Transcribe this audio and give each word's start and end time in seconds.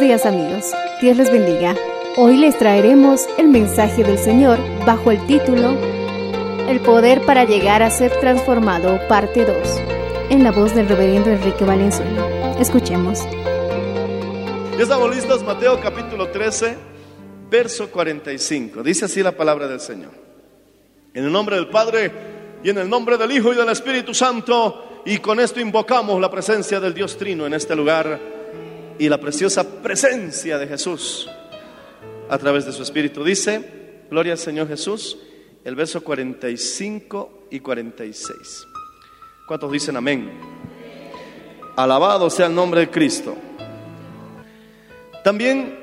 Días 0.00 0.26
amigos, 0.26 0.72
Dios 1.00 1.16
les 1.16 1.32
bendiga. 1.32 1.74
Hoy 2.16 2.36
les 2.36 2.56
traeremos 2.56 3.26
el 3.36 3.48
mensaje 3.48 4.04
del 4.04 4.16
Señor 4.16 4.56
bajo 4.86 5.10
el 5.10 5.26
título 5.26 5.76
El 6.68 6.78
poder 6.80 7.22
para 7.26 7.44
llegar 7.44 7.82
a 7.82 7.90
ser 7.90 8.12
transformado, 8.20 9.00
parte 9.08 9.44
2, 9.44 9.56
en 10.30 10.44
la 10.44 10.52
voz 10.52 10.72
del 10.76 10.88
reverendo 10.88 11.30
Enrique 11.30 11.64
Valenzuela. 11.64 12.54
Escuchemos. 12.60 13.24
Ya 14.76 14.82
estamos 14.84 15.12
listos, 15.12 15.42
Mateo 15.42 15.80
capítulo 15.80 16.28
13, 16.28 16.76
verso 17.50 17.90
45. 17.90 18.84
Dice 18.84 19.06
así 19.06 19.20
la 19.20 19.32
palabra 19.32 19.66
del 19.66 19.80
Señor. 19.80 20.12
En 21.12 21.24
el 21.24 21.32
nombre 21.32 21.56
del 21.56 21.70
Padre 21.70 22.12
y 22.62 22.70
en 22.70 22.78
el 22.78 22.88
nombre 22.88 23.18
del 23.18 23.32
Hijo 23.32 23.52
y 23.52 23.56
del 23.56 23.68
Espíritu 23.70 24.14
Santo, 24.14 25.02
y 25.04 25.18
con 25.18 25.40
esto 25.40 25.58
invocamos 25.58 26.20
la 26.20 26.30
presencia 26.30 26.78
del 26.78 26.94
Dios 26.94 27.18
Trino 27.18 27.46
en 27.46 27.54
este 27.54 27.74
lugar 27.74 28.37
y 28.98 29.08
la 29.08 29.18
preciosa 29.18 29.82
presencia 29.82 30.58
de 30.58 30.66
Jesús 30.66 31.28
a 32.28 32.38
través 32.38 32.66
de 32.66 32.72
su 32.72 32.82
Espíritu. 32.82 33.24
Dice, 33.24 34.02
gloria 34.10 34.32
al 34.32 34.38
Señor 34.38 34.68
Jesús, 34.68 35.18
el 35.64 35.74
verso 35.74 36.02
45 36.02 37.46
y 37.50 37.60
46. 37.60 38.66
¿Cuántos 39.46 39.72
dicen 39.72 39.96
amén? 39.96 40.30
Alabado 41.76 42.28
sea 42.28 42.46
el 42.46 42.54
nombre 42.54 42.80
de 42.80 42.90
Cristo. 42.90 43.36
También 45.22 45.78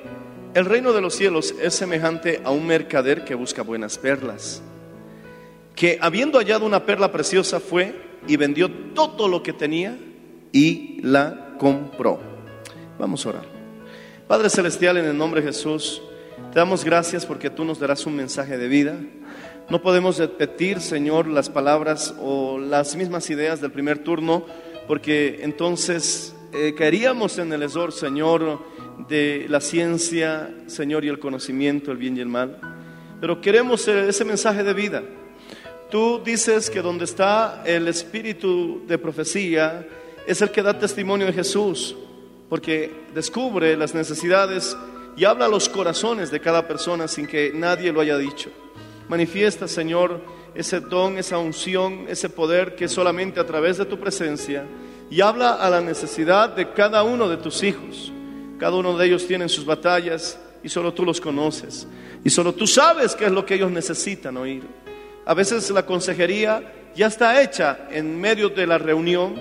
el 0.53 0.65
reino 0.65 0.93
de 0.93 1.01
los 1.01 1.15
cielos 1.15 1.55
es 1.61 1.73
semejante 1.73 2.41
a 2.43 2.51
un 2.51 2.67
mercader 2.67 3.23
que 3.23 3.35
busca 3.35 3.61
buenas 3.61 3.97
perlas, 3.97 4.61
que 5.75 5.97
habiendo 6.01 6.39
hallado 6.39 6.65
una 6.65 6.85
perla 6.85 7.11
preciosa 7.11 7.59
fue 7.59 7.95
y 8.27 8.37
vendió 8.37 8.71
todo 8.93 9.27
lo 9.27 9.43
que 9.43 9.53
tenía 9.53 9.97
y 10.51 10.99
la 11.01 11.55
compró. 11.57 12.34
Vamos 12.97 13.25
a 13.25 13.29
orar. 13.29 13.45
Padre 14.27 14.49
Celestial, 14.49 14.97
en 14.97 15.05
el 15.05 15.17
nombre 15.17 15.41
de 15.41 15.47
Jesús, 15.47 16.01
te 16.51 16.59
damos 16.59 16.85
gracias 16.85 17.25
porque 17.25 17.49
tú 17.49 17.65
nos 17.65 17.79
darás 17.79 18.05
un 18.05 18.15
mensaje 18.15 18.57
de 18.57 18.67
vida. 18.67 18.95
No 19.69 19.81
podemos 19.81 20.17
repetir, 20.17 20.79
Señor, 20.79 21.27
las 21.27 21.49
palabras 21.49 22.15
o 22.21 22.57
las 22.57 22.95
mismas 22.95 23.29
ideas 23.29 23.59
del 23.59 23.71
primer 23.71 23.99
turno, 23.99 24.45
porque 24.87 25.39
entonces 25.41 26.35
eh, 26.53 26.73
caeríamos 26.77 27.37
en 27.37 27.51
el 27.51 27.63
error, 27.63 27.91
Señor, 27.91 28.59
de 29.09 29.45
la 29.49 29.59
ciencia, 29.59 30.53
Señor, 30.67 31.03
y 31.03 31.09
el 31.09 31.19
conocimiento, 31.19 31.91
el 31.91 31.97
bien 31.97 32.15
y 32.15 32.21
el 32.21 32.27
mal. 32.27 32.59
Pero 33.19 33.41
queremos 33.41 33.87
eh, 33.87 34.07
ese 34.07 34.23
mensaje 34.23 34.63
de 34.63 34.73
vida. 34.73 35.03
Tú 35.91 36.21
dices 36.23 36.69
que 36.69 36.81
donde 36.81 37.05
está 37.05 37.63
el 37.65 37.87
espíritu 37.87 38.83
de 38.87 38.97
profecía 38.97 39.85
es 40.25 40.41
el 40.41 40.49
que 40.49 40.63
da 40.63 40.79
testimonio 40.79 41.27
de 41.27 41.33
Jesús, 41.33 41.95
porque 42.49 43.05
descubre 43.13 43.75
las 43.75 43.93
necesidades 43.93 44.77
y 45.17 45.25
habla 45.25 45.45
a 45.45 45.49
los 45.49 45.69
corazones 45.69 46.31
de 46.31 46.39
cada 46.39 46.67
persona 46.67 47.07
sin 47.07 47.27
que 47.27 47.51
nadie 47.53 47.91
lo 47.91 48.01
haya 48.01 48.17
dicho. 48.17 48.49
Manifiesta, 49.07 49.67
Señor, 49.67 50.21
ese 50.53 50.79
don, 50.79 51.17
esa 51.17 51.37
unción, 51.37 52.05
ese 52.07 52.29
poder 52.29 52.75
que 52.75 52.87
solamente 52.87 53.39
a 53.39 53.45
través 53.45 53.77
de 53.77 53.85
tu 53.85 53.99
presencia 53.99 54.65
y 55.09 55.21
habla 55.21 55.53
a 55.55 55.69
la 55.69 55.81
necesidad 55.81 56.49
de 56.49 56.71
cada 56.71 57.03
uno 57.03 57.29
de 57.29 57.37
tus 57.37 57.63
hijos. 57.63 58.11
Cada 58.57 58.75
uno 58.75 58.97
de 58.97 59.05
ellos 59.05 59.27
tiene 59.27 59.49
sus 59.49 59.65
batallas 59.65 60.39
y 60.63 60.69
solo 60.69 60.93
tú 60.93 61.05
los 61.05 61.21
conoces. 61.21 61.87
Y 62.23 62.29
solo 62.29 62.53
tú 62.53 62.65
sabes 62.65 63.15
qué 63.15 63.25
es 63.25 63.31
lo 63.31 63.45
que 63.45 63.55
ellos 63.55 63.71
necesitan 63.71 64.37
oír. 64.37 64.63
A 65.25 65.33
veces 65.33 65.69
la 65.71 65.85
consejería 65.85 66.73
ya 66.95 67.07
está 67.07 67.41
hecha 67.41 67.87
en 67.91 68.19
medio 68.19 68.49
de 68.49 68.65
la 68.65 68.77
reunión, 68.77 69.35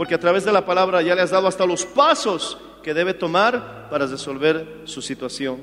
porque 0.00 0.14
a 0.14 0.18
través 0.18 0.46
de 0.46 0.52
la 0.52 0.64
palabra 0.64 1.02
ya 1.02 1.14
le 1.14 1.20
has 1.20 1.30
dado 1.30 1.46
hasta 1.46 1.66
los 1.66 1.84
pasos 1.84 2.56
que 2.82 2.94
debe 2.94 3.12
tomar 3.12 3.90
para 3.90 4.06
resolver 4.06 4.80
su 4.84 5.02
situación. 5.02 5.58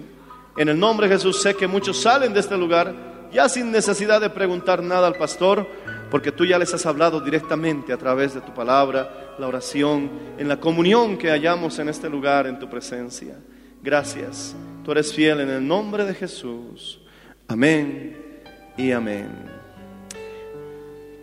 En 0.56 0.70
el 0.70 0.80
nombre 0.80 1.08
de 1.08 1.16
Jesús 1.16 1.42
sé 1.42 1.56
que 1.56 1.66
muchos 1.66 2.00
salen 2.00 2.36
de 2.36 2.42
este 2.42 2.56
lugar 2.56 2.94
ya 3.34 3.50
sin 3.50 3.72
necesidad 3.72 4.22
de 4.22 4.30
preguntar 4.30 4.84
nada 4.84 5.08
al 5.08 5.16
pastor, 5.16 5.66
porque 6.12 6.32
tú 6.32 6.46
ya 6.46 6.60
les 6.60 6.72
has 6.72 6.86
hablado 6.86 7.20
directamente 7.20 7.92
a 7.92 7.98
través 7.98 8.36
de 8.36 8.42
tu 8.42 8.54
palabra, 8.54 9.34
la 9.40 9.48
oración, 9.48 10.12
en 10.38 10.48
la 10.48 10.60
comunión 10.60 11.18
que 11.18 11.32
hallamos 11.32 11.80
en 11.80 11.90
este 11.90 12.08
lugar, 12.08 12.46
en 12.46 12.60
tu 12.60 12.70
presencia. 12.70 13.40
Gracias. 13.82 14.56
Tú 14.86 14.92
eres 14.92 15.12
fiel 15.12 15.40
en 15.40 15.50
el 15.50 15.68
nombre 15.68 16.06
de 16.06 16.14
Jesús. 16.14 17.02
Amén 17.48 18.44
y 18.78 18.92
amén. 18.92 19.32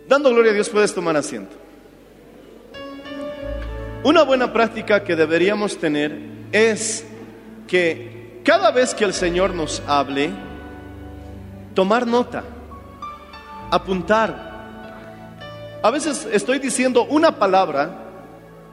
Dando 0.05 0.31
gloria 0.31 0.51
a 0.51 0.55
Dios 0.55 0.67
puedes 0.67 0.93
tomar 0.93 1.15
asiento. 1.15 1.63
Una 4.05 4.21
buena 4.21 4.53
práctica 4.53 5.03
que 5.03 5.15
deberíamos 5.15 5.79
tener 5.79 6.15
es 6.51 7.03
que 7.65 8.39
cada 8.45 8.69
vez 8.69 8.93
que 8.93 9.03
el 9.03 9.15
Señor 9.15 9.55
nos 9.55 9.81
hable, 9.87 10.29
tomar 11.73 12.05
nota, 12.05 12.43
apuntar. 13.71 15.79
A 15.81 15.89
veces 15.89 16.27
estoy 16.31 16.59
diciendo 16.59 17.05
una 17.05 17.39
palabra, 17.39 17.97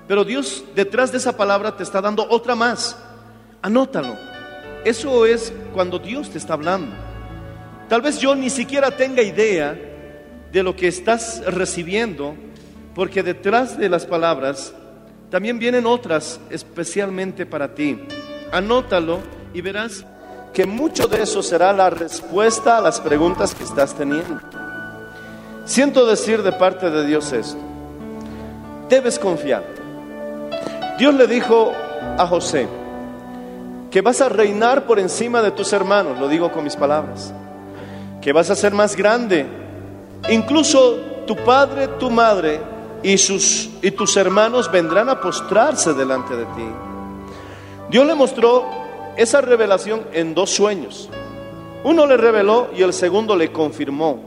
pero 0.07 0.23
Dios 0.23 0.65
detrás 0.75 1.13
de 1.13 1.17
esa 1.17 1.35
palabra 1.35 1.79
te 1.79 1.83
está 1.83 2.03
dando 2.03 2.27
otra 2.29 2.55
más. 2.55 2.99
Anótalo. 3.63 4.19
Eso 4.85 5.25
es 5.25 5.51
cuando 5.73 5.99
Dios 5.99 6.29
te 6.29 6.37
está 6.37 6.53
hablando. 6.53 6.95
Tal 7.89 8.03
vez 8.03 8.19
yo 8.19 8.35
ni 8.35 8.51
siquiera 8.51 8.99
tenga 8.99 9.23
idea 9.23 9.81
de 10.53 10.63
lo 10.63 10.77
que 10.77 10.89
estás 10.89 11.43
recibiendo, 11.47 12.35
porque 12.95 13.23
detrás 13.23 13.79
de 13.79 13.89
las 13.89 14.05
palabras 14.05 14.75
también 15.33 15.59
vienen 15.59 15.87
otras 15.87 16.39
especialmente 16.51 17.47
para 17.47 17.75
ti. 17.75 17.99
Anótalo 18.53 19.21
y 19.55 19.63
verás 19.63 20.05
que 20.53 20.67
mucho 20.67 21.09
de 21.09 21.23
eso 21.23 21.43
será 21.43 21.73
la 21.73 21.89
respuesta 21.89 22.77
a 22.77 22.83
las 22.83 23.01
preguntas 23.01 23.55
que 23.55 23.65
estás 23.65 23.95
teniendo. 23.95 24.39
Siento 25.65 26.05
decir 26.05 26.43
de 26.43 26.53
parte 26.53 26.91
de 26.91 27.07
Dios 27.07 27.33
esto. 27.33 27.59
Debes 28.91 29.19
confiar. 29.19 29.65
Dios 30.99 31.15
le 31.15 31.27
dijo 31.27 31.73
a 32.19 32.27
José 32.27 32.69
que 33.91 34.03
vas 34.03 34.21
a 34.21 34.29
reinar 34.29 34.85
por 34.85 34.99
encima 34.99 35.41
de 35.41 35.53
tus 35.53 35.73
hermanos, 35.73 36.19
lo 36.19 36.29
digo 36.29 36.53
con 36.53 36.63
mis 36.63 36.77
palabras, 36.77 37.33
que 38.21 38.35
vas 38.35 38.51
a 38.51 38.55
ser 38.55 38.75
más 38.75 38.95
grande. 38.95 39.47
Incluso 40.29 40.97
tu 41.27 41.37
padre, 41.37 41.89
tu 41.99 42.11
madre 42.11 42.72
y, 43.03 43.19
sus, 43.19 43.71
y 43.83 43.91
tus 43.91 44.17
hermanos 44.17 44.71
vendrán 44.71 45.09
a 45.09 45.21
postrarse 45.21 45.93
delante 45.95 46.37
de 46.37 46.45
ti. 46.45 46.67
Dios 47.91 48.07
le 48.07 48.15
mostró 48.15 48.65
esa 49.17 49.41
revelación 49.41 50.03
en 50.13 50.35
dos 50.35 50.51
sueños. 50.51 51.11
Uno 51.85 52.07
le 52.07 52.17
reveló 52.17 52.69
y 52.75 52.83
el 52.83 52.93
segundo 52.93 53.37
le 53.37 53.51
confirmó. 53.51 54.21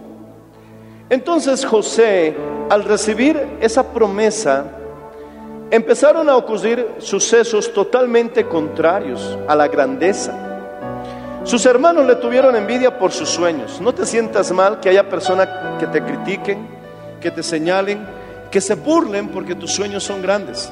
Entonces 1.10 1.66
José, 1.66 2.36
al 2.70 2.84
recibir 2.84 3.58
esa 3.62 3.94
promesa, 3.94 4.66
empezaron 5.72 6.30
a 6.30 6.36
ocurrir 6.36 6.96
sucesos 7.00 7.72
totalmente 7.74 8.46
contrarios 8.46 9.38
a 9.48 9.56
la 9.56 9.68
grandeza. 9.68 10.42
Sus 11.44 11.66
hermanos 11.66 12.08
le 12.08 12.16
tuvieron 12.16 12.56
envidia 12.56 12.98
por 12.98 13.12
sus 13.12 13.30
sueños. 13.30 13.80
No 13.80 13.94
te 13.94 14.06
sientas 14.06 14.52
mal 14.52 14.80
que 14.80 14.90
haya 14.90 15.08
personas 15.08 15.48
que 15.80 15.88
te 15.88 16.04
critiquen, 16.04 16.68
que 17.22 17.30
te 17.30 17.44
señalen, 17.44 18.06
que 18.56 18.62
se 18.62 18.76
burlen 18.76 19.28
porque 19.28 19.54
tus 19.54 19.74
sueños 19.74 20.06
son 20.06 20.22
grandes. 20.22 20.72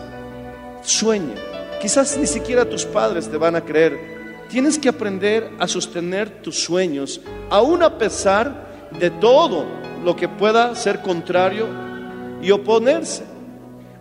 Sueña. 0.83 1.33
Quizás 1.81 2.18
ni 2.18 2.25
siquiera 2.25 2.63
tus 2.63 2.85
padres 2.85 3.27
te 3.27 3.35
van 3.35 3.57
a 3.57 3.65
creer. 3.65 4.45
Tienes 4.47 4.80
que 4.80 4.88
aprender 4.88 5.51
a 5.59 5.68
sostener 5.68 6.41
tus 6.41 6.63
sueños, 6.63 7.19
aun 7.50 7.83
a 7.83 7.97
pesar 7.97 8.88
de 8.97 9.09
todo 9.09 9.65
lo 10.01 10.15
que 10.15 10.30
pueda 10.30 10.74
ser 10.77 11.01
contrario 11.01 11.68
y 12.41 12.51
oponerse. 12.51 13.25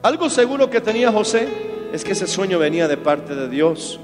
Algo 0.04 0.30
seguro 0.30 0.70
que 0.70 0.80
tenía 0.80 1.10
José 1.10 1.48
es 1.92 2.04
que 2.04 2.12
ese 2.12 2.28
sueño 2.28 2.60
venía 2.60 2.86
de 2.86 2.98
parte 2.98 3.34
de 3.34 3.48
Dios. 3.48 3.98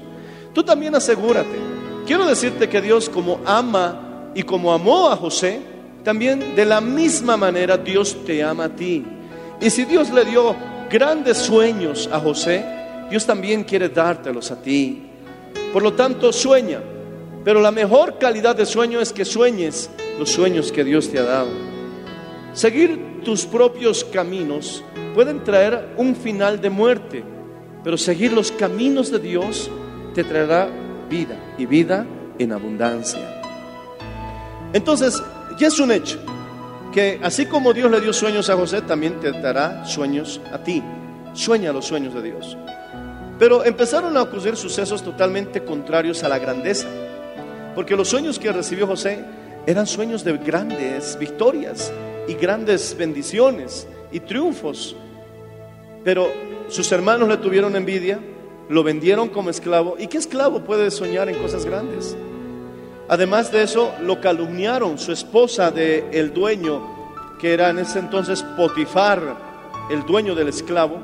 Tú 0.53 0.61
también 0.61 0.93
asegúrate. 0.93 1.57
Quiero 2.05 2.25
decirte 2.25 2.67
que 2.67 2.81
Dios 2.81 3.07
como 3.07 3.39
ama 3.45 4.33
y 4.35 4.43
como 4.43 4.73
amó 4.73 5.09
a 5.09 5.15
José, 5.15 5.61
también 6.03 6.53
de 6.53 6.65
la 6.65 6.81
misma 6.81 7.37
manera 7.37 7.77
Dios 7.77 8.25
te 8.25 8.43
ama 8.43 8.65
a 8.65 8.75
ti. 8.75 9.05
Y 9.61 9.69
si 9.69 9.83
Dios 9.85 10.09
le 10.09 10.23
dio 10.23 10.55
grandes 10.89 11.37
sueños 11.37 12.09
a 12.11 12.19
José, 12.19 12.63
Dios 13.09 13.25
también 13.25 13.63
quiere 13.63 13.89
dártelos 13.89 14.51
a 14.51 14.61
ti. 14.61 15.09
Por 15.73 15.83
lo 15.83 15.93
tanto, 15.93 16.31
sueña. 16.31 16.81
Pero 17.43 17.61
la 17.61 17.71
mejor 17.71 18.17
calidad 18.17 18.55
de 18.55 18.65
sueño 18.65 19.01
es 19.01 19.11
que 19.11 19.25
sueñes 19.25 19.89
los 20.17 20.29
sueños 20.29 20.71
que 20.71 20.83
Dios 20.83 21.09
te 21.09 21.19
ha 21.19 21.23
dado. 21.23 21.49
Seguir 22.53 23.21
tus 23.23 23.45
propios 23.45 24.03
caminos 24.03 24.83
pueden 25.13 25.43
traer 25.43 25.93
un 25.97 26.15
final 26.15 26.61
de 26.61 26.69
muerte, 26.69 27.23
pero 27.83 27.97
seguir 27.97 28.31
los 28.31 28.51
caminos 28.51 29.11
de 29.11 29.19
Dios 29.19 29.69
te 30.13 30.23
traerá 30.23 30.69
vida 31.09 31.37
y 31.57 31.65
vida 31.65 32.05
en 32.37 32.51
abundancia. 32.53 33.41
Entonces, 34.73 35.21
ya 35.57 35.67
es 35.67 35.79
un 35.79 35.91
hecho 35.91 36.19
que 36.91 37.19
así 37.21 37.45
como 37.45 37.73
Dios 37.73 37.91
le 37.91 38.01
dio 38.01 38.13
sueños 38.13 38.49
a 38.49 38.55
José, 38.55 38.81
también 38.81 39.19
te 39.19 39.31
dará 39.31 39.85
sueños 39.85 40.41
a 40.51 40.63
ti. 40.63 40.83
Sueña 41.33 41.71
los 41.71 41.85
sueños 41.85 42.13
de 42.13 42.21
Dios. 42.21 42.57
Pero 43.37 43.63
empezaron 43.63 44.17
a 44.17 44.23
ocurrir 44.23 44.55
sucesos 44.55 45.03
totalmente 45.03 45.63
contrarios 45.63 46.23
a 46.23 46.29
la 46.29 46.39
grandeza, 46.39 46.87
porque 47.75 47.95
los 47.95 48.09
sueños 48.09 48.39
que 48.39 48.51
recibió 48.51 48.87
José 48.87 49.23
eran 49.65 49.87
sueños 49.87 50.23
de 50.23 50.37
grandes 50.37 51.17
victorias 51.17 51.91
y 52.27 52.33
grandes 52.33 52.95
bendiciones 52.97 53.87
y 54.11 54.19
triunfos. 54.19 54.95
Pero 56.03 56.27
sus 56.67 56.91
hermanos 56.91 57.29
le 57.29 57.37
tuvieron 57.37 57.75
envidia, 57.75 58.19
lo 58.67 58.83
vendieron 58.83 59.29
como 59.29 59.49
esclavo. 59.49 59.95
¿Y 59.97 60.07
qué 60.07 60.17
esclavo 60.17 60.63
puede 60.63 60.91
soñar 60.91 61.29
en 61.29 61.41
cosas 61.41 61.65
grandes? 61.65 62.17
Además 63.09 63.51
de 63.51 63.63
eso, 63.63 63.93
lo 64.01 64.21
calumniaron. 64.21 64.97
Su 64.99 65.11
esposa 65.11 65.71
de 65.71 66.05
el 66.11 66.31
dueño, 66.33 67.35
que 67.39 67.53
era 67.53 67.69
en 67.71 67.79
ese 67.79 67.99
entonces 67.99 68.43
Potifar, 68.55 69.35
el 69.89 70.05
dueño 70.05 70.35
del 70.35 70.47
esclavo, 70.49 70.97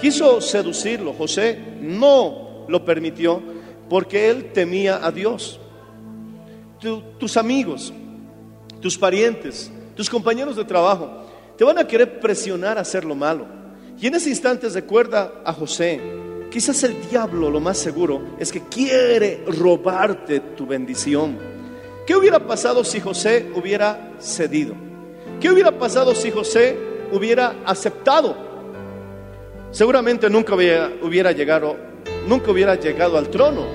quiso 0.00 0.40
seducirlo. 0.40 1.12
José 1.12 1.58
no 1.80 2.64
lo 2.68 2.84
permitió 2.84 3.42
porque 3.90 4.30
él 4.30 4.52
temía 4.52 5.04
a 5.04 5.10
Dios. 5.12 5.60
Tu- 6.80 7.02
tus 7.18 7.36
amigos, 7.36 7.92
tus 8.80 8.96
parientes, 8.96 9.70
tus 9.94 10.08
compañeros 10.08 10.56
de 10.56 10.64
trabajo, 10.64 11.22
te 11.56 11.64
van 11.64 11.78
a 11.78 11.86
querer 11.86 12.18
presionar 12.18 12.78
a 12.78 12.80
hacer 12.80 13.04
lo 13.04 13.14
malo. 13.14 13.46
Y 14.00 14.06
en 14.06 14.14
ese 14.14 14.30
instante 14.30 14.68
recuerda 14.70 15.32
a 15.44 15.52
José. 15.52 16.00
Quizás 16.54 16.84
el 16.84 17.10
diablo, 17.10 17.50
lo 17.50 17.58
más 17.58 17.76
seguro, 17.76 18.22
es 18.38 18.52
que 18.52 18.60
quiere 18.60 19.42
robarte 19.44 20.38
tu 20.38 20.68
bendición. 20.68 21.36
¿Qué 22.06 22.14
hubiera 22.14 22.38
pasado 22.46 22.84
si 22.84 23.00
José 23.00 23.50
hubiera 23.56 24.12
cedido? 24.20 24.76
¿Qué 25.40 25.50
hubiera 25.50 25.76
pasado 25.76 26.14
si 26.14 26.30
José 26.30 26.78
hubiera 27.10 27.56
aceptado? 27.66 28.36
Seguramente 29.72 30.30
nunca 30.30 30.54
hubiera, 30.54 31.32
llegado, 31.32 31.76
nunca 32.28 32.52
hubiera 32.52 32.76
llegado 32.76 33.18
al 33.18 33.30
trono. 33.30 33.66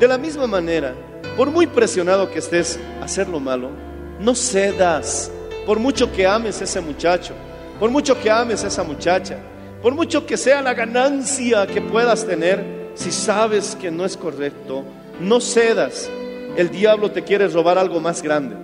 De 0.00 0.08
la 0.08 0.18
misma 0.18 0.48
manera, 0.48 0.96
por 1.36 1.52
muy 1.52 1.68
presionado 1.68 2.28
que 2.32 2.40
estés 2.40 2.80
a 3.00 3.04
hacer 3.04 3.28
lo 3.28 3.38
malo, 3.38 3.70
no 4.18 4.34
cedas. 4.34 5.30
Por 5.64 5.78
mucho 5.78 6.10
que 6.10 6.26
ames 6.26 6.60
a 6.60 6.64
ese 6.64 6.80
muchacho, 6.80 7.34
por 7.78 7.92
mucho 7.92 8.20
que 8.20 8.28
ames 8.28 8.64
a 8.64 8.66
esa 8.66 8.82
muchacha, 8.82 9.38
por 9.82 9.94
mucho 9.94 10.26
que 10.26 10.36
sea 10.36 10.62
la 10.62 10.74
ganancia 10.74 11.66
que 11.66 11.80
puedas 11.80 12.26
tener, 12.26 12.90
si 12.94 13.12
sabes 13.12 13.76
que 13.80 13.90
no 13.90 14.04
es 14.04 14.16
correcto, 14.16 14.84
no 15.20 15.40
cedas. 15.40 16.10
El 16.56 16.70
diablo 16.70 17.10
te 17.12 17.22
quiere 17.22 17.46
robar 17.48 17.78
algo 17.78 18.00
más 18.00 18.22
grande. 18.22 18.56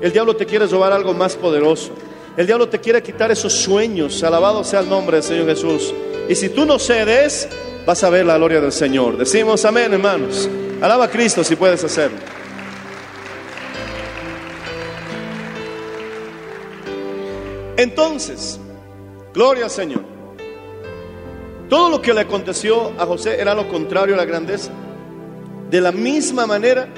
El 0.00 0.12
diablo 0.12 0.34
te 0.34 0.46
quiere 0.46 0.66
robar 0.66 0.92
algo 0.92 1.12
más 1.12 1.36
poderoso. 1.36 1.92
El 2.36 2.46
diablo 2.46 2.68
te 2.68 2.80
quiere 2.80 3.02
quitar 3.02 3.30
esos 3.30 3.52
sueños. 3.52 4.22
Alabado 4.22 4.64
sea 4.64 4.80
el 4.80 4.88
nombre 4.88 5.18
del 5.18 5.24
Señor 5.24 5.46
Jesús. 5.46 5.92
Y 6.28 6.34
si 6.34 6.48
tú 6.48 6.64
no 6.64 6.78
cedes, 6.78 7.48
vas 7.86 8.02
a 8.02 8.10
ver 8.10 8.24
la 8.24 8.38
gloria 8.38 8.60
del 8.60 8.72
Señor. 8.72 9.18
Decimos 9.18 9.64
amén, 9.66 9.92
hermanos. 9.92 10.48
Alaba 10.80 11.04
a 11.04 11.10
Cristo 11.10 11.44
si 11.44 11.54
puedes 11.54 11.84
hacerlo. 11.84 12.16
Entonces, 17.76 18.58
gloria 19.34 19.64
al 19.64 19.70
Señor. 19.70 20.11
Todo 21.68 21.90
lo 21.90 22.02
que 22.02 22.12
le 22.12 22.20
aconteció 22.20 22.92
a 22.98 23.06
José 23.06 23.40
era 23.40 23.54
lo 23.54 23.68
contrario 23.68 24.14
a 24.14 24.18
la 24.18 24.24
grandeza. 24.24 24.70
De 25.70 25.80
la 25.80 25.92
misma 25.92 26.46
manera, 26.46 26.88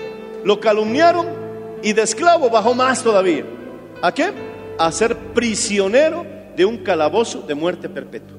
lo 0.45 0.61
calumniaron 0.61 1.27
y 1.83 1.93
de 1.93 2.03
esclavo 2.03 2.51
bajó 2.51 2.75
más 2.75 3.03
todavía. 3.03 3.45
¿A 4.03 4.13
qué? 4.13 4.33
A 4.79 4.91
ser 4.91 5.17
prisionero 5.33 6.27
de 6.57 6.65
un 6.65 6.79
calabozo 6.79 7.43
de 7.43 7.55
muerte 7.55 7.89
perpetua. 7.89 8.37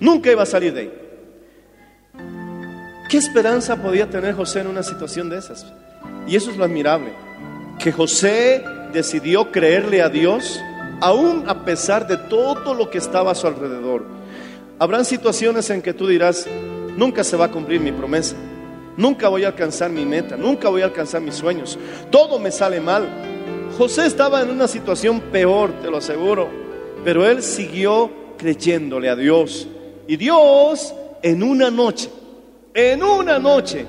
Nunca 0.00 0.30
iba 0.30 0.42
a 0.42 0.46
salir 0.46 0.74
de 0.74 0.80
ahí. 0.80 0.92
¿Qué 3.08 3.18
esperanza 3.18 3.76
podía 3.76 4.10
tener 4.10 4.34
José 4.34 4.60
en 4.60 4.66
una 4.66 4.82
situación 4.82 5.30
de 5.30 5.38
esas? 5.38 5.66
Y 6.26 6.36
eso 6.36 6.50
es 6.50 6.56
lo 6.56 6.64
admirable, 6.64 7.12
que 7.78 7.92
José 7.92 8.64
decidió 8.92 9.50
creerle 9.50 10.02
a 10.02 10.08
Dios 10.08 10.60
aún 11.00 11.44
a 11.48 11.64
pesar 11.64 12.06
de 12.06 12.16
todo 12.16 12.74
lo 12.74 12.90
que 12.90 12.98
estaba 12.98 13.32
a 13.32 13.34
su 13.34 13.46
alrededor. 13.46 14.04
Habrán 14.78 15.04
situaciones 15.04 15.70
en 15.70 15.82
que 15.82 15.94
tú 15.94 16.06
dirás, 16.06 16.46
nunca 16.96 17.22
se 17.22 17.36
va 17.36 17.46
a 17.46 17.50
cumplir 17.50 17.80
mi 17.80 17.92
promesa, 17.92 18.34
nunca 18.96 19.28
voy 19.28 19.44
a 19.44 19.48
alcanzar 19.48 19.90
mi 19.90 20.04
meta, 20.04 20.36
nunca 20.36 20.68
voy 20.68 20.82
a 20.82 20.86
alcanzar 20.86 21.20
mis 21.20 21.36
sueños, 21.36 21.78
todo 22.10 22.38
me 22.38 22.50
sale 22.50 22.80
mal. 22.80 23.08
José 23.78 24.06
estaba 24.06 24.42
en 24.42 24.50
una 24.50 24.66
situación 24.66 25.20
peor, 25.20 25.72
te 25.80 25.90
lo 25.90 25.98
aseguro, 25.98 26.48
pero 27.04 27.24
él 27.24 27.42
siguió 27.42 28.10
creyéndole 28.36 29.08
a 29.08 29.16
Dios. 29.16 29.68
Y 30.06 30.16
Dios 30.16 30.92
en 31.22 31.42
una 31.42 31.70
noche, 31.70 32.10
en 32.74 33.02
una 33.02 33.38
noche, 33.38 33.86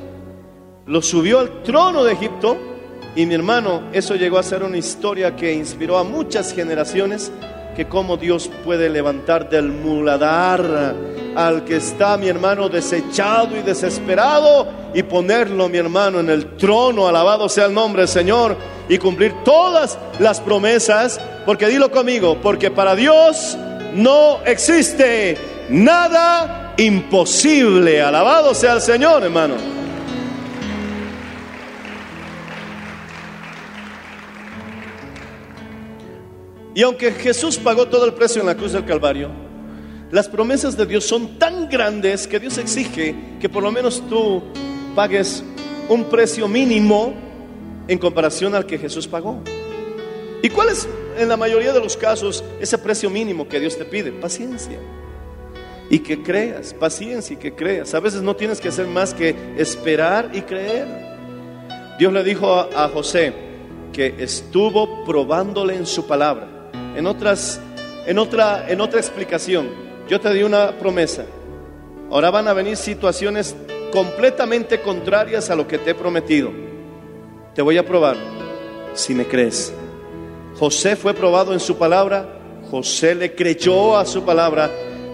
lo 0.86 1.02
subió 1.02 1.40
al 1.40 1.64
trono 1.64 2.04
de 2.04 2.14
Egipto 2.14 2.58
y 3.16 3.26
mi 3.26 3.34
hermano, 3.34 3.90
eso 3.92 4.16
llegó 4.16 4.38
a 4.38 4.44
ser 4.44 4.62
una 4.62 4.78
historia 4.78 5.36
que 5.36 5.54
inspiró 5.54 5.98
a 5.98 6.04
muchas 6.04 6.54
generaciones 6.54 7.32
que 7.76 7.86
cómo 7.86 8.18
Dios 8.18 8.50
puede 8.64 8.90
levantar 8.90 9.50
del 9.50 9.70
muladar 9.70 10.96
al 11.36 11.66
que 11.66 11.76
está 11.76 12.18
mi 12.18 12.28
hermano 12.28 12.70
desechado 12.70 13.58
y 13.58 13.62
desesperado 13.62 14.68
y 14.94 15.04
ponerlo 15.04 15.68
mi 15.68 15.78
hermano 15.78 16.22
en 16.22 16.30
el 16.30 16.56
trono, 16.56 17.08
alabado 17.08 17.50
sea 17.50 17.66
el 17.66 17.74
nombre 17.74 18.04
del 18.04 18.10
Señor 18.10 18.56
y 18.88 18.98
cumplir 18.98 19.34
todas 19.44 19.98
las 20.20 20.40
promesas, 20.40 21.20
porque 21.46 21.68
dilo 21.68 21.92
conmigo, 21.92 22.38
porque 22.42 22.72
para 22.72 22.96
Dios 22.96 23.58
no 23.94 24.40
existe 24.46 25.38
nada 25.70 26.74
imposible, 26.78 28.02
alabado 28.02 28.54
sea 28.54 28.74
el 28.74 28.82
Señor 28.82 29.24
hermano. 29.24 29.56
Y 36.76 36.84
aunque 36.84 37.14
Jesús 37.14 37.58
pagó 37.58 37.88
todo 37.88 38.06
el 38.06 38.14
precio 38.14 38.42
en 38.42 38.48
la 38.48 38.56
cruz 38.56 38.74
del 38.74 38.84
Calvario, 38.84 39.30
las 40.12 40.28
promesas 40.28 40.76
de 40.76 40.86
Dios 40.86 41.06
son 41.06 41.40
tan 41.40 41.70
grandes 41.70 42.28
que 42.28 42.38
Dios 42.38 42.58
exige 42.58 43.16
que 43.40 43.48
por 43.48 43.64
lo 43.64 43.72
menos 43.72 44.04
tú 44.10 44.44
pagues 44.94 45.42
un 45.88 46.04
precio 46.04 46.50
mínimo 46.50 47.14
en 47.88 47.98
comparación 47.98 48.56
al 48.56 48.66
que 48.66 48.78
Jesús 48.78 49.08
pagó. 49.08 49.42
¿Y 50.44 50.50
cuál 50.50 50.68
es 50.68 50.86
en 51.18 51.30
la 51.30 51.38
mayoría 51.38 51.72
de 51.72 51.80
los 51.80 51.96
casos 51.96 52.44
ese 52.60 52.78
precio 52.78 53.10
mínimo 53.10 53.48
que 53.48 53.62
Dios 53.62 53.78
te 53.78 53.86
pide? 53.86 54.12
Paciencia. 54.12 54.78
Y 55.90 56.00
que 56.00 56.22
creas, 56.22 56.74
paciencia 56.74 57.36
y 57.36 57.38
que 57.38 57.56
creas. 57.56 57.94
A 57.94 58.02
veces 58.02 58.22
no 58.22 58.36
tienes 58.36 58.60
que 58.60 58.68
hacer 58.68 58.88
más 58.88 59.14
que 59.14 59.34
esperar 59.58 60.32
y 60.34 60.42
creer. 60.42 60.88
Dios 61.98 62.12
le 62.12 62.22
dijo 62.22 62.54
a, 62.54 62.68
a 62.84 62.90
José 62.90 63.32
que 63.94 64.16
estuvo 64.20 65.06
probándole 65.06 65.76
en 65.76 65.86
su 65.86 66.06
palabra. 66.06 66.55
En 66.96 67.08
otras, 67.08 67.60
en 68.06 68.18
otra, 68.20 68.70
en 68.70 68.82
otra 68.82 69.00
explicación, 69.00 69.70
yo 70.08 70.22
te 70.22 70.34
di 70.34 70.44
una 70.44 70.72
promesa. 70.78 71.26
Ahora 72.12 72.30
van 72.32 72.48
a 72.48 72.54
venir 72.54 72.78
situaciones 72.78 73.56
completamente 73.92 74.82
contrarias 74.82 75.50
a 75.50 75.56
lo 75.56 75.68
que 75.68 75.78
te 75.78 75.92
he 75.92 75.96
prometido. 75.96 76.52
Te 77.54 77.62
voy 77.62 77.78
a 77.78 77.86
probar 77.86 78.16
si 78.94 79.14
me 79.14 79.26
crees. 79.26 79.74
José 80.58 80.96
fue 80.96 81.14
probado 81.14 81.54
en 81.54 81.60
su 81.60 81.78
palabra, 81.78 82.26
José 82.72 83.16
le 83.16 83.36
creyó 83.36 83.98
a 83.98 84.06
su 84.06 84.24
palabra, 84.24 84.72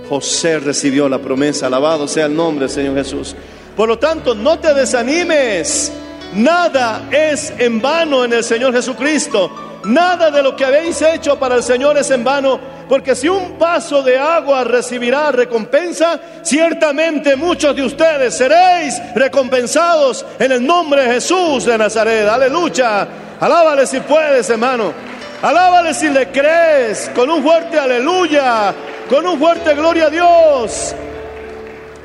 José 0.07 0.59
recibió 0.59 1.09
la 1.09 1.19
promesa, 1.19 1.67
alabado 1.67 2.07
sea 2.07 2.27
el 2.27 2.35
nombre 2.35 2.65
del 2.65 2.75
Señor 2.75 2.95
Jesús. 2.95 3.35
Por 3.75 3.87
lo 3.87 3.97
tanto, 3.97 4.35
no 4.35 4.59
te 4.59 4.73
desanimes, 4.73 5.91
nada 6.35 7.07
es 7.11 7.53
en 7.57 7.81
vano 7.81 8.25
en 8.25 8.33
el 8.33 8.43
Señor 8.43 8.73
Jesucristo, 8.73 9.70
nada 9.85 10.31
de 10.31 10.43
lo 10.43 10.55
que 10.55 10.65
habéis 10.65 11.01
hecho 11.01 11.37
para 11.37 11.55
el 11.55 11.63
Señor 11.63 11.97
es 11.97 12.09
en 12.11 12.23
vano, 12.23 12.59
porque 12.87 13.15
si 13.15 13.29
un 13.29 13.53
paso 13.57 14.03
de 14.03 14.17
agua 14.17 14.63
recibirá 14.63 15.31
recompensa, 15.31 16.19
ciertamente 16.41 17.35
muchos 17.35 17.75
de 17.75 17.83
ustedes 17.83 18.35
seréis 18.35 19.01
recompensados 19.15 20.25
en 20.39 20.51
el 20.51 20.65
nombre 20.65 21.03
de 21.03 21.13
Jesús 21.13 21.65
de 21.65 21.77
Nazaret. 21.77 22.27
Aleluya. 22.27 23.07
Alábale 23.39 23.87
si 23.87 23.99
puedes, 24.01 24.49
hermano. 24.49 24.93
Alábale 25.41 25.93
si 25.93 26.09
le 26.09 26.31
crees, 26.31 27.09
con 27.15 27.29
un 27.29 27.41
fuerte 27.41 27.79
aleluya, 27.79 28.75
con 29.09 29.25
un 29.25 29.39
fuerte 29.39 29.73
gloria 29.73 30.05
a 30.05 30.09
Dios. 30.09 30.95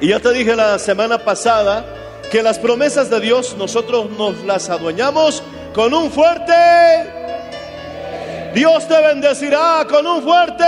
Y 0.01 0.09
ya 0.09 0.21
te 0.21 0.33
dije 0.33 0.57
la 0.57 0.79
semana 0.79 1.19
pasada 1.19 1.85
que 2.31 2.43
las 2.43 2.59
promesas 2.59 3.11
de 3.11 3.21
Dios 3.21 3.57
nosotros 3.59 4.11
nos 4.17 4.43
las 4.45 4.71
adueñamos 4.71 5.43
con 5.75 5.93
un 5.93 6.11
fuerte. 6.11 7.26
Dios 8.57 8.89
te 8.89 8.99
bendecirá 9.03 9.87
con 9.87 10.07
un 10.07 10.23
fuerte. 10.23 10.65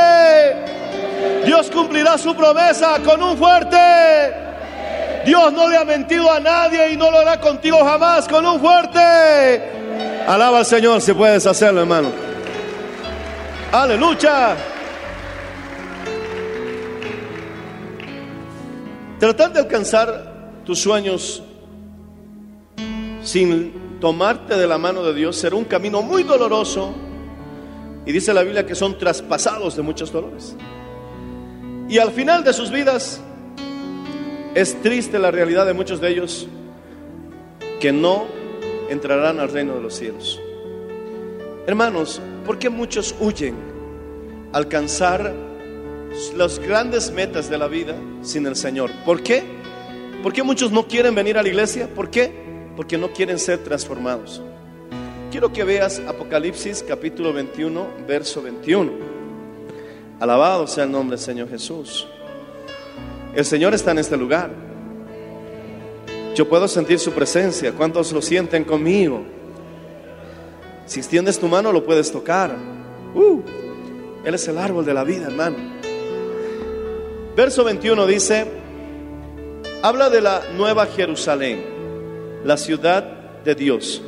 Dios 1.47 1.71
cumplirá 1.71 2.19
su 2.19 2.37
promesa 2.37 2.99
con 3.03 3.23
un 3.23 3.39
fuerte. 3.39 3.79
Dios 5.25 5.51
no 5.55 5.67
le 5.71 5.79
ha 5.79 5.87
mentido 5.87 6.31
a 6.31 6.39
nadie 6.39 6.93
y 6.93 6.99
no 6.99 7.11
lo 7.11 7.21
hará 7.21 7.41
contigo 7.41 7.79
jamás 7.83 8.29
con 8.29 8.45
un 8.45 8.61
fuerte. 8.61 9.01
Alaba 10.27 10.59
al 10.59 10.67
Señor 10.67 11.01
si 11.01 11.15
puedes 11.15 11.47
hacerlo, 11.47 11.81
hermano. 11.81 12.11
Aleluya. 13.73 14.55
Tratar 19.19 19.55
de 19.55 19.61
alcanzar 19.61 20.61
tus 20.67 20.79
sueños 20.79 21.43
sin 23.23 23.99
tomarte 23.99 24.59
de 24.59 24.67
la 24.67 24.77
mano 24.77 25.03
de 25.05 25.15
Dios 25.15 25.39
será 25.39 25.57
un 25.57 25.65
camino 25.65 26.03
muy 26.03 26.23
doloroso. 26.23 27.08
Y 28.09 28.13
dice 28.13 28.33
la 28.33 28.43
Biblia 28.43 28.65
que 28.65 28.75
son 28.75 28.97
traspasados 28.97 29.77
de 29.77 29.83
muchos 29.83 30.11
dolores. 30.11 30.57
Y 31.91 31.99
al 31.99 32.11
final 32.11 32.43
de 32.43 32.55
sus 32.55 32.71
vidas 32.71 33.21
es 34.55 34.81
triste 34.81 35.19
la 35.19 35.31
realidad 35.31 35.67
de 35.67 35.75
muchos 35.75 36.01
de 36.01 36.09
ellos 36.09 36.49
que 37.79 37.93
no 37.93 38.25
entrarán 38.89 39.41
al 39.41 39.51
reino 39.51 39.75
de 39.75 39.83
los 39.83 39.95
cielos. 39.95 40.41
Hermanos, 41.67 42.23
¿por 42.47 42.59
qué 42.59 42.71
muchos 42.71 43.15
huyen 43.21 43.55
a 44.55 44.57
alcanzar 44.57 45.35
las 46.35 46.59
grandes 46.61 47.13
metas 47.13 47.51
de 47.51 47.59
la 47.59 47.69
vida 47.69 47.95
sin 48.23 48.47
el 48.47 48.57
Señor? 48.57 48.91
¿Por 49.05 49.23
qué? 49.23 49.43
¿Por 50.23 50.33
qué 50.33 50.43
muchos 50.43 50.73
no 50.73 50.89
quieren 50.89 51.15
venir 51.15 51.37
a 51.37 51.43
la 51.43 51.49
iglesia? 51.51 51.93
¿Por 51.95 52.09
qué? 52.09 52.33
Porque 52.75 52.97
no 52.97 53.13
quieren 53.13 53.39
ser 53.39 53.59
transformados. 53.59 54.41
Quiero 55.31 55.53
que 55.53 55.63
veas 55.63 56.01
Apocalipsis 56.09 56.83
capítulo 56.89 57.35
21, 57.35 57.87
verso 58.07 58.41
21. 58.41 58.91
Alabado 60.21 60.67
sea 60.67 60.85
el 60.85 60.91
nombre 60.91 61.19
del 61.19 61.25
Señor 61.25 61.51
Jesús. 61.51 62.09
El 63.35 63.45
Señor 63.45 63.75
está 63.75 63.91
en 63.91 63.99
este 63.99 64.17
lugar. 64.17 64.51
Yo 66.35 66.49
puedo 66.49 66.67
sentir 66.67 66.99
su 66.99 67.13
presencia. 67.13 67.73
¿Cuántos 67.73 68.11
lo 68.11 68.23
sienten 68.23 68.65
conmigo? 68.65 69.23
Si 70.87 71.01
extiendes 71.01 71.39
tu 71.39 71.47
mano 71.47 71.73
lo 71.73 71.85
puedes 71.85 72.11
tocar. 72.11 72.57
Uh, 73.15 73.43
él 74.25 74.35
es 74.35 74.49
el 74.49 74.57
árbol 74.57 74.87
de 74.87 74.95
la 74.95 75.05
vida, 75.05 75.27
hermano. 75.27 75.57
Verso 77.37 77.65
21 77.65 78.07
dice, 78.07 78.47
habla 79.83 80.09
de 80.09 80.23
la 80.23 80.41
nueva 80.57 80.87
Jerusalén, 80.87 81.63
la 82.45 82.57
ciudad 82.57 83.05
de 83.45 83.55
Dios. 83.55 84.03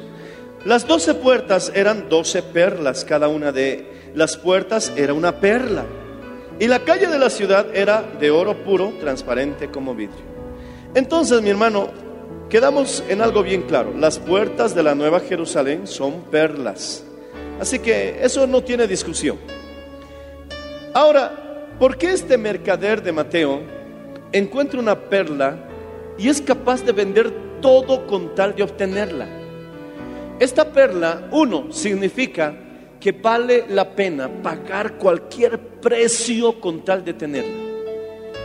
Las 0.64 0.86
doce 0.86 1.14
puertas 1.14 1.72
eran 1.74 2.10
doce 2.10 2.42
perlas, 2.42 3.06
cada 3.06 3.28
una 3.28 3.50
de 3.50 4.12
las 4.14 4.36
puertas 4.36 4.92
era 4.94 5.14
una 5.14 5.40
perla. 5.40 5.86
Y 6.58 6.66
la 6.66 6.80
calle 6.80 7.06
de 7.06 7.18
la 7.18 7.30
ciudad 7.30 7.74
era 7.74 8.02
de 8.02 8.30
oro 8.30 8.62
puro, 8.62 8.92
transparente 9.00 9.70
como 9.70 9.94
vidrio. 9.94 10.20
Entonces, 10.94 11.40
mi 11.40 11.48
hermano, 11.48 11.88
quedamos 12.50 13.02
en 13.08 13.22
algo 13.22 13.42
bien 13.42 13.62
claro. 13.62 13.94
Las 13.96 14.18
puertas 14.18 14.74
de 14.74 14.82
la 14.82 14.94
Nueva 14.94 15.20
Jerusalén 15.20 15.86
son 15.86 16.24
perlas. 16.24 17.04
Así 17.58 17.78
que 17.78 18.18
eso 18.22 18.46
no 18.46 18.62
tiene 18.62 18.86
discusión. 18.86 19.38
Ahora, 20.92 21.68
¿por 21.78 21.96
qué 21.96 22.12
este 22.12 22.36
mercader 22.36 23.02
de 23.02 23.12
Mateo 23.12 23.62
encuentra 24.30 24.78
una 24.78 25.08
perla 25.08 25.56
y 26.18 26.28
es 26.28 26.42
capaz 26.42 26.84
de 26.84 26.92
vender 26.92 27.32
todo 27.62 28.06
con 28.06 28.34
tal 28.34 28.54
de 28.54 28.62
obtenerla? 28.62 29.39
Esta 30.40 30.72
perla, 30.72 31.28
uno, 31.32 31.70
significa 31.70 32.54
que 32.98 33.12
vale 33.12 33.66
la 33.68 33.90
pena 33.90 34.26
pagar 34.42 34.94
cualquier 34.94 35.58
precio 35.58 36.58
con 36.58 36.82
tal 36.82 37.04
de 37.04 37.12
tenerla. 37.12 37.62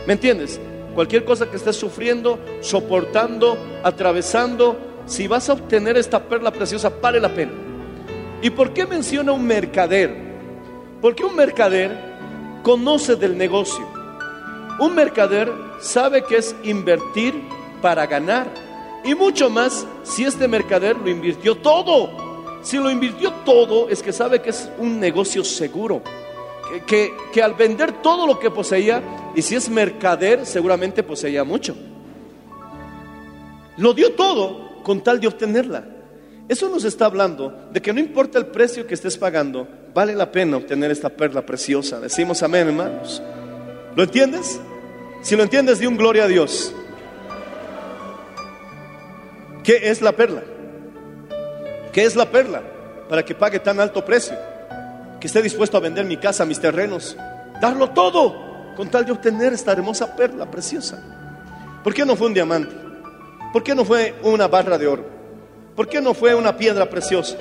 ¿Me 0.06 0.12
entiendes? 0.12 0.60
Cualquier 0.94 1.24
cosa 1.24 1.50
que 1.50 1.56
estés 1.56 1.74
sufriendo, 1.74 2.38
soportando, 2.60 3.56
atravesando, 3.82 4.78
si 5.06 5.26
vas 5.26 5.48
a 5.48 5.54
obtener 5.54 5.96
esta 5.96 6.22
perla 6.22 6.50
preciosa, 6.50 6.92
vale 7.00 7.18
la 7.18 7.34
pena. 7.34 7.52
¿Y 8.42 8.50
por 8.50 8.74
qué 8.74 8.86
menciona 8.86 9.32
un 9.32 9.46
mercader? 9.46 10.14
Porque 11.00 11.24
un 11.24 11.34
mercader 11.34 11.96
conoce 12.62 13.16
del 13.16 13.38
negocio. 13.38 13.88
Un 14.80 14.94
mercader 14.94 15.50
sabe 15.80 16.24
que 16.24 16.36
es 16.36 16.54
invertir 16.62 17.34
para 17.80 18.06
ganar. 18.06 18.65
Y 19.06 19.14
mucho 19.14 19.48
más 19.48 19.86
si 20.02 20.24
este 20.24 20.48
mercader 20.48 20.96
lo 20.96 21.08
invirtió 21.08 21.56
todo. 21.56 22.26
Si 22.62 22.76
lo 22.76 22.90
invirtió 22.90 23.32
todo, 23.44 23.88
es 23.88 24.02
que 24.02 24.12
sabe 24.12 24.42
que 24.42 24.50
es 24.50 24.68
un 24.78 24.98
negocio 24.98 25.44
seguro. 25.44 26.02
Que, 26.86 27.14
que, 27.32 27.40
al 27.40 27.54
vender 27.54 28.02
todo 28.02 28.26
lo 28.26 28.40
que 28.40 28.50
poseía, 28.50 29.00
y 29.36 29.42
si 29.42 29.54
es 29.54 29.70
mercader, 29.70 30.44
seguramente 30.44 31.04
poseía 31.04 31.44
mucho. 31.44 31.76
Lo 33.76 33.94
dio 33.94 34.12
todo 34.14 34.82
con 34.82 35.00
tal 35.00 35.20
de 35.20 35.28
obtenerla. 35.28 35.84
Eso 36.48 36.68
nos 36.68 36.82
está 36.82 37.06
hablando 37.06 37.68
de 37.72 37.80
que 37.80 37.92
no 37.92 38.00
importa 38.00 38.38
el 38.38 38.46
precio 38.46 38.86
que 38.86 38.94
estés 38.94 39.16
pagando, 39.16 39.68
vale 39.94 40.14
la 40.14 40.32
pena 40.32 40.56
obtener 40.56 40.90
esta 40.90 41.08
perla 41.08 41.46
preciosa. 41.46 42.00
Decimos 42.00 42.42
amén, 42.42 42.68
hermanos. 42.68 43.22
¿Lo 43.94 44.02
entiendes? 44.02 44.60
Si 45.22 45.36
lo 45.36 45.44
entiendes, 45.44 45.78
di 45.78 45.86
un 45.86 45.96
gloria 45.96 46.24
a 46.24 46.28
Dios. 46.28 46.74
¿Qué 49.66 49.90
es 49.90 50.00
la 50.00 50.12
perla? 50.12 50.44
¿Qué 51.92 52.04
es 52.04 52.14
la 52.14 52.30
perla? 52.30 52.62
Para 53.08 53.24
que 53.24 53.34
pague 53.34 53.58
tan 53.58 53.80
alto 53.80 54.04
precio. 54.04 54.36
Que 55.18 55.26
esté 55.26 55.42
dispuesto 55.42 55.76
a 55.76 55.80
vender 55.80 56.04
mi 56.04 56.16
casa, 56.18 56.44
mis 56.44 56.60
terrenos. 56.60 57.16
Darlo 57.60 57.90
todo 57.90 58.74
con 58.76 58.88
tal 58.88 59.04
de 59.04 59.10
obtener 59.10 59.52
esta 59.52 59.72
hermosa 59.72 60.14
perla 60.14 60.48
preciosa. 60.48 61.02
¿Por 61.82 61.92
qué 61.92 62.06
no 62.06 62.14
fue 62.14 62.28
un 62.28 62.34
diamante? 62.34 62.76
¿Por 63.52 63.64
qué 63.64 63.74
no 63.74 63.84
fue 63.84 64.14
una 64.22 64.46
barra 64.46 64.78
de 64.78 64.86
oro? 64.86 65.04
¿Por 65.74 65.88
qué 65.88 66.00
no 66.00 66.14
fue 66.14 66.32
una 66.36 66.56
piedra 66.56 66.88
preciosa? 66.88 67.36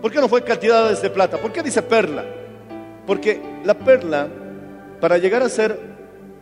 ¿Por 0.00 0.12
qué 0.12 0.20
no 0.20 0.28
fue 0.28 0.44
cantidades 0.44 1.02
de 1.02 1.10
plata? 1.10 1.38
¿Por 1.38 1.50
qué 1.50 1.64
dice 1.64 1.82
perla? 1.82 2.24
Porque 3.08 3.42
la 3.64 3.74
perla, 3.74 4.28
para 5.00 5.18
llegar 5.18 5.42
a 5.42 5.48
ser 5.48 5.80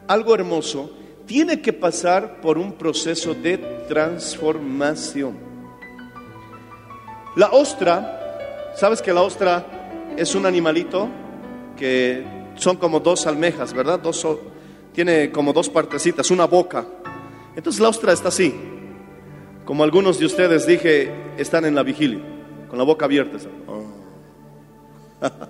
algo 0.06 0.34
hermoso, 0.34 0.90
tiene 1.26 1.60
que 1.60 1.72
pasar 1.72 2.40
por 2.40 2.58
un 2.58 2.72
proceso 2.72 3.34
de 3.34 3.58
transformación. 3.88 5.36
La 7.36 7.50
ostra, 7.50 8.72
¿sabes 8.76 9.00
que 9.00 9.12
la 9.12 9.22
ostra 9.22 9.64
es 10.16 10.34
un 10.34 10.46
animalito 10.46 11.08
que 11.76 12.24
son 12.56 12.76
como 12.76 13.00
dos 13.00 13.26
almejas, 13.26 13.72
¿verdad? 13.72 13.98
Dos, 14.00 14.26
tiene 14.92 15.30
como 15.30 15.52
dos 15.52 15.68
partecitas, 15.68 16.30
una 16.30 16.44
boca. 16.44 16.86
Entonces 17.56 17.80
la 17.80 17.88
ostra 17.88 18.12
está 18.12 18.28
así, 18.28 18.54
como 19.64 19.84
algunos 19.84 20.18
de 20.18 20.26
ustedes 20.26 20.66
dije, 20.66 21.12
están 21.36 21.64
en 21.64 21.74
la 21.74 21.82
vigilia, 21.82 22.20
con 22.68 22.78
la 22.78 22.84
boca 22.84 23.04
abierta. 23.04 23.38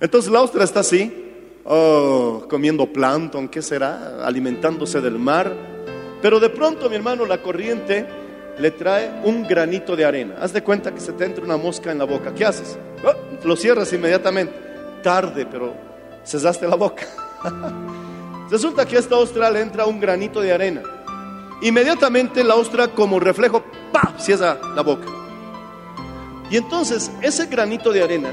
Entonces 0.00 0.30
la 0.30 0.42
ostra 0.42 0.64
está 0.64 0.80
así, 0.80 1.23
oh, 1.64 2.46
comiendo 2.48 2.86
plancton, 2.86 3.48
¿qué 3.48 3.62
será? 3.62 4.24
Alimentándose 4.24 5.00
del 5.00 5.18
mar. 5.18 5.52
Pero 6.22 6.40
de 6.40 6.50
pronto, 6.50 6.88
mi 6.88 6.96
hermano, 6.96 7.26
la 7.26 7.42
corriente 7.42 8.06
le 8.58 8.70
trae 8.70 9.10
un 9.24 9.46
granito 9.46 9.96
de 9.96 10.04
arena. 10.04 10.36
Haz 10.40 10.52
de 10.52 10.62
cuenta 10.62 10.94
que 10.94 11.00
se 11.00 11.12
te 11.12 11.24
entra 11.24 11.44
una 11.44 11.56
mosca 11.56 11.90
en 11.90 11.98
la 11.98 12.04
boca. 12.04 12.34
¿Qué 12.34 12.44
haces? 12.44 12.78
Oh, 13.04 13.46
lo 13.46 13.56
cierras 13.56 13.92
inmediatamente. 13.92 14.54
Tarde, 15.02 15.46
pero 15.46 15.74
cesaste 16.24 16.66
la 16.66 16.76
boca. 16.76 17.04
Resulta 18.50 18.86
que 18.86 18.96
a 18.96 19.00
esta 19.00 19.16
ostra 19.16 19.50
le 19.50 19.60
entra 19.60 19.86
un 19.86 20.00
granito 20.00 20.40
de 20.40 20.52
arena. 20.52 20.82
Inmediatamente 21.62 22.44
la 22.44 22.56
ostra 22.56 22.88
como 22.88 23.18
reflejo, 23.18 23.64
¡pam! 23.92 24.18
cierra 24.18 24.58
la 24.74 24.82
boca. 24.82 25.06
Y 26.50 26.56
entonces 26.56 27.10
ese 27.22 27.46
granito 27.46 27.90
de 27.90 28.02
arena 28.02 28.30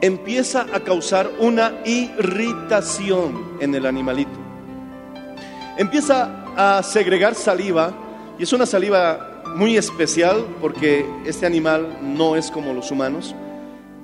empieza 0.00 0.66
a 0.72 0.80
causar 0.80 1.30
una 1.38 1.80
irritación 1.84 3.56
en 3.60 3.74
el 3.74 3.86
animalito. 3.86 4.38
Empieza 5.76 6.44
a 6.56 6.82
segregar 6.82 7.34
saliva 7.34 7.92
y 8.38 8.42
es 8.42 8.52
una 8.52 8.66
saliva 8.66 9.42
muy 9.54 9.76
especial 9.76 10.44
porque 10.60 11.06
este 11.24 11.46
animal 11.46 11.98
no 12.02 12.36
es 12.36 12.50
como 12.50 12.72
los 12.72 12.90
humanos. 12.90 13.34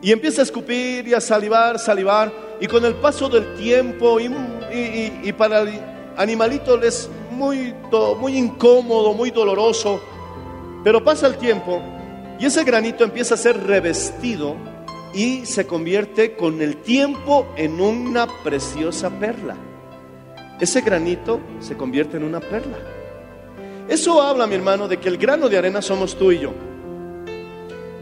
Y 0.02 0.12
empieza 0.12 0.42
a 0.42 0.44
escupir 0.44 1.08
y 1.08 1.14
a 1.14 1.20
salivar, 1.20 1.78
salivar. 1.78 2.32
Y 2.60 2.66
con 2.66 2.84
el 2.84 2.94
paso 2.94 3.28
del 3.28 3.54
tiempo 3.54 4.18
y, 4.20 5.32
para 5.32 5.62
el 5.62 5.80
animalito 6.16 6.80
es 6.82 7.08
muy, 7.30 7.74
muy 8.20 8.36
incómodo, 8.36 9.14
muy 9.14 9.30
doloroso. 9.30 10.00
Pero 10.82 11.02
pasa 11.02 11.26
el 11.26 11.36
tiempo 11.36 11.80
y 12.38 12.46
ese 12.46 12.64
granito 12.64 13.04
empieza 13.04 13.34
a 13.34 13.38
ser 13.38 13.66
revestido 13.66 14.56
y 15.14 15.46
se 15.46 15.66
convierte 15.66 16.34
con 16.34 16.60
el 16.60 16.78
tiempo 16.78 17.46
en 17.56 17.80
una 17.80 18.26
preciosa 18.42 19.10
perla. 19.10 19.56
Ese 20.60 20.80
granito 20.80 21.40
se 21.60 21.76
convierte 21.76 22.16
en 22.16 22.24
una 22.24 22.40
perla. 22.40 22.78
Eso 23.88 24.20
habla, 24.20 24.46
mi 24.46 24.54
hermano, 24.54 24.88
de 24.88 24.98
que 24.98 25.08
el 25.08 25.18
grano 25.18 25.48
de 25.48 25.58
arena 25.58 25.80
somos 25.82 26.16
tú 26.16 26.32
y 26.32 26.40
yo. 26.40 26.52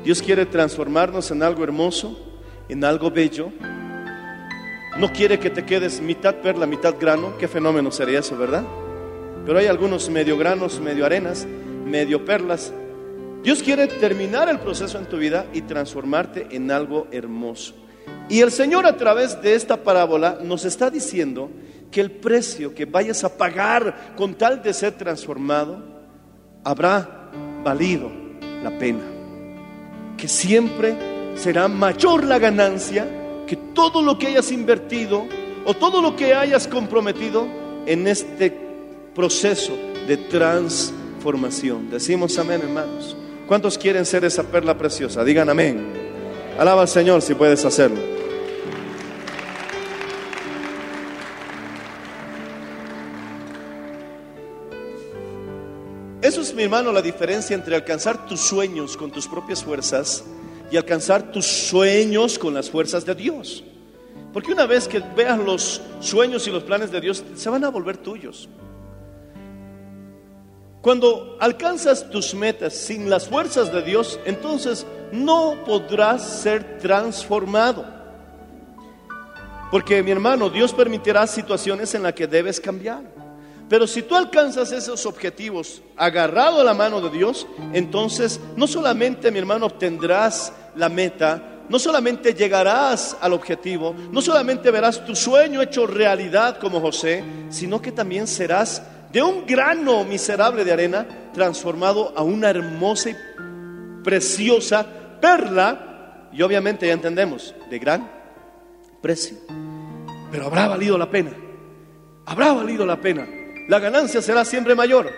Dios 0.04 0.22
quiere 0.22 0.46
transformarnos 0.46 1.30
en 1.30 1.42
algo 1.42 1.64
hermoso, 1.64 2.18
en 2.68 2.84
algo 2.84 3.10
bello. 3.10 3.50
No 4.98 5.12
quiere 5.12 5.38
que 5.38 5.50
te 5.50 5.64
quedes 5.64 6.00
mitad 6.00 6.36
perla, 6.36 6.66
mitad 6.66 6.94
grano. 6.98 7.36
Qué 7.38 7.48
fenómeno 7.48 7.90
sería 7.90 8.20
eso, 8.20 8.36
¿verdad? 8.36 8.64
Pero 9.44 9.58
hay 9.58 9.66
algunos 9.66 10.08
medio 10.08 10.38
granos, 10.38 10.80
medio 10.80 11.04
arenas, 11.04 11.46
medio 11.84 12.24
perlas. 12.24 12.72
Dios 13.42 13.60
quiere 13.60 13.88
terminar 13.88 14.48
el 14.48 14.60
proceso 14.60 14.98
en 14.98 15.06
tu 15.06 15.16
vida 15.16 15.46
y 15.52 15.62
transformarte 15.62 16.46
en 16.50 16.70
algo 16.70 17.08
hermoso. 17.10 17.74
Y 18.28 18.40
el 18.40 18.52
Señor 18.52 18.86
a 18.86 18.96
través 18.96 19.42
de 19.42 19.54
esta 19.54 19.82
parábola 19.82 20.38
nos 20.42 20.64
está 20.64 20.90
diciendo 20.90 21.50
que 21.90 22.00
el 22.00 22.12
precio 22.12 22.72
que 22.74 22.84
vayas 22.84 23.24
a 23.24 23.36
pagar 23.36 24.14
con 24.16 24.34
tal 24.34 24.62
de 24.62 24.72
ser 24.72 24.92
transformado 24.92 25.82
habrá 26.62 27.30
valido 27.64 28.10
la 28.62 28.78
pena. 28.78 29.02
Que 30.16 30.28
siempre 30.28 30.96
será 31.34 31.66
mayor 31.66 32.24
la 32.24 32.38
ganancia 32.38 33.06
que 33.46 33.56
todo 33.56 34.02
lo 34.02 34.18
que 34.18 34.28
hayas 34.28 34.52
invertido 34.52 35.26
o 35.64 35.74
todo 35.74 36.00
lo 36.00 36.14
que 36.14 36.32
hayas 36.32 36.68
comprometido 36.68 37.46
en 37.86 38.06
este 38.06 38.56
proceso 39.14 39.76
de 40.06 40.16
transformación. 40.16 41.90
Decimos 41.90 42.38
amén, 42.38 42.60
hermanos. 42.62 43.16
¿Cuántos 43.46 43.76
quieren 43.76 44.06
ser 44.06 44.24
esa 44.24 44.44
perla 44.44 44.76
preciosa? 44.78 45.24
Digan 45.24 45.48
amén. 45.50 45.92
Alaba 46.58 46.82
al 46.82 46.88
Señor 46.88 47.22
si 47.22 47.34
puedes 47.34 47.64
hacerlo. 47.64 47.98
Eso 56.22 56.40
es, 56.40 56.54
mi 56.54 56.62
hermano, 56.62 56.92
la 56.92 57.02
diferencia 57.02 57.54
entre 57.54 57.74
alcanzar 57.74 58.26
tus 58.26 58.40
sueños 58.40 58.96
con 58.96 59.10
tus 59.10 59.26
propias 59.26 59.64
fuerzas 59.64 60.24
y 60.70 60.76
alcanzar 60.76 61.32
tus 61.32 61.44
sueños 61.44 62.38
con 62.38 62.54
las 62.54 62.70
fuerzas 62.70 63.04
de 63.04 63.14
Dios. 63.14 63.64
Porque 64.32 64.52
una 64.52 64.66
vez 64.66 64.88
que 64.88 65.02
veas 65.14 65.38
los 65.38 65.82
sueños 66.00 66.46
y 66.46 66.50
los 66.50 66.62
planes 66.62 66.90
de 66.90 67.00
Dios, 67.00 67.24
se 67.34 67.50
van 67.50 67.64
a 67.64 67.70
volver 67.70 67.96
tuyos. 67.98 68.48
Cuando 70.82 71.36
alcanzas 71.38 72.10
tus 72.10 72.34
metas 72.34 72.74
sin 72.74 73.08
las 73.08 73.28
fuerzas 73.28 73.72
de 73.72 73.82
Dios, 73.82 74.18
entonces 74.24 74.84
no 75.12 75.62
podrás 75.64 76.42
ser 76.42 76.78
transformado. 76.80 77.84
Porque 79.70 80.02
mi 80.02 80.10
hermano, 80.10 80.50
Dios 80.50 80.74
permitirá 80.74 81.24
situaciones 81.28 81.94
en 81.94 82.02
las 82.02 82.14
que 82.14 82.26
debes 82.26 82.60
cambiar. 82.60 83.04
Pero 83.68 83.86
si 83.86 84.02
tú 84.02 84.16
alcanzas 84.16 84.72
esos 84.72 85.06
objetivos 85.06 85.80
agarrado 85.96 86.60
a 86.60 86.64
la 86.64 86.74
mano 86.74 87.00
de 87.00 87.10
Dios, 87.10 87.46
entonces 87.72 88.40
no 88.56 88.66
solamente, 88.66 89.30
mi 89.30 89.38
hermano, 89.38 89.66
obtendrás 89.66 90.52
la 90.74 90.88
meta, 90.88 91.60
no 91.68 91.78
solamente 91.78 92.34
llegarás 92.34 93.16
al 93.20 93.32
objetivo, 93.34 93.94
no 94.10 94.20
solamente 94.20 94.70
verás 94.72 95.06
tu 95.06 95.14
sueño 95.14 95.62
hecho 95.62 95.86
realidad 95.86 96.58
como 96.58 96.80
José, 96.80 97.22
sino 97.50 97.80
que 97.80 97.92
también 97.92 98.26
serás 98.26 98.82
de 99.12 99.22
un 99.22 99.46
grano 99.46 100.04
miserable 100.04 100.64
de 100.64 100.72
arena 100.72 101.06
transformado 101.34 102.12
a 102.16 102.22
una 102.22 102.50
hermosa 102.50 103.10
y 103.10 103.16
preciosa 104.02 104.86
perla, 105.20 106.28
y 106.32 106.42
obviamente 106.42 106.86
ya 106.86 106.94
entendemos, 106.94 107.54
de 107.70 107.78
gran 107.78 108.10
precio. 109.00 109.36
Pero 110.30 110.46
habrá 110.46 110.66
valido 110.68 110.96
la 110.96 111.10
pena, 111.10 111.32
habrá 112.24 112.52
valido 112.52 112.86
la 112.86 113.00
pena. 113.00 113.26
La 113.68 113.78
ganancia 113.78 114.22
será 114.22 114.44
siempre 114.44 114.74
mayor. 114.74 115.10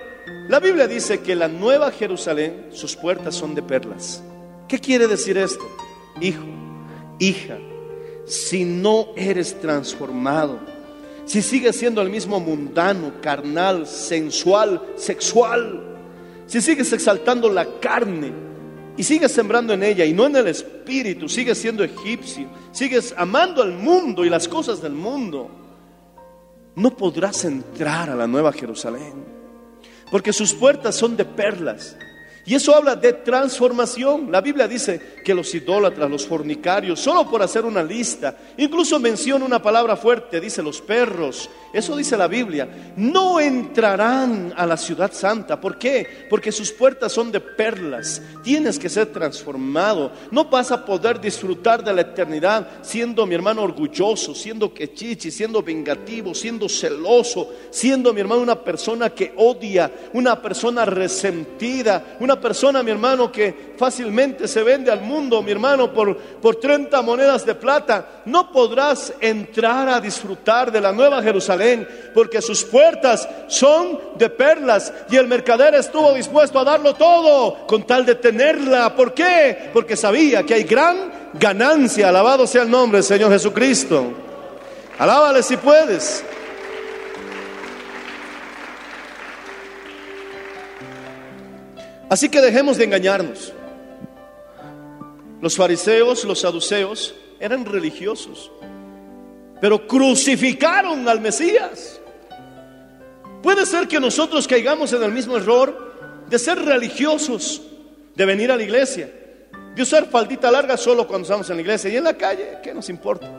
La 0.48 0.58
Biblia 0.58 0.86
dice 0.86 1.20
que 1.20 1.34
la 1.34 1.48
nueva 1.48 1.90
Jerusalén, 1.90 2.68
sus 2.70 2.96
puertas 2.96 3.34
son 3.34 3.54
de 3.54 3.62
perlas. 3.62 4.22
¿Qué 4.68 4.78
quiere 4.78 5.06
decir 5.06 5.38
esto? 5.38 5.64
Hijo, 6.20 6.44
hija, 7.18 7.58
si 8.26 8.64
no 8.64 9.08
eres 9.16 9.60
transformado, 9.60 10.60
si 11.24 11.42
sigues 11.42 11.76
siendo 11.76 12.02
el 12.02 12.10
mismo 12.10 12.38
mundano, 12.40 13.14
carnal, 13.20 13.86
sensual, 13.86 14.80
sexual, 14.96 15.94
si 16.46 16.60
sigues 16.60 16.92
exaltando 16.92 17.48
la 17.48 17.66
carne 17.80 18.32
y 18.96 19.02
sigues 19.02 19.32
sembrando 19.32 19.72
en 19.72 19.82
ella 19.82 20.04
y 20.04 20.12
no 20.12 20.26
en 20.26 20.36
el 20.36 20.48
espíritu, 20.48 21.28
sigues 21.28 21.58
siendo 21.58 21.82
egipcio, 21.82 22.48
sigues 22.72 23.14
amando 23.16 23.62
al 23.62 23.72
mundo 23.72 24.24
y 24.24 24.30
las 24.30 24.46
cosas 24.46 24.82
del 24.82 24.92
mundo, 24.92 25.50
no 26.76 26.96
podrás 26.96 27.44
entrar 27.44 28.10
a 28.10 28.14
la 28.14 28.26
nueva 28.26 28.52
Jerusalén, 28.52 29.24
porque 30.10 30.32
sus 30.32 30.52
puertas 30.52 30.94
son 30.94 31.16
de 31.16 31.24
perlas. 31.24 31.96
Y 32.46 32.54
eso 32.54 32.74
habla 32.74 32.94
de 32.94 33.12
transformación. 33.12 34.30
La 34.30 34.40
Biblia 34.40 34.68
dice 34.68 35.00
que 35.24 35.34
los 35.34 35.54
idólatras, 35.54 36.10
los 36.10 36.26
fornicarios, 36.26 37.00
solo 37.00 37.28
por 37.30 37.42
hacer 37.42 37.64
una 37.64 37.82
lista, 37.82 38.36
incluso 38.58 39.00
menciona 39.00 39.44
una 39.44 39.62
palabra 39.62 39.96
fuerte, 39.96 40.40
dice 40.40 40.62
los 40.62 40.82
perros, 40.82 41.48
eso 41.74 41.96
dice 41.96 42.16
la 42.16 42.28
Biblia, 42.28 42.68
no 42.96 43.40
entrarán 43.40 44.54
a 44.56 44.64
la 44.64 44.76
ciudad 44.76 45.12
santa. 45.12 45.60
¿Por 45.60 45.76
qué? 45.76 46.26
Porque 46.30 46.52
sus 46.52 46.70
puertas 46.70 47.10
son 47.10 47.32
de 47.32 47.40
perlas. 47.40 48.22
Tienes 48.44 48.78
que 48.78 48.88
ser 48.88 49.06
transformado. 49.06 50.12
No 50.30 50.44
vas 50.44 50.70
a 50.70 50.84
poder 50.84 51.20
disfrutar 51.20 51.82
de 51.82 51.92
la 51.92 52.02
eternidad 52.02 52.68
siendo 52.82 53.26
mi 53.26 53.34
hermano 53.34 53.62
orgulloso, 53.62 54.36
siendo 54.36 54.72
quechichi, 54.72 55.32
siendo 55.32 55.64
vengativo, 55.64 56.32
siendo 56.32 56.68
celoso, 56.68 57.52
siendo 57.70 58.14
mi 58.14 58.20
hermano 58.20 58.42
una 58.42 58.62
persona 58.62 59.10
que 59.10 59.32
odia, 59.36 59.90
una 60.12 60.40
persona 60.40 60.84
resentida, 60.84 62.16
una 62.20 62.40
persona, 62.40 62.84
mi 62.84 62.92
hermano, 62.92 63.32
que 63.32 63.74
fácilmente 63.76 64.46
se 64.46 64.62
vende 64.62 64.92
al 64.92 65.00
mundo, 65.00 65.42
mi 65.42 65.50
hermano, 65.50 65.92
por, 65.92 66.16
por 66.16 66.54
30 66.56 67.02
monedas 67.02 67.44
de 67.44 67.56
plata. 67.56 68.13
No 68.26 68.50
podrás 68.50 69.12
entrar 69.20 69.86
a 69.88 70.00
disfrutar 70.00 70.72
de 70.72 70.80
la 70.80 70.92
nueva 70.92 71.22
Jerusalén, 71.22 71.86
porque 72.14 72.40
sus 72.40 72.64
puertas 72.64 73.28
son 73.48 74.00
de 74.16 74.30
perlas 74.30 74.92
y 75.10 75.16
el 75.16 75.28
mercader 75.28 75.74
estuvo 75.74 76.14
dispuesto 76.14 76.58
a 76.58 76.64
darlo 76.64 76.94
todo 76.94 77.66
con 77.66 77.86
tal 77.86 78.06
de 78.06 78.14
tenerla. 78.14 78.94
¿Por 78.96 79.12
qué? 79.12 79.70
Porque 79.74 79.96
sabía 79.96 80.42
que 80.42 80.54
hay 80.54 80.64
gran 80.64 81.30
ganancia. 81.34 82.08
Alabado 82.08 82.46
sea 82.46 82.62
el 82.62 82.70
nombre 82.70 82.98
del 82.98 83.04
Señor 83.04 83.30
Jesucristo. 83.30 84.12
Alábale 84.98 85.42
si 85.42 85.58
puedes. 85.58 86.24
Así 92.08 92.30
que 92.30 92.40
dejemos 92.40 92.78
de 92.78 92.84
engañarnos. 92.84 93.52
Los 95.42 95.56
fariseos, 95.56 96.24
los 96.24 96.40
saduceos 96.40 97.14
eran 97.44 97.64
religiosos, 97.64 98.50
pero 99.60 99.86
crucificaron 99.86 101.06
al 101.08 101.20
Mesías. 101.20 102.00
Puede 103.42 103.66
ser 103.66 103.86
que 103.86 104.00
nosotros 104.00 104.48
caigamos 104.48 104.92
en 104.94 105.02
el 105.02 105.12
mismo 105.12 105.36
error 105.36 106.24
de 106.28 106.38
ser 106.38 106.58
religiosos, 106.58 107.60
de 108.14 108.24
venir 108.24 108.50
a 108.50 108.56
la 108.56 108.62
iglesia, 108.62 109.12
de 109.74 109.82
usar 109.82 110.06
faldita 110.06 110.50
larga 110.50 110.76
solo 110.76 111.06
cuando 111.06 111.26
estamos 111.26 111.50
en 111.50 111.56
la 111.56 111.62
iglesia 111.62 111.90
y 111.90 111.96
en 111.96 112.04
la 112.04 112.14
calle, 112.14 112.58
¿qué 112.62 112.72
nos 112.72 112.88
importa? 112.88 113.30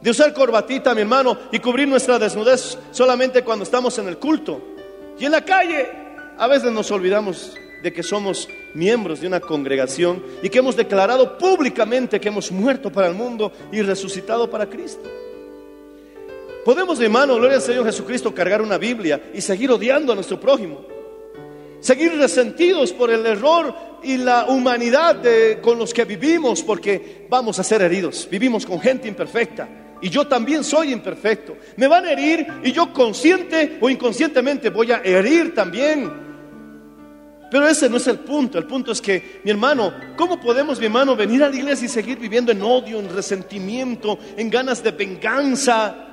De 0.00 0.10
usar 0.10 0.34
corbatita, 0.34 0.94
mi 0.94 1.00
hermano, 1.00 1.38
y 1.52 1.58
cubrir 1.58 1.88
nuestra 1.88 2.18
desnudez 2.18 2.76
solamente 2.90 3.42
cuando 3.42 3.64
estamos 3.64 3.98
en 3.98 4.08
el 4.08 4.18
culto. 4.18 4.60
Y 5.18 5.24
en 5.24 5.32
la 5.32 5.44
calle, 5.44 6.00
A 6.40 6.46
veces 6.46 6.72
nos 6.72 6.90
olvidamos 6.90 7.54
de 7.82 7.92
que 7.92 8.02
somos 8.02 8.48
miembros 8.74 9.20
de 9.20 9.26
una 9.26 9.40
congregación 9.40 10.22
y 10.42 10.48
que 10.48 10.58
hemos 10.58 10.76
declarado 10.76 11.38
públicamente 11.38 12.20
que 12.20 12.28
hemos 12.28 12.50
muerto 12.52 12.90
para 12.90 13.08
el 13.08 13.14
mundo 13.14 13.52
y 13.72 13.82
resucitado 13.82 14.50
para 14.50 14.66
Cristo. 14.66 15.08
Podemos, 16.64 17.00
hermano, 17.00 17.36
gloria 17.36 17.56
al 17.56 17.62
Señor 17.62 17.86
Jesucristo, 17.86 18.34
cargar 18.34 18.60
una 18.60 18.76
Biblia 18.76 19.30
y 19.32 19.40
seguir 19.40 19.70
odiando 19.70 20.12
a 20.12 20.14
nuestro 20.14 20.38
prójimo. 20.38 20.84
Seguir 21.80 22.12
resentidos 22.18 22.92
por 22.92 23.10
el 23.10 23.24
error 23.24 23.74
y 24.02 24.18
la 24.18 24.44
humanidad 24.46 25.22
con 25.62 25.78
los 25.78 25.94
que 25.94 26.04
vivimos, 26.04 26.62
porque 26.62 27.26
vamos 27.30 27.58
a 27.58 27.64
ser 27.64 27.80
heridos. 27.80 28.28
Vivimos 28.30 28.66
con 28.66 28.78
gente 28.78 29.08
imperfecta. 29.08 29.68
Y 30.02 30.10
yo 30.10 30.26
también 30.26 30.62
soy 30.64 30.92
imperfecto. 30.92 31.56
Me 31.76 31.86
van 31.86 32.04
a 32.06 32.12
herir 32.12 32.46
y 32.62 32.72
yo 32.72 32.92
consciente 32.92 33.78
o 33.80 33.88
inconscientemente 33.88 34.68
voy 34.70 34.92
a 34.92 35.00
herir 35.02 35.54
también. 35.54 36.29
Pero 37.50 37.66
ese 37.66 37.88
no 37.88 37.96
es 37.96 38.06
el 38.06 38.20
punto. 38.20 38.58
El 38.58 38.66
punto 38.66 38.92
es 38.92 39.00
que, 39.00 39.40
mi 39.44 39.50
hermano, 39.50 39.92
¿cómo 40.16 40.40
podemos, 40.40 40.78
mi 40.78 40.86
hermano, 40.86 41.16
venir 41.16 41.42
a 41.42 41.48
la 41.48 41.56
iglesia 41.56 41.86
y 41.86 41.88
seguir 41.88 42.18
viviendo 42.18 42.52
en 42.52 42.62
odio, 42.62 43.00
en 43.00 43.12
resentimiento, 43.12 44.18
en 44.36 44.48
ganas 44.48 44.82
de 44.82 44.92
venganza? 44.92 46.06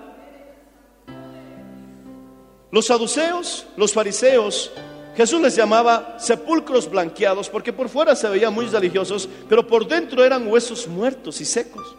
Los 2.71 2.87
saduceos, 2.87 3.67
los 3.77 3.93
fariseos, 3.93 4.71
Jesús 5.17 5.41
les 5.41 5.55
llamaba 5.55 6.17
sepulcros 6.19 6.89
blanqueados 6.89 7.49
porque 7.49 7.73
por 7.73 7.89
fuera 7.89 8.15
se 8.15 8.29
veían 8.29 8.53
muy 8.53 8.67
religiosos, 8.67 9.27
pero 9.49 9.65
por 9.65 9.87
dentro 9.87 10.23
eran 10.23 10.47
huesos 10.47 10.87
muertos 10.87 11.41
y 11.41 11.45
secos. 11.45 11.95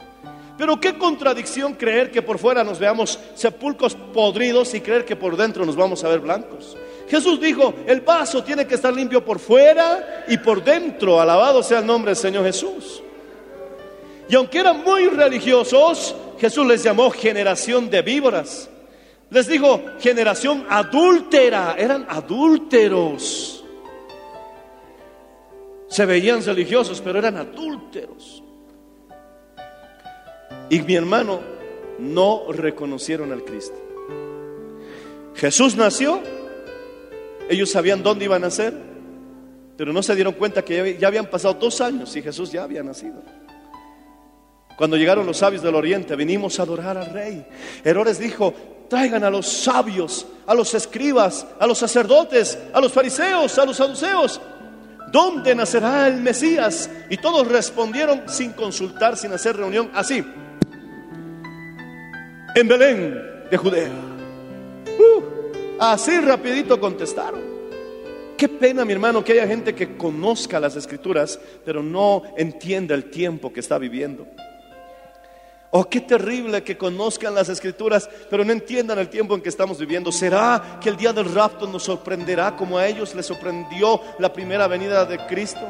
Pero 0.56 0.80
qué 0.80 0.96
contradicción 0.96 1.74
creer 1.74 2.12
que 2.12 2.22
por 2.22 2.38
fuera 2.38 2.62
nos 2.62 2.78
veamos 2.78 3.18
sepulcros 3.34 3.94
podridos 3.94 4.72
y 4.74 4.80
creer 4.80 5.04
que 5.04 5.16
por 5.16 5.36
dentro 5.36 5.66
nos 5.66 5.74
vamos 5.74 6.04
a 6.04 6.08
ver 6.08 6.20
blancos. 6.20 6.76
Jesús 7.08 7.40
dijo, 7.40 7.74
el 7.86 8.02
vaso 8.02 8.44
tiene 8.44 8.66
que 8.66 8.74
estar 8.74 8.92
limpio 8.92 9.24
por 9.24 9.38
fuera 9.38 10.24
y 10.28 10.36
por 10.38 10.62
dentro. 10.62 11.20
Alabado 11.20 11.62
sea 11.62 11.78
el 11.78 11.86
nombre 11.86 12.10
del 12.10 12.16
Señor 12.16 12.44
Jesús. 12.44 13.02
Y 14.28 14.34
aunque 14.34 14.58
eran 14.58 14.84
muy 14.84 15.08
religiosos, 15.08 16.14
Jesús 16.38 16.66
les 16.66 16.82
llamó 16.82 17.10
generación 17.10 17.88
de 17.88 18.02
víboras. 18.02 18.68
Les 19.30 19.46
dijo 19.46 19.80
generación 20.00 20.66
adúltera, 20.68 21.74
eran 21.78 22.06
adúlteros. 22.08 23.64
Se 25.88 26.04
veían 26.04 26.44
religiosos, 26.44 27.00
pero 27.00 27.18
eran 27.18 27.36
adúlteros. 27.38 28.42
Y 30.70 30.82
mi 30.82 30.94
hermano, 30.94 31.40
no 31.98 32.52
reconocieron 32.52 33.32
al 33.32 33.44
Cristo. 33.44 33.76
Jesús 35.34 35.76
nació, 35.76 36.20
ellos 37.48 37.70
sabían 37.70 38.02
dónde 38.02 38.24
iban 38.24 38.42
a 38.42 38.46
nacer, 38.46 38.74
pero 39.76 39.92
no 39.92 40.02
se 40.02 40.14
dieron 40.14 40.34
cuenta 40.34 40.62
que 40.64 40.96
ya- 40.98 41.08
habían 41.08 41.26
pasado 41.26 41.54
dos 41.54 41.80
años 41.80 42.14
y 42.16 42.22
Jesús 42.22 42.50
ya 42.52 42.62
había 42.64 42.82
nacido. 42.82 43.22
Cuando 44.76 44.96
llegaron 44.96 45.26
los 45.26 45.36
sabios 45.38 45.62
del 45.62 45.74
oriente, 45.74 46.14
venimos 46.14 46.58
a 46.58 46.62
adorar 46.62 46.96
al 46.98 47.10
rey. 47.12 47.44
Herodes 47.84 48.18
dijo, 48.18 48.54
traigan 48.88 49.24
a 49.24 49.30
los 49.30 49.46
sabios, 49.48 50.26
a 50.46 50.54
los 50.54 50.72
escribas, 50.74 51.46
a 51.58 51.66
los 51.66 51.78
sacerdotes, 51.78 52.58
a 52.72 52.80
los 52.80 52.92
fariseos, 52.92 53.58
a 53.58 53.64
los 53.66 53.76
saduceos. 53.76 54.40
¿Dónde 55.10 55.54
nacerá 55.54 56.06
el 56.06 56.20
Mesías? 56.20 56.88
Y 57.10 57.16
todos 57.16 57.48
respondieron 57.48 58.22
sin 58.28 58.52
consultar, 58.52 59.16
sin 59.16 59.32
hacer 59.32 59.56
reunión, 59.56 59.90
así. 59.94 60.24
En 62.54 62.68
Belén 62.68 63.20
de 63.50 63.56
Judea. 63.56 63.90
Uh, 64.98 65.22
así 65.78 66.18
rapidito 66.20 66.78
contestaron. 66.80 67.58
Qué 68.36 68.48
pena, 68.48 68.84
mi 68.84 68.92
hermano, 68.92 69.24
que 69.24 69.32
haya 69.32 69.48
gente 69.48 69.74
que 69.74 69.96
conozca 69.96 70.60
las 70.60 70.76
escrituras, 70.76 71.40
pero 71.64 71.82
no 71.82 72.22
entienda 72.36 72.94
el 72.94 73.10
tiempo 73.10 73.52
que 73.52 73.60
está 73.60 73.78
viviendo. 73.78 74.26
Oh, 75.70 75.84
qué 75.84 76.00
terrible 76.00 76.62
que 76.62 76.78
conozcan 76.78 77.34
las 77.34 77.48
escrituras, 77.48 78.08
pero 78.30 78.44
no 78.44 78.52
entiendan 78.52 78.98
el 78.98 79.08
tiempo 79.08 79.34
en 79.34 79.42
que 79.42 79.50
estamos 79.50 79.78
viviendo. 79.78 80.10
¿Será 80.10 80.78
que 80.80 80.88
el 80.88 80.96
día 80.96 81.12
del 81.12 81.34
rapto 81.34 81.66
nos 81.66 81.82
sorprenderá 81.82 82.56
como 82.56 82.78
a 82.78 82.86
ellos 82.86 83.14
les 83.14 83.26
sorprendió 83.26 84.00
la 84.18 84.32
primera 84.32 84.66
venida 84.66 85.04
de 85.04 85.18
Cristo? 85.26 85.60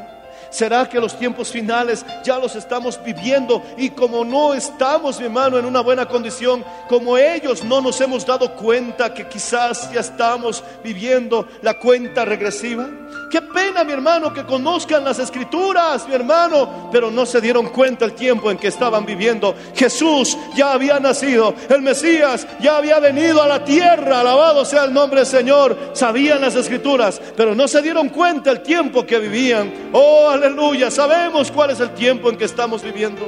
¿Será 0.49 0.87
que 0.89 0.99
los 0.99 1.17
tiempos 1.17 1.51
finales 1.51 2.05
ya 2.23 2.39
los 2.39 2.55
estamos 2.55 2.99
viviendo 3.03 3.61
y 3.77 3.89
como 3.91 4.23
no 4.25 4.53
estamos, 4.53 5.19
mi 5.19 5.25
hermano, 5.25 5.57
en 5.57 5.65
una 5.65 5.81
buena 5.81 6.07
condición, 6.07 6.63
como 6.87 7.17
ellos 7.17 7.63
no 7.63 7.81
nos 7.81 7.99
hemos 8.01 8.25
dado 8.25 8.55
cuenta 8.55 9.13
que 9.13 9.27
quizás 9.27 9.91
ya 9.91 9.99
estamos 9.99 10.63
viviendo 10.83 11.47
la 11.61 11.77
cuenta 11.77 12.25
regresiva? 12.25 12.87
Qué 13.29 13.41
pena, 13.41 13.83
mi 13.83 13.93
hermano, 13.93 14.33
que 14.33 14.43
conozcan 14.43 15.03
las 15.03 15.19
escrituras, 15.19 16.07
mi 16.07 16.15
hermano, 16.15 16.89
pero 16.91 17.11
no 17.11 17.27
se 17.27 17.39
dieron 17.39 17.69
cuenta 17.69 18.05
el 18.05 18.13
tiempo 18.13 18.49
en 18.49 18.57
que 18.57 18.67
estaban 18.67 19.05
viviendo. 19.05 19.55
Jesús 19.75 20.35
ya 20.55 20.73
había 20.73 20.99
nacido, 20.99 21.53
el 21.69 21.83
Mesías 21.83 22.47
ya 22.59 22.77
había 22.77 22.99
venido 22.99 23.41
a 23.41 23.47
la 23.47 23.63
tierra, 23.63 24.21
alabado 24.21 24.65
sea 24.65 24.85
el 24.85 24.93
nombre 24.93 25.19
del 25.19 25.27
Señor. 25.27 25.77
Sabían 25.93 26.41
las 26.41 26.55
escrituras, 26.55 27.21
pero 27.37 27.53
no 27.53 27.67
se 27.67 27.83
dieron 27.83 28.09
cuenta 28.09 28.49
el 28.49 28.61
tiempo 28.61 29.05
que 29.05 29.19
vivían. 29.19 29.89
Oh, 29.93 30.38
aleluya, 30.39 30.89
sabemos 30.89 31.51
cuál 31.51 31.71
es 31.71 31.79
el 31.79 31.93
tiempo 31.93 32.29
en 32.29 32.37
que 32.37 32.45
estamos 32.45 32.81
viviendo. 32.83 33.27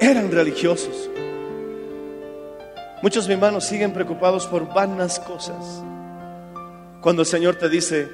Eran 0.00 0.30
religiosos. 0.30 1.10
Muchos, 3.02 3.26
mi 3.26 3.34
hermanos, 3.34 3.64
siguen 3.64 3.92
preocupados 3.92 4.46
por 4.46 4.72
vanas 4.72 5.20
cosas. 5.20 5.82
Cuando 7.00 7.22
el 7.22 7.26
Señor 7.26 7.56
te 7.56 7.68
dice, 7.68 8.08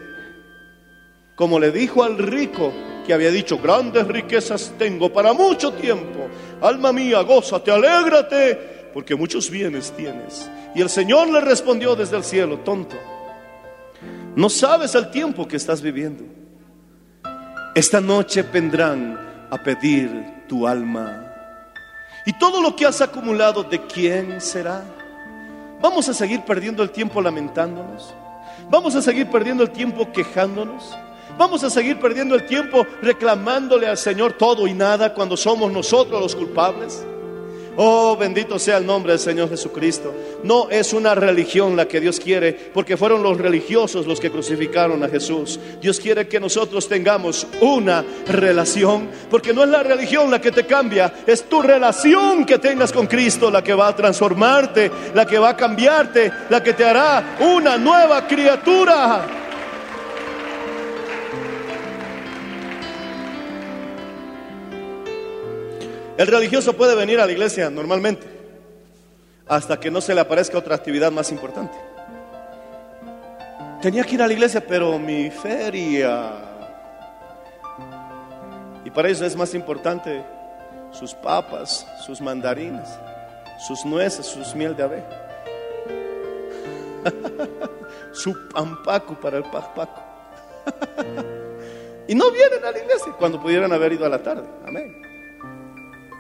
como 1.35 1.59
le 1.59 1.71
dijo 1.71 2.03
al 2.03 2.19
rico 2.19 2.73
que 3.07 3.13
había 3.13 3.31
dicho, 3.31 3.59
grandes 3.59 4.07
riquezas 4.07 4.73
tengo 4.79 5.13
para 5.13 5.33
mucho 5.33 5.73
tiempo, 5.73 6.29
alma 6.61 6.93
mía, 6.93 7.21
gózate, 7.23 7.71
alégrate, 7.71 8.91
porque 8.93 9.15
muchos 9.15 9.51
bienes 9.51 9.93
tienes. 9.93 10.51
Y 10.75 10.81
el 10.81 10.89
Señor 10.89 11.29
le 11.31 11.41
respondió 11.41 11.95
desde 11.95 12.17
el 12.17 12.25
cielo, 12.25 12.59
tonto, 12.61 12.97
no 14.37 14.51
sabes 14.51 14.95
el 14.95 15.11
tiempo 15.11 15.49
que 15.49 15.57
estás 15.57 15.81
viviendo. 15.81 16.23
Esta 17.75 18.01
noche 18.01 18.43
vendrán 18.43 19.19
a 19.51 19.57
pedir 19.57 20.45
tu 20.47 20.67
alma. 20.67 21.33
Y 22.27 22.39
todo 22.39 22.61
lo 22.61 22.77
que 22.77 22.85
has 22.85 23.01
acumulado, 23.01 23.63
¿de 23.63 23.81
quién 23.87 24.41
será? 24.41 24.85
¿Vamos 25.81 26.09
a 26.11 26.15
seguir 26.15 26.43
perdiendo 26.43 26.83
el 26.83 26.91
tiempo 26.91 27.23
lamentándonos? 27.23 28.15
¿Vamos 28.71 28.95
a 28.95 29.01
seguir 29.01 29.27
perdiendo 29.31 29.63
el 29.63 29.71
tiempo 29.71 30.13
quejándonos? 30.13 30.95
¿Vamos 31.39 31.65
a 31.65 31.71
seguir 31.71 31.99
perdiendo 31.99 32.35
el 32.35 32.45
tiempo 32.45 32.87
reclamándole 33.01 33.87
al 33.87 33.97
Señor 33.97 34.35
todo 34.35 34.67
y 34.67 34.75
nada 34.75 35.15
cuando 35.15 35.37
somos 35.37 35.73
nosotros 35.73 36.21
los 36.21 36.37
culpables? 36.37 37.07
Oh, 37.77 38.17
bendito 38.17 38.59
sea 38.59 38.79
el 38.79 38.87
nombre 38.87 39.13
del 39.13 39.21
Señor 39.21 39.51
Jesucristo. 39.51 40.15
No 40.43 40.71
es 40.71 40.95
una 40.95 41.15
religión 41.15 41.77
la 41.77 41.87
que 41.87 42.01
Dios 42.01 42.19
quiere, 42.19 42.53
porque 42.53 42.97
fueron 42.97 43.23
los 43.23 43.37
religiosos 43.37 44.07
los 44.07 44.19
que 44.19 44.31
crucificaron 44.31 45.03
a 45.05 45.09
Jesús. 45.09 45.61
Dios 45.81 46.01
quiere 46.01 46.27
que 46.27 46.41
nosotros 46.41 46.89
tengamos 46.89 47.47
una 47.61 48.03
relación, 48.27 49.11
porque 49.31 49.53
no 49.53 49.63
es 49.63 49.69
la 49.69 49.83
religión 49.83 50.31
la 50.31 50.41
que 50.41 50.53
te 50.53 50.65
cambia, 50.65 51.13
es 51.27 51.49
tu 51.49 51.61
relación 51.61 52.47
que 52.47 52.59
tengas 52.59 52.93
con 52.93 53.07
Cristo 53.07 53.51
la 53.51 53.63
que 53.63 53.75
va 53.75 53.89
a 53.89 53.97
transformarte, 53.97 54.91
la 55.15 55.27
que 55.27 55.39
va 55.39 55.51
a 55.51 55.57
cambiarte, 55.57 56.33
la 56.49 56.63
que 56.63 56.73
te 56.73 56.85
hará 56.85 57.37
una 57.41 57.77
nueva 57.77 58.27
criatura. 58.27 59.46
El 66.17 66.27
religioso 66.27 66.73
puede 66.73 66.95
venir 66.95 67.21
a 67.21 67.27
la 67.27 67.33
iglesia 67.33 67.69
normalmente, 67.69 68.27
hasta 69.47 69.79
que 69.79 69.91
no 69.91 70.01
se 70.01 70.15
le 70.15 70.21
aparezca 70.21 70.57
otra 70.57 70.75
actividad 70.75 71.13
más 71.13 71.31
importante. 71.31 71.77
Tenía 73.83 74.03
que 74.05 74.15
ir 74.15 74.23
a 74.23 74.27
la 74.27 74.33
iglesia, 74.33 74.67
pero 74.67 74.99
mi 74.99 75.31
feria. 75.31 76.33
Y 78.85 78.91
para 78.91 79.09
ellos 79.09 79.21
es 79.21 79.37
más 79.37 79.53
importante 79.55 80.25
sus 80.91 81.13
papas, 81.15 81.87
sus 82.05 82.21
mandarinas, 82.21 82.99
sus 83.67 83.85
nueces, 83.85 84.25
sus 84.25 84.55
miel 84.55 84.75
de 84.75 84.83
abeja. 84.83 85.23
Su 88.13 88.49
pampaco 88.49 89.15
para 89.21 89.37
el 89.37 89.45
papaco. 89.45 90.03
y 92.09 92.15
no 92.15 92.31
vienen 92.31 92.65
a 92.65 92.73
la 92.73 92.79
iglesia 92.79 93.13
cuando 93.19 93.41
pudieran 93.41 93.73
haber 93.73 93.93
ido 93.93 94.07
a 94.07 94.09
la 94.09 94.23
tarde. 94.23 94.49
Amén. 94.67 95.06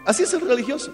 Así 0.07 0.23
es 0.23 0.33
el 0.33 0.40
religioso. 0.42 0.92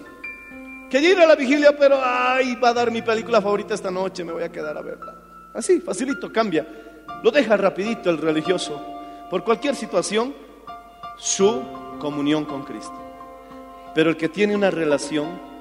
Que 0.89 0.99
ir 0.99 1.17
a 1.19 1.25
la 1.25 1.35
vigilia, 1.35 1.75
pero 1.77 1.99
ay, 2.03 2.55
va 2.55 2.69
a 2.69 2.73
dar 2.73 2.91
mi 2.91 3.01
película 3.01 3.41
favorita 3.41 3.73
esta 3.73 3.89
noche, 3.89 4.23
me 4.23 4.33
voy 4.33 4.43
a 4.43 4.51
quedar 4.51 4.77
a 4.77 4.81
verla. 4.81 5.15
Así, 5.53 5.79
facilito, 5.79 6.31
cambia. 6.31 6.67
Lo 7.23 7.31
deja 7.31 7.55
rapidito 7.55 8.09
el 8.09 8.17
religioso. 8.17 8.79
Por 9.29 9.43
cualquier 9.43 9.75
situación, 9.75 10.33
su 11.17 11.63
comunión 11.99 12.45
con 12.45 12.63
Cristo. 12.63 12.93
Pero 13.95 14.09
el 14.09 14.17
que 14.17 14.29
tiene 14.29 14.55
una 14.55 14.71
relación 14.71 15.53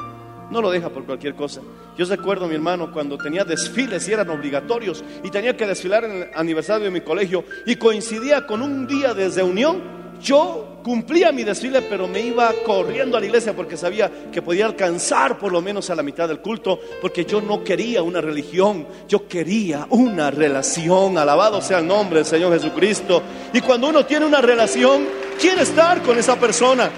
No 0.51 0.61
lo 0.61 0.71
deja 0.71 0.91
por 0.91 1.07
cualquier 1.07 1.35
cosa. 1.35 1.63
Yo 1.97 2.05
recuerdo, 2.05 2.47
mi 2.47 2.55
hermano, 2.55 2.93
cuando 2.93 3.17
tenía 3.17 3.43
desfiles 3.43 4.07
y 4.07 4.13
eran 4.13 4.29
obligatorios 4.29 5.03
y 5.23 5.31
tenía 5.31 5.57
que 5.57 5.67
desfilar 5.67 6.05
en 6.05 6.11
el 6.11 6.31
aniversario 6.35 6.85
de 6.85 6.91
mi 6.91 7.01
colegio 7.01 7.43
y 7.65 7.77
coincidía 7.77 8.47
con 8.47 8.61
un 8.61 8.87
día 8.87 9.15
de 9.15 9.31
reunión, 9.31 10.02
yo 10.23 10.79
cumplía 10.83 11.33
mi 11.33 11.45
desfile, 11.45 11.83
pero 11.83 12.07
me 12.07 12.21
iba 12.21 12.53
corriendo 12.65 13.17
a 13.17 13.21
la 13.21 13.27
iglesia 13.27 13.55
porque 13.55 13.77
sabía 13.77 14.11
que 14.31 14.41
podía 14.41 14.67
alcanzar 14.67 15.39
por 15.39 15.53
lo 15.53 15.61
menos 15.61 15.91
a 15.91 15.95
la 15.95 16.03
mitad 16.03 16.29
del 16.29 16.41
culto, 16.41 16.79
porque 17.01 17.25
yo 17.25 17.41
no 17.41 17.65
quería 17.65 18.03
una 18.03 18.21
religión, 18.21 18.87
yo 19.09 19.27
quería 19.27 19.87
una 19.91 20.31
relación. 20.31 21.19
Alabado 21.19 21.61
sea 21.61 21.79
el 21.79 21.87
nombre 21.87 22.21
del 22.21 22.27
Señor 22.27 22.53
Jesucristo. 22.53 23.23
Y 23.53 23.61
cuando 23.61 23.89
uno 23.89 24.07
tiene 24.07 24.27
una 24.27 24.41
relación, 24.41 25.07
quiere 25.41 25.63
estar 25.63 26.03
con 26.03 26.19
esa 26.19 26.37
persona. 26.37 26.91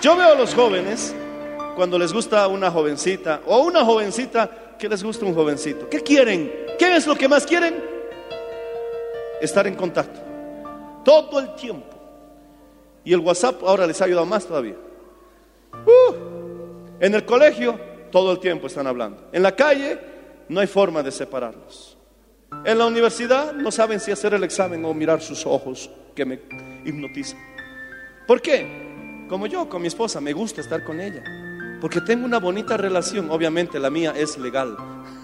Yo 0.00 0.16
veo 0.16 0.32
a 0.32 0.34
los 0.34 0.54
jóvenes 0.54 1.14
cuando 1.76 1.98
les 1.98 2.12
gusta 2.12 2.46
una 2.48 2.70
jovencita 2.70 3.40
o 3.46 3.60
una 3.60 3.84
jovencita 3.84 4.50
que 4.78 4.88
les 4.88 5.02
gusta 5.02 5.24
un 5.24 5.34
jovencito. 5.34 5.88
¿Qué 5.88 6.00
quieren? 6.00 6.52
¿Qué 6.78 6.96
es 6.96 7.06
lo 7.06 7.14
que 7.14 7.28
más 7.28 7.46
quieren? 7.46 7.74
Estar 9.40 9.66
en 9.66 9.74
contacto. 9.74 10.23
Todo 11.04 11.40
el 11.40 11.54
tiempo. 11.54 11.94
Y 13.04 13.12
el 13.12 13.20
WhatsApp 13.20 13.62
ahora 13.62 13.86
les 13.86 14.00
ha 14.00 14.06
ayudado 14.06 14.26
más 14.26 14.46
todavía. 14.46 14.76
Uh, 15.86 16.14
en 17.00 17.14
el 17.14 17.24
colegio, 17.24 17.78
todo 18.10 18.32
el 18.32 18.38
tiempo 18.38 18.66
están 18.66 18.86
hablando. 18.86 19.28
En 19.32 19.42
la 19.42 19.54
calle, 19.54 19.98
no 20.48 20.60
hay 20.60 20.66
forma 20.66 21.02
de 21.02 21.10
separarlos. 21.10 21.98
En 22.64 22.78
la 22.78 22.86
universidad, 22.86 23.52
no 23.52 23.70
saben 23.70 24.00
si 24.00 24.10
hacer 24.10 24.34
el 24.34 24.44
examen 24.44 24.84
o 24.84 24.94
mirar 24.94 25.20
sus 25.20 25.44
ojos 25.44 25.90
que 26.14 26.24
me 26.24 26.40
hipnotizan. 26.84 27.38
¿Por 28.26 28.40
qué? 28.40 29.26
Como 29.28 29.46
yo, 29.46 29.68
con 29.68 29.82
mi 29.82 29.88
esposa, 29.88 30.20
me 30.20 30.32
gusta 30.32 30.60
estar 30.60 30.84
con 30.84 31.00
ella. 31.00 31.22
Porque 31.80 32.00
tengo 32.00 32.24
una 32.24 32.38
bonita 32.38 32.76
relación. 32.76 33.30
Obviamente 33.30 33.78
la 33.78 33.90
mía 33.90 34.14
es 34.16 34.38
legal. 34.38 34.76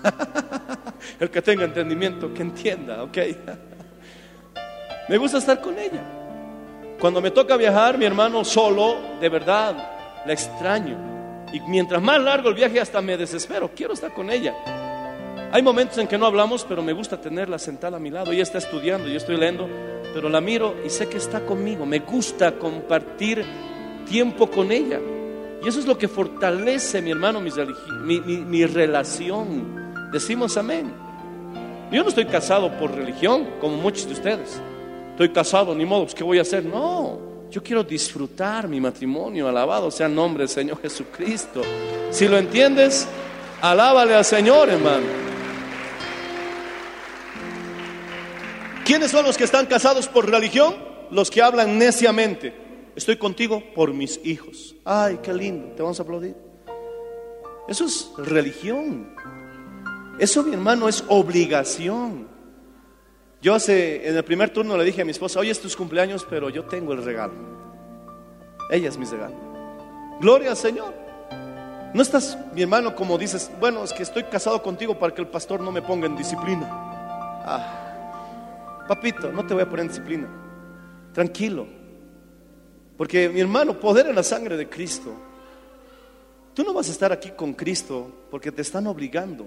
El 1.20 1.30
que 1.30 1.40
tenga 1.40 1.64
entendimiento, 1.64 2.34
que 2.34 2.42
entienda, 2.42 3.02
¿ok? 3.02 3.18
Me 5.10 5.18
gusta 5.18 5.38
estar 5.38 5.60
con 5.60 5.76
ella. 5.76 6.04
Cuando 7.00 7.20
me 7.20 7.32
toca 7.32 7.56
viajar, 7.56 7.98
mi 7.98 8.04
hermano 8.04 8.44
solo, 8.44 8.96
de 9.20 9.28
verdad, 9.28 9.74
la 10.24 10.32
extraño. 10.32 10.96
Y 11.52 11.58
mientras 11.62 12.00
más 12.00 12.20
largo 12.20 12.48
el 12.48 12.54
viaje, 12.54 12.78
hasta 12.78 13.00
me 13.00 13.16
desespero. 13.16 13.72
Quiero 13.74 13.94
estar 13.94 14.14
con 14.14 14.30
ella. 14.30 14.54
Hay 15.50 15.62
momentos 15.62 15.98
en 15.98 16.06
que 16.06 16.16
no 16.16 16.26
hablamos, 16.26 16.64
pero 16.64 16.80
me 16.80 16.92
gusta 16.92 17.20
tenerla 17.20 17.58
sentada 17.58 17.96
a 17.96 18.00
mi 18.00 18.08
lado. 18.08 18.30
Ella 18.30 18.44
está 18.44 18.58
estudiando, 18.58 19.08
yo 19.08 19.16
estoy 19.16 19.36
leyendo, 19.36 19.68
pero 20.14 20.28
la 20.28 20.40
miro 20.40 20.76
y 20.86 20.90
sé 20.90 21.08
que 21.08 21.16
está 21.16 21.40
conmigo. 21.40 21.84
Me 21.84 21.98
gusta 21.98 22.52
compartir 22.52 23.44
tiempo 24.08 24.48
con 24.48 24.70
ella. 24.70 25.00
Y 25.60 25.68
eso 25.68 25.80
es 25.80 25.86
lo 25.86 25.98
que 25.98 26.06
fortalece, 26.06 27.02
mi 27.02 27.10
hermano, 27.10 27.40
mi, 27.40 28.20
mi, 28.20 28.64
relación. 28.64 30.10
Decimos 30.12 30.56
amén. 30.56 30.92
Yo 31.90 32.00
no 32.00 32.10
estoy 32.10 32.26
casado 32.26 32.70
por 32.78 32.94
religión, 32.94 33.48
como 33.60 33.76
muchos 33.76 34.06
de 34.06 34.12
ustedes. 34.12 34.62
Estoy 35.20 35.34
casado, 35.34 35.74
ni 35.74 35.84
modo, 35.84 36.04
pues, 36.04 36.14
¿qué 36.14 36.24
voy 36.24 36.38
a 36.38 36.40
hacer? 36.40 36.64
No, 36.64 37.18
yo 37.50 37.62
quiero 37.62 37.84
disfrutar 37.84 38.66
mi 38.66 38.80
matrimonio. 38.80 39.48
Alabado 39.48 39.90
sea 39.90 40.06
el 40.06 40.14
nombre 40.14 40.44
del 40.44 40.48
Señor 40.48 40.80
Jesucristo. 40.80 41.60
Si 42.10 42.26
lo 42.26 42.38
entiendes, 42.38 43.06
alábale 43.60 44.14
al 44.14 44.24
Señor, 44.24 44.70
hermano. 44.70 45.04
¿Quiénes 48.82 49.10
son 49.10 49.26
los 49.26 49.36
que 49.36 49.44
están 49.44 49.66
casados 49.66 50.08
por 50.08 50.26
religión? 50.26 50.74
Los 51.10 51.30
que 51.30 51.42
hablan 51.42 51.76
neciamente. 51.78 52.54
Estoy 52.96 53.16
contigo 53.16 53.62
por 53.74 53.92
mis 53.92 54.18
hijos. 54.24 54.74
Ay, 54.86 55.18
qué 55.22 55.34
lindo, 55.34 55.74
te 55.76 55.82
vamos 55.82 56.00
a 56.00 56.02
aplaudir. 56.02 56.34
Eso 57.68 57.84
es 57.84 58.10
religión. 58.16 59.14
Eso, 60.18 60.42
mi 60.42 60.54
hermano, 60.54 60.88
es 60.88 61.04
obligación. 61.08 62.39
Yo 63.42 63.54
hace, 63.54 64.06
en 64.06 64.16
el 64.16 64.22
primer 64.22 64.50
turno 64.50 64.76
le 64.76 64.84
dije 64.84 65.00
a 65.00 65.04
mi 65.04 65.12
esposa, 65.12 65.40
hoy 65.40 65.48
es 65.48 65.60
tus 65.60 65.74
cumpleaños, 65.74 66.26
pero 66.28 66.50
yo 66.50 66.64
tengo 66.64 66.92
el 66.92 67.02
regalo. 67.02 67.32
Ella 68.70 68.88
es 68.88 68.98
mi 68.98 69.06
regalo. 69.06 69.34
Gloria 70.20 70.50
al 70.50 70.56
Señor. 70.56 70.92
No 71.94 72.02
estás, 72.02 72.38
mi 72.54 72.62
hermano, 72.62 72.94
como 72.94 73.16
dices, 73.16 73.50
bueno, 73.58 73.82
es 73.82 73.92
que 73.92 74.02
estoy 74.02 74.24
casado 74.24 74.62
contigo 74.62 74.98
para 74.98 75.14
que 75.14 75.22
el 75.22 75.28
pastor 75.28 75.60
no 75.60 75.72
me 75.72 75.80
ponga 75.80 76.06
en 76.06 76.16
disciplina. 76.16 76.68
Ah, 76.70 78.84
papito, 78.86 79.32
no 79.32 79.46
te 79.46 79.54
voy 79.54 79.62
a 79.62 79.68
poner 79.68 79.86
en 79.86 79.88
disciplina. 79.88 80.28
Tranquilo. 81.14 81.66
Porque, 82.98 83.30
mi 83.30 83.40
hermano, 83.40 83.80
poder 83.80 84.06
en 84.06 84.14
la 84.14 84.22
sangre 84.22 84.58
de 84.58 84.68
Cristo. 84.68 85.14
Tú 86.52 86.62
no 86.62 86.74
vas 86.74 86.88
a 86.88 86.92
estar 86.92 87.10
aquí 87.10 87.30
con 87.30 87.54
Cristo 87.54 88.26
porque 88.30 88.52
te 88.52 88.60
están 88.60 88.86
obligando. 88.86 89.46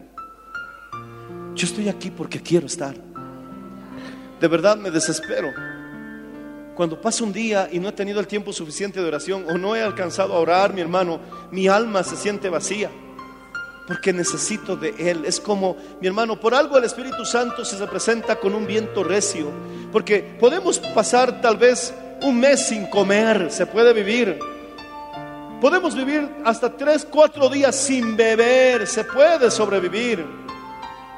Yo 1.54 1.68
estoy 1.68 1.88
aquí 1.88 2.10
porque 2.10 2.42
quiero 2.42 2.66
estar. 2.66 3.13
De 4.44 4.50
verdad 4.50 4.76
me 4.76 4.92
desespero. 4.92 5.54
Cuando 6.76 7.00
pasa 7.00 7.24
un 7.24 7.32
día 7.32 7.70
y 7.72 7.80
no 7.80 7.88
he 7.88 7.94
tenido 7.94 8.20
el 8.20 8.28
tiempo 8.28 8.52
suficiente 8.52 9.00
de 9.00 9.08
oración 9.08 9.46
o 9.50 9.58
no 9.58 9.74
he 9.74 9.82
alcanzado 9.82 10.34
a 10.34 10.40
orar, 10.40 10.74
mi 10.74 10.82
hermano, 10.82 11.22
mi 11.50 11.70
alma 11.70 12.04
se 12.04 12.18
siente 12.18 12.50
vacía. 12.50 12.92
Porque 13.88 14.12
necesito 14.12 14.76
de 14.76 14.96
Él. 14.98 15.24
Es 15.24 15.40
como, 15.40 15.78
mi 16.02 16.08
hermano, 16.08 16.38
por 16.42 16.54
algo 16.54 16.78
el 16.78 16.84
Espíritu 16.84 17.24
Santo 17.24 17.64
se 17.64 17.78
representa 17.78 18.36
con 18.36 18.54
un 18.54 18.68
viento 18.68 19.02
recio. 19.02 19.50
Porque 19.94 20.36
podemos 20.38 20.78
pasar 20.78 21.40
tal 21.40 21.56
vez 21.56 21.94
un 22.22 22.38
mes 22.38 22.66
sin 22.66 22.88
comer, 22.88 23.50
se 23.50 23.66
puede 23.66 23.94
vivir. 23.94 24.38
Podemos 25.62 25.96
vivir 25.96 26.30
hasta 26.44 26.76
tres, 26.76 27.08
cuatro 27.10 27.48
días 27.48 27.78
sin 27.78 28.18
beber, 28.18 28.88
se 28.88 29.06
puede 29.06 29.50
sobrevivir. 29.50 30.26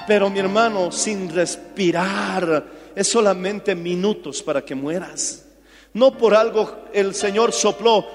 Pero 0.07 0.29
mi 0.29 0.37
hermano, 0.37 0.91
sin 0.91 1.33
respirar, 1.33 2.74
es 2.95 3.07
solamente 3.07 3.75
minutos 3.75 4.41
para 4.41 4.63
que 4.63 4.75
mueras. 4.75 5.45
No 5.93 6.17
por 6.17 6.35
algo 6.35 6.85
el 6.93 7.15
Señor 7.15 7.53
sopló 7.53 8.05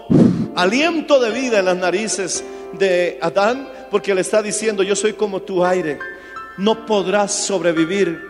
aliento 0.55 1.21
de 1.21 1.31
vida 1.31 1.61
en 1.61 1.64
las 1.66 1.77
narices 1.77 2.45
de 2.73 3.19
Adán, 3.21 3.69
porque 3.90 4.14
le 4.14 4.21
está 4.21 4.43
diciendo, 4.43 4.83
yo 4.83 4.95
soy 4.95 5.14
como 5.14 5.43
tu 5.43 5.64
aire, 5.64 5.99
no 6.59 6.87
podrás 6.87 7.33
sobrevivir 7.33 8.21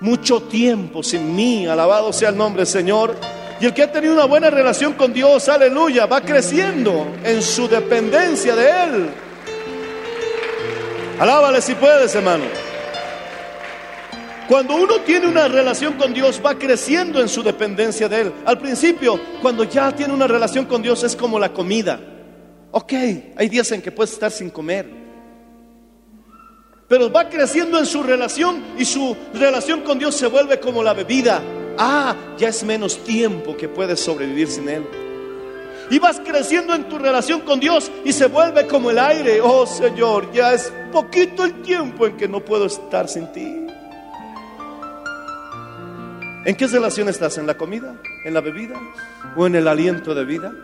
mucho 0.00 0.42
tiempo 0.42 1.02
sin 1.02 1.34
mí, 1.34 1.66
alabado 1.66 2.12
sea 2.12 2.30
el 2.30 2.36
nombre 2.36 2.64
Señor. 2.66 3.16
Y 3.60 3.66
el 3.66 3.74
que 3.74 3.82
ha 3.82 3.92
tenido 3.92 4.14
una 4.14 4.24
buena 4.24 4.48
relación 4.48 4.94
con 4.94 5.12
Dios, 5.12 5.48
aleluya, 5.48 6.06
va 6.06 6.22
creciendo 6.22 7.06
en 7.22 7.42
su 7.42 7.68
dependencia 7.68 8.56
de 8.56 8.70
Él. 8.70 9.10
Alábale 11.18 11.60
si 11.60 11.74
puedes, 11.74 12.14
hermano. 12.14 12.69
Cuando 14.50 14.74
uno 14.74 14.98
tiene 15.02 15.28
una 15.28 15.46
relación 15.46 15.92
con 15.92 16.12
Dios, 16.12 16.42
va 16.44 16.58
creciendo 16.58 17.20
en 17.20 17.28
su 17.28 17.40
dependencia 17.40 18.08
de 18.08 18.22
Él. 18.22 18.32
Al 18.44 18.58
principio, 18.58 19.20
cuando 19.40 19.62
ya 19.62 19.94
tiene 19.94 20.12
una 20.12 20.26
relación 20.26 20.64
con 20.64 20.82
Dios, 20.82 21.04
es 21.04 21.14
como 21.14 21.38
la 21.38 21.52
comida. 21.52 22.00
Ok, 22.72 22.92
hay 23.36 23.48
días 23.48 23.70
en 23.70 23.80
que 23.80 23.92
puedes 23.92 24.12
estar 24.12 24.32
sin 24.32 24.50
comer. 24.50 24.90
Pero 26.88 27.12
va 27.12 27.28
creciendo 27.28 27.78
en 27.78 27.86
su 27.86 28.02
relación 28.02 28.60
y 28.76 28.84
su 28.84 29.16
relación 29.34 29.82
con 29.82 30.00
Dios 30.00 30.16
se 30.16 30.26
vuelve 30.26 30.58
como 30.58 30.82
la 30.82 30.94
bebida. 30.94 31.40
Ah, 31.78 32.16
ya 32.36 32.48
es 32.48 32.64
menos 32.64 33.04
tiempo 33.04 33.56
que 33.56 33.68
puedes 33.68 34.00
sobrevivir 34.00 34.48
sin 34.48 34.68
Él. 34.68 34.84
Y 35.92 36.00
vas 36.00 36.18
creciendo 36.18 36.74
en 36.74 36.88
tu 36.88 36.98
relación 36.98 37.42
con 37.42 37.60
Dios 37.60 37.88
y 38.04 38.12
se 38.12 38.26
vuelve 38.26 38.66
como 38.66 38.90
el 38.90 38.98
aire. 38.98 39.40
Oh 39.40 39.64
Señor, 39.64 40.32
ya 40.32 40.54
es 40.54 40.72
poquito 40.90 41.44
el 41.44 41.62
tiempo 41.62 42.04
en 42.04 42.16
que 42.16 42.26
no 42.26 42.44
puedo 42.44 42.66
estar 42.66 43.08
sin 43.08 43.30
ti. 43.30 43.69
¿En 46.44 46.56
qué 46.56 46.66
relación 46.66 47.08
estás? 47.08 47.36
¿En 47.36 47.46
la 47.46 47.56
comida? 47.56 48.00
¿En 48.24 48.32
la 48.32 48.40
bebida? 48.40 48.80
¿O 49.36 49.46
en 49.46 49.56
el 49.56 49.68
aliento 49.68 50.14
de 50.14 50.24
vida? 50.24 50.54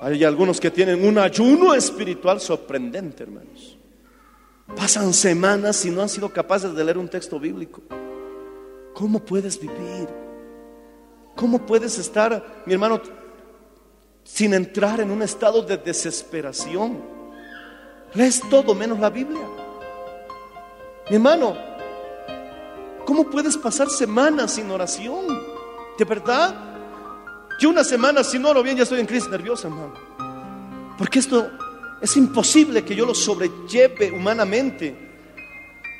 Hay 0.00 0.24
algunos 0.24 0.60
que 0.60 0.70
tienen 0.70 1.06
un 1.06 1.18
ayuno 1.18 1.74
espiritual 1.74 2.40
sorprendente, 2.40 3.22
hermanos. 3.22 3.78
Pasan 4.74 5.14
semanas 5.14 5.84
y 5.84 5.90
no 5.90 6.02
han 6.02 6.08
sido 6.08 6.28
capaces 6.28 6.74
de 6.74 6.84
leer 6.84 6.98
un 6.98 7.08
texto 7.08 7.38
bíblico. 7.38 7.82
¿Cómo 8.92 9.20
puedes 9.20 9.60
vivir? 9.60 10.08
¿Cómo 11.36 11.64
puedes 11.64 11.98
estar, 11.98 12.62
mi 12.66 12.72
hermano, 12.72 13.00
sin 14.24 14.54
entrar 14.54 15.00
en 15.00 15.10
un 15.12 15.22
estado 15.22 15.62
de 15.62 15.76
desesperación? 15.76 17.00
Lees 18.14 18.40
todo 18.50 18.74
menos 18.74 18.98
la 18.98 19.10
Biblia. 19.10 19.46
Mi 21.10 21.16
hermano, 21.16 21.75
¿cómo 23.06 23.30
puedes 23.30 23.56
pasar 23.56 23.88
semanas 23.88 24.52
sin 24.52 24.70
oración? 24.70 25.24
¿De 25.96 26.04
verdad? 26.04 26.54
Yo 27.58 27.70
una 27.70 27.84
semana 27.84 28.22
si 28.22 28.38
no 28.38 28.50
oro 28.50 28.62
bien 28.62 28.76
ya 28.76 28.82
estoy 28.82 29.00
en 29.00 29.06
crisis 29.06 29.30
nerviosa, 29.30 29.68
hermano. 29.68 29.94
Porque 30.98 31.20
esto 31.20 31.50
es 32.02 32.14
imposible 32.18 32.84
que 32.84 32.94
yo 32.94 33.06
lo 33.06 33.14
sobrelleve 33.14 34.12
humanamente. 34.12 34.94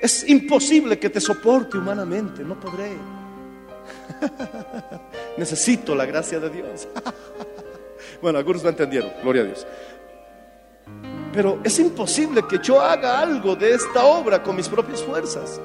Es 0.03 0.29
imposible 0.29 0.99
que 0.99 1.09
te 1.09 1.21
soporte 1.21 1.79
humanamente. 1.79 2.45
No 2.45 2.61
podré. 2.61 2.95
Necesito 5.39 5.95
la 5.95 6.05
gracia 6.05 6.39
de 6.39 6.51
Dios. 6.51 6.89
Bueno, 8.23 8.39
algunos 8.39 8.63
lo 8.63 8.71
entendieron, 8.71 9.11
gloria 9.23 9.43
a 9.43 9.45
Dios. 9.45 9.67
Pero 11.35 11.61
es 11.63 11.79
imposible 11.79 12.43
que 12.49 12.59
yo 12.63 12.81
haga 12.81 13.21
algo 13.21 13.55
de 13.55 13.75
esta 13.75 14.05
obra 14.05 14.43
con 14.43 14.57
mis 14.57 14.69
propias 14.69 15.03
fuerzas. 15.03 15.61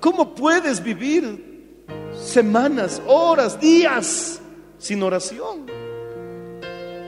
¿Cómo 0.00 0.34
puedes 0.34 0.82
vivir 0.82 1.84
semanas, 2.14 3.02
horas, 3.06 3.60
días 3.60 4.40
sin 4.78 5.02
oración? 5.02 5.66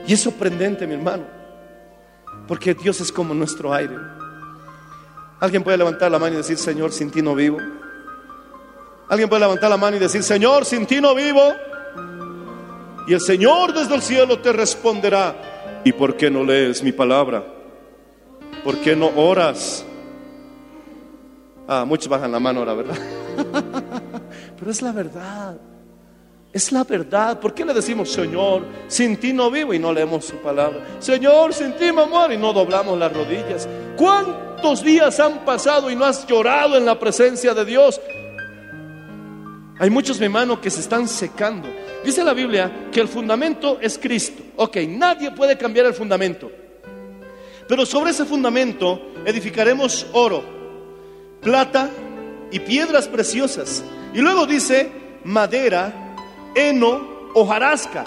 Y 0.05 0.13
es 0.13 0.21
sorprendente, 0.21 0.85
mi 0.85 0.93
hermano, 0.93 1.23
porque 2.47 2.75
Dios 2.75 3.01
es 3.01 3.11
como 3.11 3.33
nuestro 3.33 3.73
aire. 3.73 3.95
¿Alguien 5.39 5.63
puede 5.63 5.77
levantar 5.77 6.11
la 6.11 6.19
mano 6.19 6.35
y 6.35 6.37
decir, 6.37 6.57
Señor, 6.57 6.91
sin 6.91 7.09
ti 7.09 7.21
no 7.21 7.33
vivo? 7.33 7.57
¿Alguien 9.09 9.27
puede 9.27 9.41
levantar 9.41 9.69
la 9.69 9.77
mano 9.77 9.97
y 9.97 9.99
decir, 9.99 10.23
Señor, 10.23 10.63
sin 10.63 10.85
ti 10.85 11.01
no 11.01 11.15
vivo? 11.15 11.41
Y 13.07 13.13
el 13.13 13.21
Señor 13.21 13.73
desde 13.73 13.95
el 13.95 14.01
cielo 14.01 14.39
te 14.39 14.53
responderá, 14.53 15.81
¿y 15.83 15.91
por 15.91 16.15
qué 16.15 16.29
no 16.29 16.43
lees 16.43 16.83
mi 16.83 16.91
palabra? 16.91 17.43
¿Por 18.63 18.77
qué 18.77 18.95
no 18.95 19.07
oras? 19.15 19.85
Ah, 21.75 21.85
muchos 21.85 22.07
bajan 22.07 22.31
la 22.31 22.39
mano 22.39 22.59
ahora, 22.59 22.73
¿verdad? 22.75 22.95
Pero 24.59 24.69
es 24.69 24.81
la 24.83 24.91
verdad. 24.91 25.57
Es 26.51 26.71
la 26.71 26.83
verdad. 26.83 27.39
¿Por 27.39 27.55
qué 27.55 27.65
le 27.65 27.73
decimos, 27.73 28.11
Señor, 28.11 28.63
sin 28.87 29.17
ti 29.17 29.33
no 29.33 29.49
vivo 29.49 29.73
y 29.73 29.79
no 29.79 29.91
leemos 29.91 30.25
su 30.25 30.35
palabra? 30.35 30.85
Señor, 30.99 31.51
sin 31.51 31.73
ti 31.73 31.91
me 31.91 32.05
muero 32.05 32.31
y 32.31 32.37
no 32.37 32.53
doblamos 32.53 32.97
las 32.99 33.11
rodillas. 33.11 33.67
¿Cuántos 33.97 34.83
días 34.83 35.19
han 35.19 35.43
pasado 35.45 35.89
y 35.89 35.95
no 35.95 36.05
has 36.05 36.27
llorado 36.27 36.77
en 36.77 36.85
la 36.85 36.99
presencia 36.99 37.55
de 37.55 37.65
Dios? 37.65 37.99
Hay 39.79 39.89
muchos, 39.89 40.19
mi 40.19 40.25
hermano, 40.25 40.61
que 40.61 40.69
se 40.69 40.81
están 40.81 41.07
secando. 41.07 41.67
Dice 42.05 42.23
la 42.23 42.35
Biblia 42.35 42.89
que 42.91 42.99
el 43.01 43.07
fundamento 43.07 43.79
es 43.81 43.97
Cristo. 43.97 44.43
Ok, 44.57 44.77
nadie 44.87 45.31
puede 45.31 45.57
cambiar 45.57 45.87
el 45.87 45.95
fundamento. 45.95 46.51
Pero 47.67 47.83
sobre 47.83 48.11
ese 48.11 48.25
fundamento 48.25 49.01
edificaremos 49.25 50.05
oro, 50.13 50.53
plata 51.43 51.89
y 52.51 52.59
piedras 52.59 53.07
preciosas. 53.07 53.83
Y 54.13 54.19
luego 54.19 54.45
dice 54.45 54.91
madera, 55.23 56.15
heno, 56.55 57.29
hojarasca. 57.33 58.03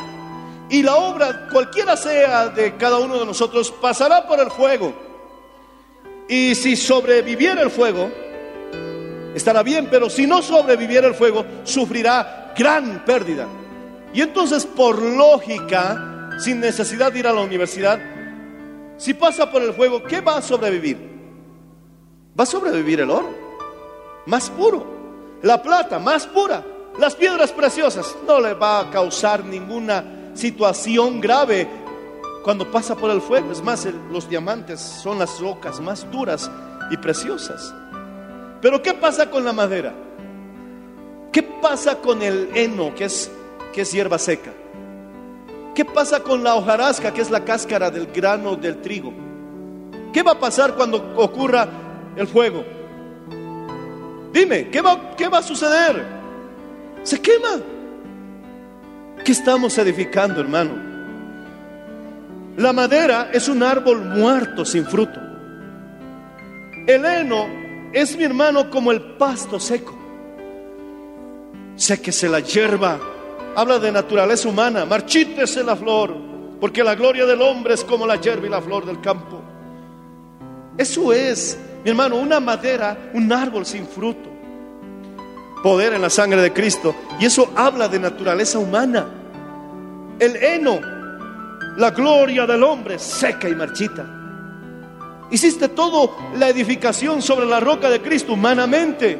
Y 0.68 0.82
la 0.82 0.96
obra, 0.96 1.48
cualquiera 1.52 1.96
sea 1.96 2.48
de 2.48 2.76
cada 2.76 2.98
uno 2.98 3.18
de 3.18 3.26
nosotros, 3.26 3.70
pasará 3.80 4.26
por 4.26 4.40
el 4.40 4.50
fuego. 4.50 4.92
Y 6.28 6.54
si 6.56 6.74
sobreviviera 6.74 7.62
el 7.62 7.70
fuego, 7.70 8.10
estará 9.34 9.62
bien, 9.62 9.88
pero 9.90 10.10
si 10.10 10.26
no 10.26 10.42
sobreviviera 10.42 11.06
el 11.06 11.14
fuego, 11.14 11.44
sufrirá 11.62 12.52
gran 12.56 13.04
pérdida. 13.04 13.46
Y 14.12 14.22
entonces, 14.22 14.66
por 14.66 15.00
lógica, 15.00 16.30
sin 16.38 16.58
necesidad 16.58 17.12
de 17.12 17.20
ir 17.20 17.26
a 17.28 17.32
la 17.32 17.42
universidad, 17.42 18.00
si 18.96 19.14
pasa 19.14 19.50
por 19.50 19.62
el 19.62 19.72
fuego, 19.72 20.02
¿qué 20.02 20.20
va 20.20 20.38
a 20.38 20.42
sobrevivir? 20.42 21.15
Va 22.38 22.44
a 22.44 22.46
sobrevivir 22.46 23.00
el 23.00 23.10
oro, 23.10 23.30
más 24.26 24.50
puro, 24.50 24.84
la 25.42 25.62
plata, 25.62 25.98
más 25.98 26.26
pura, 26.26 26.62
las 26.98 27.14
piedras 27.14 27.50
preciosas. 27.50 28.14
No 28.26 28.40
le 28.40 28.52
va 28.52 28.80
a 28.80 28.90
causar 28.90 29.42
ninguna 29.42 30.32
situación 30.34 31.18
grave 31.18 31.66
cuando 32.44 32.70
pasa 32.70 32.94
por 32.94 33.10
el 33.10 33.22
fuego. 33.22 33.52
Es 33.52 33.62
más, 33.62 33.88
los 34.10 34.28
diamantes 34.28 34.80
son 34.80 35.18
las 35.18 35.40
rocas 35.40 35.80
más 35.80 36.10
duras 36.10 36.50
y 36.90 36.98
preciosas. 36.98 37.74
Pero 38.60 38.82
¿qué 38.82 38.92
pasa 38.92 39.30
con 39.30 39.42
la 39.42 39.54
madera? 39.54 39.94
¿Qué 41.32 41.42
pasa 41.42 41.96
con 41.96 42.20
el 42.20 42.50
heno, 42.54 42.94
que 42.94 43.04
es, 43.06 43.30
que 43.72 43.80
es 43.80 43.92
hierba 43.92 44.18
seca? 44.18 44.52
¿Qué 45.74 45.86
pasa 45.86 46.20
con 46.20 46.44
la 46.44 46.54
hojarasca, 46.54 47.14
que 47.14 47.22
es 47.22 47.30
la 47.30 47.44
cáscara 47.44 47.90
del 47.90 48.06
grano 48.06 48.56
del 48.56 48.82
trigo? 48.82 49.12
¿Qué 50.12 50.22
va 50.22 50.32
a 50.32 50.38
pasar 50.38 50.74
cuando 50.74 51.14
ocurra 51.16 51.85
el 52.16 52.26
fuego? 52.26 52.64
Dime, 54.32 54.68
¿qué 54.70 54.80
va, 54.80 55.14
qué 55.16 55.28
va 55.28 55.38
a 55.38 55.42
suceder? 55.42 56.04
Se 57.02 57.20
quema. 57.20 57.60
¿Qué 59.24 59.32
estamos 59.32 59.76
edificando, 59.78 60.40
hermano? 60.40 60.72
La 62.56 62.72
madera 62.72 63.30
es 63.32 63.48
un 63.48 63.62
árbol 63.62 64.04
muerto 64.04 64.64
sin 64.64 64.86
fruto. 64.86 65.20
El 66.86 67.04
heno 67.04 67.46
es 67.92 68.16
mi 68.16 68.24
hermano 68.24 68.70
como 68.70 68.92
el 68.92 69.00
pasto 69.16 69.60
seco. 69.60 69.94
Séquese 71.76 72.28
la 72.28 72.40
hierba. 72.40 72.98
Habla 73.54 73.78
de 73.78 73.92
naturaleza 73.92 74.48
humana. 74.48 74.84
Marchítese 74.84 75.62
la 75.62 75.76
flor. 75.76 76.14
Porque 76.60 76.82
la 76.82 76.94
gloria 76.94 77.26
del 77.26 77.42
hombre 77.42 77.74
es 77.74 77.84
como 77.84 78.06
la 78.06 78.16
hierba 78.16 78.46
y 78.46 78.50
la 78.50 78.62
flor 78.62 78.86
del 78.86 79.00
campo. 79.00 79.42
Eso 80.78 81.12
es, 81.12 81.58
mi 81.86 81.90
hermano, 81.90 82.16
una 82.16 82.40
madera, 82.40 82.98
un 83.12 83.32
árbol 83.32 83.64
sin 83.64 83.86
fruto. 83.86 84.28
Poder 85.62 85.92
en 85.92 86.02
la 86.02 86.10
sangre 86.10 86.42
de 86.42 86.52
Cristo. 86.52 86.92
Y 87.20 87.26
eso 87.26 87.52
habla 87.54 87.86
de 87.86 88.00
naturaleza 88.00 88.58
humana. 88.58 89.06
El 90.18 90.34
heno, 90.34 90.80
la 91.76 91.92
gloria 91.92 92.44
del 92.44 92.64
hombre, 92.64 92.98
seca 92.98 93.48
y 93.48 93.54
marchita. 93.54 94.04
Hiciste 95.30 95.68
todo 95.68 96.16
la 96.36 96.48
edificación 96.48 97.22
sobre 97.22 97.46
la 97.46 97.60
roca 97.60 97.88
de 97.88 98.02
Cristo 98.02 98.32
humanamente. 98.32 99.16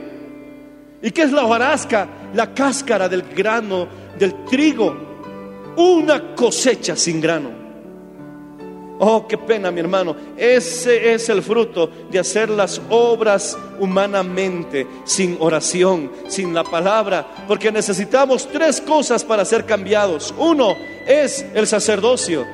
¿Y 1.03 1.13
qué 1.13 1.23
es 1.23 1.31
la 1.31 1.45
hojarasca? 1.45 2.09
La 2.35 2.53
cáscara 2.53 3.09
del 3.09 3.23
grano 3.23 3.87
del 4.19 4.45
trigo. 4.45 5.73
Una 5.77 6.35
cosecha 6.35 6.97
sin 6.97 7.21
grano. 7.21 7.66
Oh, 8.99 9.27
qué 9.29 9.37
pena, 9.37 9.71
mi 9.71 9.81
hermano. 9.81 10.17
Ese 10.37 11.13
es 11.13 11.29
el 11.29 11.43
fruto 11.43 11.91
de 12.11 12.19
hacer 12.19 12.49
las 12.49 12.81
obras 12.89 13.57
humanamente, 13.79 14.87
sin 15.05 15.37
oración, 15.39 16.11
sin 16.29 16.55
la 16.55 16.65
palabra. 16.65 17.27
Porque 17.47 17.71
necesitamos 17.71 18.49
tres 18.51 18.81
cosas 18.81 19.23
para 19.23 19.45
ser 19.45 19.67
cambiados. 19.67 20.33
Uno 20.39 20.77
es 21.07 21.45
el 21.55 21.67
sacerdocio. 21.67 22.47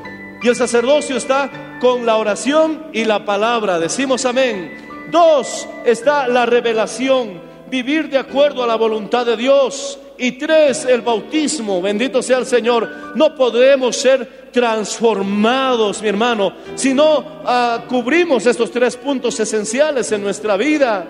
Y 0.42 0.48
el 0.48 0.56
sacerdocio 0.56 1.16
está 1.16 1.78
con 1.80 2.04
la 2.04 2.16
oración 2.16 2.86
y 2.92 3.04
la 3.04 3.24
palabra. 3.24 3.78
Decimos 3.78 4.24
amén. 4.24 5.08
Dos 5.12 5.68
está 5.84 6.26
la 6.26 6.46
revelación, 6.46 7.40
vivir 7.70 8.08
de 8.08 8.18
acuerdo 8.18 8.64
a 8.64 8.66
la 8.66 8.76
voluntad 8.76 9.26
de 9.26 9.36
Dios. 9.36 9.98
Y 10.18 10.32
tres, 10.32 10.84
el 10.86 11.02
bautismo. 11.02 11.80
Bendito 11.80 12.20
sea 12.20 12.38
el 12.38 12.46
Señor. 12.46 13.12
No 13.14 13.34
podemos 13.36 13.96
ser 13.96 14.41
transformados, 14.52 16.02
mi 16.02 16.08
hermano, 16.08 16.52
si 16.74 16.94
no 16.94 17.24
ah, 17.44 17.84
cubrimos 17.88 18.46
estos 18.46 18.70
tres 18.70 18.96
puntos 18.96 19.40
esenciales 19.40 20.12
en 20.12 20.22
nuestra 20.22 20.56
vida. 20.56 21.06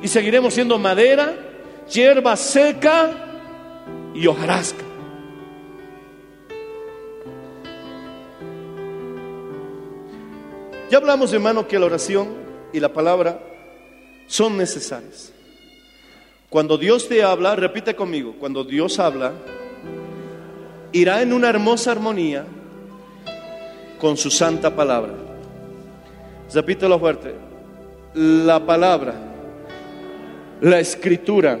Y 0.00 0.06
seguiremos 0.06 0.54
siendo 0.54 0.78
madera, 0.78 1.34
hierba 1.90 2.36
seca 2.36 3.10
y 4.14 4.26
hojarasca. 4.26 4.84
Ya 10.90 10.98
hablamos, 10.98 11.32
hermano, 11.32 11.66
que 11.66 11.78
la 11.78 11.86
oración 11.86 12.28
y 12.72 12.80
la 12.80 12.92
palabra 12.92 13.40
son 14.26 14.56
necesarias. 14.56 15.32
Cuando 16.48 16.78
Dios 16.78 17.08
te 17.08 17.22
habla, 17.22 17.56
repite 17.56 17.94
conmigo, 17.94 18.36
cuando 18.38 18.64
Dios 18.64 18.98
habla, 18.98 19.32
irá 20.92 21.20
en 21.20 21.34
una 21.34 21.50
hermosa 21.50 21.92
armonía 21.92 22.46
con 23.98 24.16
su 24.16 24.30
santa 24.30 24.74
palabra. 24.74 25.12
Repítelo 26.52 26.98
fuerte. 26.98 27.34
La 28.14 28.64
palabra, 28.64 29.14
la 30.60 30.80
escritura, 30.80 31.58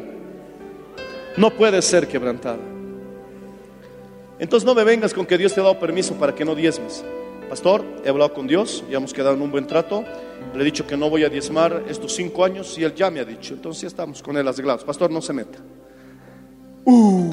no 1.36 1.50
puede 1.50 1.82
ser 1.82 2.08
quebrantada. 2.08 2.58
Entonces 4.38 4.66
no 4.66 4.74
me 4.74 4.84
vengas 4.84 5.12
con 5.12 5.26
que 5.26 5.36
Dios 5.36 5.54
te 5.54 5.60
ha 5.60 5.64
dado 5.64 5.78
permiso 5.78 6.14
para 6.14 6.34
que 6.34 6.44
no 6.44 6.54
diezmes. 6.54 7.04
Pastor, 7.48 7.84
he 8.04 8.08
hablado 8.08 8.34
con 8.34 8.46
Dios, 8.46 8.84
ya 8.90 8.98
hemos 8.98 9.12
quedado 9.12 9.34
en 9.34 9.42
un 9.42 9.50
buen 9.50 9.66
trato. 9.66 10.04
Le 10.54 10.60
he 10.60 10.64
dicho 10.64 10.86
que 10.86 10.96
no 10.96 11.10
voy 11.10 11.24
a 11.24 11.28
diezmar 11.28 11.84
estos 11.88 12.14
cinco 12.14 12.44
años 12.44 12.76
y 12.78 12.84
él 12.84 12.94
ya 12.94 13.10
me 13.10 13.20
ha 13.20 13.24
dicho. 13.24 13.54
Entonces 13.54 13.82
ya 13.82 13.88
estamos 13.88 14.22
con 14.22 14.36
él 14.36 14.46
arreglados. 14.46 14.84
Pastor, 14.84 15.10
no 15.10 15.20
se 15.20 15.32
meta. 15.32 15.58
Uh, 16.84 17.30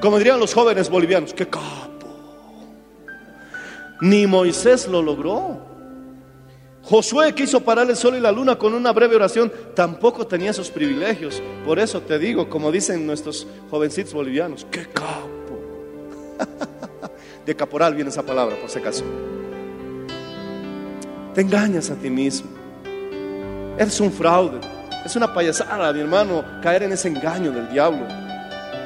como 0.00 0.18
dirían 0.18 0.40
los 0.40 0.52
jóvenes 0.52 0.90
bolivianos, 0.90 1.32
qué 1.32 1.46
capo. 1.46 1.93
Ni 4.04 4.26
Moisés 4.26 4.86
lo 4.86 5.00
logró. 5.00 5.58
Josué 6.82 7.34
quiso 7.34 7.62
parar 7.62 7.88
el 7.88 7.96
sol 7.96 8.16
y 8.16 8.20
la 8.20 8.30
luna 8.30 8.56
con 8.56 8.74
una 8.74 8.92
breve 8.92 9.16
oración, 9.16 9.50
tampoco 9.74 10.26
tenía 10.26 10.50
esos 10.50 10.70
privilegios. 10.70 11.42
Por 11.64 11.78
eso 11.78 12.02
te 12.02 12.18
digo, 12.18 12.50
como 12.50 12.70
dicen 12.70 13.06
nuestros 13.06 13.46
jovencitos 13.70 14.12
bolivianos, 14.12 14.66
qué 14.70 14.84
capo. 14.88 15.58
De 17.46 17.56
caporal 17.56 17.94
viene 17.94 18.10
esa 18.10 18.22
palabra, 18.22 18.56
por 18.60 18.68
si 18.68 18.78
acaso. 18.78 19.04
Te 21.34 21.40
engañas 21.40 21.88
a 21.88 21.94
ti 21.94 22.10
mismo. 22.10 22.50
Eres 23.78 23.98
un 24.00 24.12
fraude. 24.12 24.60
Es 25.02 25.16
una 25.16 25.32
payasada, 25.32 25.90
mi 25.94 26.00
hermano, 26.00 26.44
caer 26.62 26.82
en 26.82 26.92
ese 26.92 27.08
engaño 27.08 27.52
del 27.52 27.70
diablo. 27.70 28.06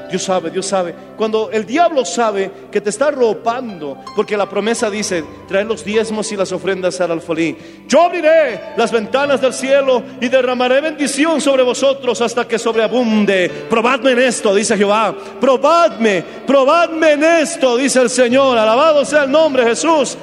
Dios 0.08 0.22
sabe, 0.22 0.50
Dios 0.50 0.66
sabe. 0.66 0.94
Cuando 1.16 1.50
el 1.50 1.66
diablo 1.66 2.04
sabe 2.04 2.50
que 2.70 2.80
te 2.80 2.90
está 2.90 3.10
ropando, 3.10 3.98
porque 4.16 4.36
la 4.36 4.48
promesa 4.48 4.90
dice, 4.90 5.24
trae 5.46 5.64
los 5.64 5.84
diezmos 5.84 6.30
y 6.32 6.36
las 6.36 6.52
ofrendas 6.52 7.00
al 7.00 7.12
alfolí. 7.12 7.56
Yo 7.86 8.02
abriré 8.02 8.74
las 8.76 8.90
ventanas 8.90 9.40
del 9.40 9.52
cielo 9.52 10.02
y 10.20 10.28
derramaré 10.28 10.80
bendición 10.80 11.40
sobre 11.40 11.62
vosotros 11.62 12.20
hasta 12.20 12.46
que 12.46 12.58
sobreabunde. 12.58 13.50
Probadme 13.68 14.12
en 14.12 14.20
esto, 14.20 14.54
dice 14.54 14.76
Jehová. 14.76 15.14
Probadme, 15.40 16.24
probadme 16.46 17.12
en 17.12 17.24
esto, 17.24 17.76
dice 17.76 18.00
el 18.00 18.10
Señor. 18.10 18.56
Alabado 18.58 19.04
sea 19.04 19.24
el 19.24 19.30
nombre 19.30 19.64
de 19.64 19.70
Jesús. 19.70 20.16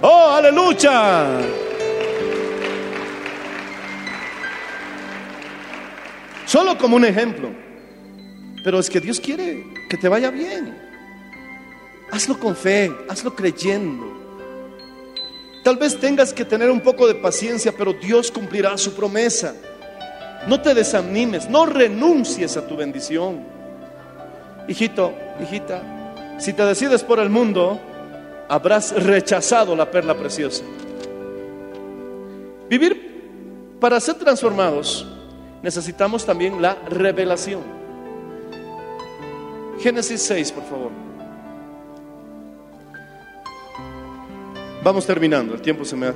Oh, 0.00 0.30
aleluya. 0.30 1.26
Solo 6.44 6.76
como 6.76 6.96
un 6.96 7.04
ejemplo. 7.04 7.71
Pero 8.62 8.78
es 8.78 8.88
que 8.88 9.00
Dios 9.00 9.20
quiere 9.20 9.64
que 9.88 9.96
te 9.96 10.08
vaya 10.08 10.30
bien. 10.30 10.76
Hazlo 12.10 12.38
con 12.38 12.54
fe, 12.54 12.92
hazlo 13.08 13.34
creyendo. 13.34 14.12
Tal 15.64 15.76
vez 15.76 15.98
tengas 15.98 16.32
que 16.32 16.44
tener 16.44 16.70
un 16.70 16.80
poco 16.80 17.06
de 17.06 17.14
paciencia, 17.14 17.72
pero 17.76 17.92
Dios 17.92 18.30
cumplirá 18.30 18.76
su 18.76 18.94
promesa. 18.94 19.54
No 20.46 20.60
te 20.60 20.74
desanimes, 20.74 21.48
no 21.48 21.66
renuncies 21.66 22.56
a 22.56 22.66
tu 22.66 22.76
bendición. 22.76 23.44
Hijito, 24.68 25.14
hijita, 25.40 26.36
si 26.38 26.52
te 26.52 26.64
decides 26.64 27.04
por 27.04 27.20
el 27.20 27.30
mundo, 27.30 27.80
habrás 28.48 28.92
rechazado 28.92 29.76
la 29.76 29.90
perla 29.90 30.16
preciosa. 30.16 30.64
Vivir 32.68 33.78
para 33.80 34.00
ser 34.00 34.16
transformados 34.16 35.06
necesitamos 35.62 36.26
también 36.26 36.60
la 36.60 36.74
revelación. 36.88 37.81
Génesis 39.82 40.22
6, 40.22 40.52
por 40.52 40.64
favor. 40.64 40.90
Vamos 44.84 45.04
terminando, 45.06 45.54
el 45.54 45.60
tiempo 45.60 45.84
se 45.84 45.96
me, 45.96 46.12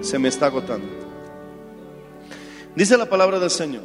se 0.00 0.18
me 0.18 0.28
está 0.28 0.46
agotando. 0.46 0.86
Dice 2.74 2.96
la 2.96 3.06
palabra 3.06 3.40
del 3.40 3.50
Señor. 3.50 3.82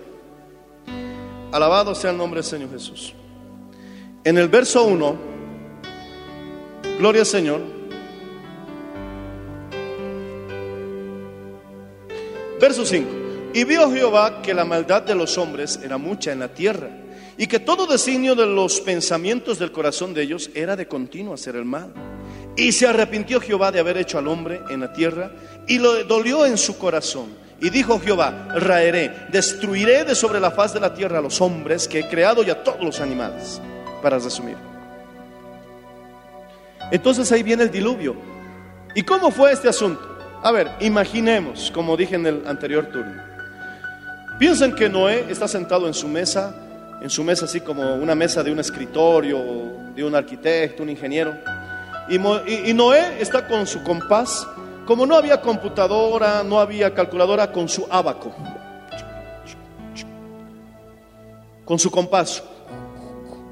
Alabado 1.52 1.96
sea 1.96 2.12
el 2.12 2.18
nombre 2.18 2.42
del 2.42 2.50
Señor 2.50 2.70
Jesús. 2.72 3.14
En 4.24 4.38
el 4.38 4.48
verso 4.48 4.84
1, 4.84 5.16
gloria 7.00 7.22
al 7.22 7.28
Señor. 7.28 7.62
Verso 12.60 12.86
5. 12.86 13.10
Y 13.54 13.64
vio 13.64 13.92
Jehová 13.92 14.42
que 14.42 14.54
la 14.54 14.66
maldad 14.66 15.02
de 15.02 15.16
los 15.16 15.38
hombres 15.38 15.80
era 15.84 15.98
mucha 15.98 16.32
en 16.32 16.40
la 16.40 16.50
tierra, 16.50 16.90
y 17.38 17.48
que 17.48 17.60
todo 17.60 17.86
designio 17.86 18.36
de 18.36 18.46
los 18.46 18.80
pensamientos 18.82 19.60
del 19.60 19.72
corazón 19.72 20.14
de 20.14 20.24
ellos 20.24 20.50
era 20.54 20.76
de 20.76 20.88
continuo 20.88 21.34
hacer 21.34 21.56
el 21.56 21.66
mal. 21.66 21.94
Y 22.56 22.72
se 22.72 22.88
arrepintió 22.88 23.42
Jehová 23.42 23.72
de 23.72 23.80
haber 23.80 23.98
hecho 23.98 24.18
al 24.18 24.28
hombre 24.28 24.62
en 24.70 24.80
la 24.80 24.94
tierra, 24.94 25.32
y 25.68 25.78
lo 25.78 26.04
dolió 26.06 26.46
en 26.46 26.58
su 26.58 26.78
corazón. 26.78 27.28
Y 27.60 27.70
dijo 27.70 28.00
Jehová, 28.00 28.48
raeré, 28.56 29.12
destruiré 29.32 30.04
de 30.04 30.16
sobre 30.16 30.40
la 30.40 30.52
faz 30.52 30.74
de 30.74 30.80
la 30.80 30.94
tierra 30.94 31.20
a 31.20 31.22
los 31.22 31.42
hombres 31.42 31.88
que 31.88 32.00
he 32.00 32.08
creado 32.08 32.44
y 32.44 32.50
a 32.50 32.64
todos 32.64 32.82
los 32.82 33.00
animales. 33.00 33.62
Para 34.02 34.20
resumir. 34.20 34.56
Entonces 36.92 37.32
ahí 37.32 37.44
viene 37.44 37.64
el 37.64 37.72
diluvio. 37.72 38.16
¿Y 38.94 39.04
cómo 39.04 39.32
fue 39.32 39.52
este 39.52 39.68
asunto? 39.68 40.16
A 40.44 40.52
ver, 40.52 40.70
imaginemos, 40.80 41.72
como 41.72 41.98
dije 41.98 42.16
en 42.16 42.26
el 42.28 42.48
anterior 42.48 42.86
turno. 42.86 43.22
Piensen 44.38 44.76
que 44.76 44.90
Noé 44.90 45.26
está 45.30 45.48
sentado 45.48 45.88
en 45.88 45.94
su 45.94 46.08
mesa, 46.08 46.54
en 47.06 47.12
su 47.12 47.24
mesa 47.24 47.46
así 47.46 47.62
como 47.62 47.94
una 47.94 48.16
mesa 48.16 48.42
de 48.42 48.52
un 48.52 48.60
escritorio, 48.60 49.38
de 49.96 50.04
un 50.04 50.16
arquitecto, 50.16 50.82
un 50.82 50.90
ingeniero. 50.90 51.38
Y, 52.10 52.74
Noé 52.74 53.22
está 53.22 53.48
con 53.48 53.68
su 53.68 53.84
compás. 53.84 54.48
Como 54.88 55.06
no 55.06 55.16
había 55.16 55.40
computadora, 55.40 56.42
no 56.44 56.60
había 56.60 56.92
calculadora, 56.96 57.52
con 57.52 57.70
su 57.70 57.86
abaco. 57.92 58.36
Con 61.64 61.78
su 61.78 61.92
compás, 61.92 62.42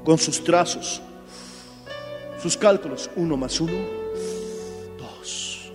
con 0.04 0.18
sus 0.18 0.42
trazos, 0.42 1.00
sus 2.42 2.56
cálculos. 2.56 3.08
Uno 3.14 3.36
más 3.36 3.60
uno, 3.60 3.78
dos. 4.98 5.70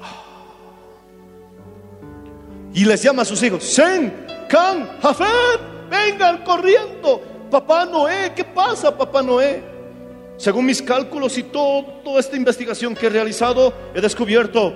Y 2.73 2.83
les 2.83 3.01
llama 3.01 3.21
a 3.21 3.25
sus 3.25 3.41
hijos, 3.41 3.63
Sen, 3.63 4.25
Can, 4.49 4.99
Jafet, 5.01 5.61
vengan 5.89 6.43
corriendo. 6.43 7.38
Papá 7.49 7.85
Noé, 7.85 8.31
¿qué 8.35 8.43
pasa, 8.43 8.95
papá 8.95 9.21
Noé? 9.21 9.63
Según 10.37 10.65
mis 10.65 10.81
cálculos 10.81 11.37
y 11.37 11.43
toda 11.43 12.19
esta 12.19 12.37
investigación 12.37 12.95
que 12.95 13.07
he 13.07 13.09
realizado, 13.09 13.73
he 13.93 13.99
descubierto 13.99 14.73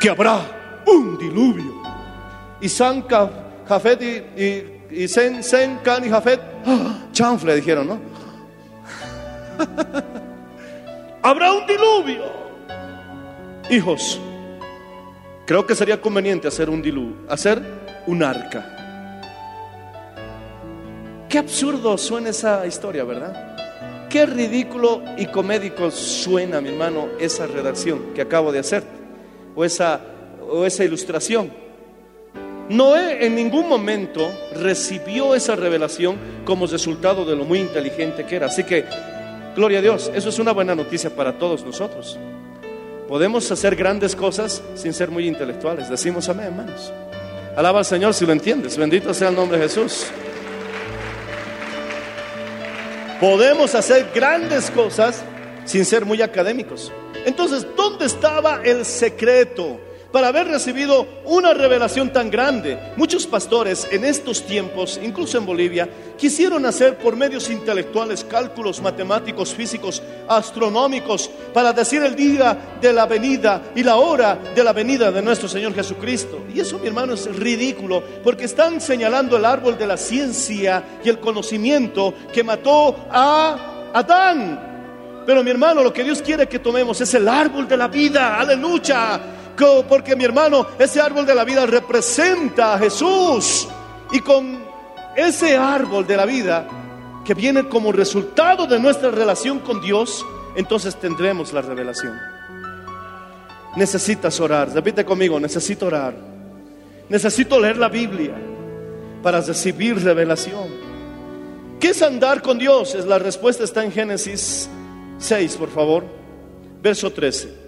que 0.00 0.08
habrá 0.08 0.82
un 0.86 1.18
diluvio. 1.18 1.82
Y 2.60 2.68
San, 2.68 3.04
Jafet 3.66 4.02
y, 4.02 4.42
y, 4.42 5.02
y 5.02 5.08
Sen, 5.08 5.42
Sen, 5.42 5.78
Can 5.82 6.06
y 6.06 6.08
Jafet, 6.08 6.40
¡ah! 6.66 7.06
chanfle 7.12 7.56
dijeron, 7.56 7.86
¿no? 7.86 8.00
habrá 11.22 11.52
un 11.52 11.66
diluvio. 11.66 12.24
Hijos, 13.70 14.20
creo 15.46 15.66
que 15.66 15.74
sería 15.74 16.00
conveniente 16.00 16.48
hacer 16.48 16.70
un 16.70 16.80
diluvio, 16.80 17.16
hacer 17.28 17.60
un 18.06 18.22
arca. 18.22 18.73
Qué 21.34 21.40
absurdo 21.40 21.98
suena 21.98 22.30
esa 22.30 22.64
historia, 22.64 23.02
¿verdad? 23.02 24.06
Qué 24.08 24.24
ridículo 24.24 25.02
y 25.16 25.26
comédico 25.26 25.90
suena, 25.90 26.60
mi 26.60 26.68
hermano, 26.68 27.08
esa 27.18 27.48
redacción 27.48 28.14
que 28.14 28.22
acabo 28.22 28.52
de 28.52 28.60
hacer, 28.60 28.84
o 29.56 29.64
esa, 29.64 30.00
o 30.48 30.64
esa 30.64 30.84
ilustración. 30.84 31.50
Noé 32.68 33.26
en 33.26 33.34
ningún 33.34 33.68
momento 33.68 34.30
recibió 34.54 35.34
esa 35.34 35.56
revelación 35.56 36.18
como 36.44 36.68
resultado 36.68 37.24
de 37.24 37.34
lo 37.34 37.44
muy 37.44 37.58
inteligente 37.58 38.24
que 38.24 38.36
era. 38.36 38.46
Así 38.46 38.62
que, 38.62 38.84
gloria 39.56 39.80
a 39.80 39.82
Dios, 39.82 40.12
eso 40.14 40.28
es 40.28 40.38
una 40.38 40.52
buena 40.52 40.76
noticia 40.76 41.10
para 41.10 41.36
todos 41.36 41.64
nosotros. 41.64 42.16
Podemos 43.08 43.50
hacer 43.50 43.74
grandes 43.74 44.14
cosas 44.14 44.62
sin 44.76 44.92
ser 44.92 45.10
muy 45.10 45.26
intelectuales. 45.26 45.90
Decimos 45.90 46.28
amén, 46.28 46.46
hermanos. 46.46 46.92
Alaba 47.56 47.80
al 47.80 47.84
Señor 47.84 48.14
si 48.14 48.24
lo 48.24 48.30
entiendes. 48.30 48.76
Bendito 48.76 49.12
sea 49.12 49.30
el 49.30 49.34
nombre 49.34 49.58
de 49.58 49.64
Jesús. 49.64 50.06
Podemos 53.20 53.74
hacer 53.74 54.10
grandes 54.14 54.70
cosas 54.70 55.22
sin 55.64 55.84
ser 55.84 56.04
muy 56.04 56.20
académicos. 56.22 56.92
Entonces, 57.24 57.66
¿dónde 57.76 58.06
estaba 58.06 58.60
el 58.64 58.84
secreto 58.84 59.80
para 60.14 60.28
haber 60.28 60.46
recibido 60.46 61.08
una 61.24 61.54
revelación 61.54 62.12
tan 62.12 62.30
grande? 62.30 62.78
Muchos 62.94 63.26
pastores 63.26 63.88
en 63.90 64.04
estos 64.04 64.46
tiempos, 64.46 65.00
incluso 65.02 65.38
en 65.38 65.44
Bolivia, 65.44 65.88
quisieron 66.16 66.64
hacer 66.66 66.96
por 66.98 67.16
medios 67.16 67.50
intelectuales 67.50 68.22
cálculos 68.22 68.80
matemáticos, 68.80 69.52
físicos, 69.52 70.00
astronómicos, 70.28 71.28
para 71.52 71.72
decir 71.72 72.00
el 72.04 72.14
día 72.14 72.76
de 72.80 72.92
la 72.92 73.06
venida 73.06 73.60
y 73.74 73.82
la 73.82 73.96
hora 73.96 74.38
de 74.54 74.62
la 74.62 74.72
venida 74.72 75.10
de 75.10 75.20
nuestro 75.20 75.48
Señor 75.48 75.74
Jesucristo. 75.74 76.44
Y 76.54 76.60
eso, 76.60 76.78
mi 76.78 76.86
hermano, 76.86 77.14
es 77.14 77.26
ridículo, 77.34 78.00
porque 78.22 78.44
están 78.44 78.80
señalando 78.80 79.36
el 79.36 79.44
árbol 79.44 79.76
de 79.76 79.88
la 79.88 79.96
ciencia 79.96 81.00
y 81.02 81.08
el 81.08 81.18
conocimiento 81.18 82.14
que 82.32 82.44
mató 82.44 82.94
a 83.10 83.90
Adán. 83.92 85.24
Pero 85.26 85.42
mi 85.42 85.50
hermano, 85.50 85.82
lo 85.82 85.92
que 85.92 86.04
Dios 86.04 86.22
quiere 86.22 86.46
que 86.46 86.60
tomemos 86.60 87.00
es 87.00 87.12
el 87.14 87.26
árbol 87.26 87.66
de 87.66 87.76
la 87.76 87.88
vida, 87.88 88.38
aleluya. 88.38 89.20
Porque 89.56 90.16
mi 90.16 90.24
hermano, 90.24 90.66
ese 90.78 91.00
árbol 91.00 91.26
de 91.26 91.34
la 91.34 91.44
vida 91.44 91.66
representa 91.66 92.74
a 92.74 92.78
Jesús. 92.78 93.68
Y 94.12 94.20
con 94.20 94.64
ese 95.16 95.56
árbol 95.56 96.06
de 96.06 96.16
la 96.16 96.26
vida 96.26 96.68
que 97.24 97.34
viene 97.34 97.68
como 97.68 97.92
resultado 97.92 98.66
de 98.66 98.78
nuestra 98.78 99.10
relación 99.10 99.60
con 99.60 99.80
Dios, 99.80 100.24
entonces 100.56 100.96
tendremos 100.96 101.52
la 101.52 101.62
revelación. 101.62 102.18
Necesitas 103.76 104.38
orar, 104.40 104.70
repite 104.72 105.04
conmigo, 105.04 105.40
necesito 105.40 105.86
orar. 105.86 106.14
Necesito 107.08 107.58
leer 107.60 107.76
la 107.76 107.88
Biblia 107.88 108.34
para 109.22 109.40
recibir 109.40 110.02
revelación. 110.02 110.68
¿Qué 111.80 111.88
es 111.88 112.02
andar 112.02 112.40
con 112.40 112.58
Dios? 112.58 112.94
La 113.06 113.18
respuesta 113.18 113.64
está 113.64 113.84
en 113.84 113.92
Génesis 113.92 114.68
6, 115.18 115.56
por 115.56 115.70
favor. 115.70 116.04
Verso 116.80 117.10
13. 117.10 117.63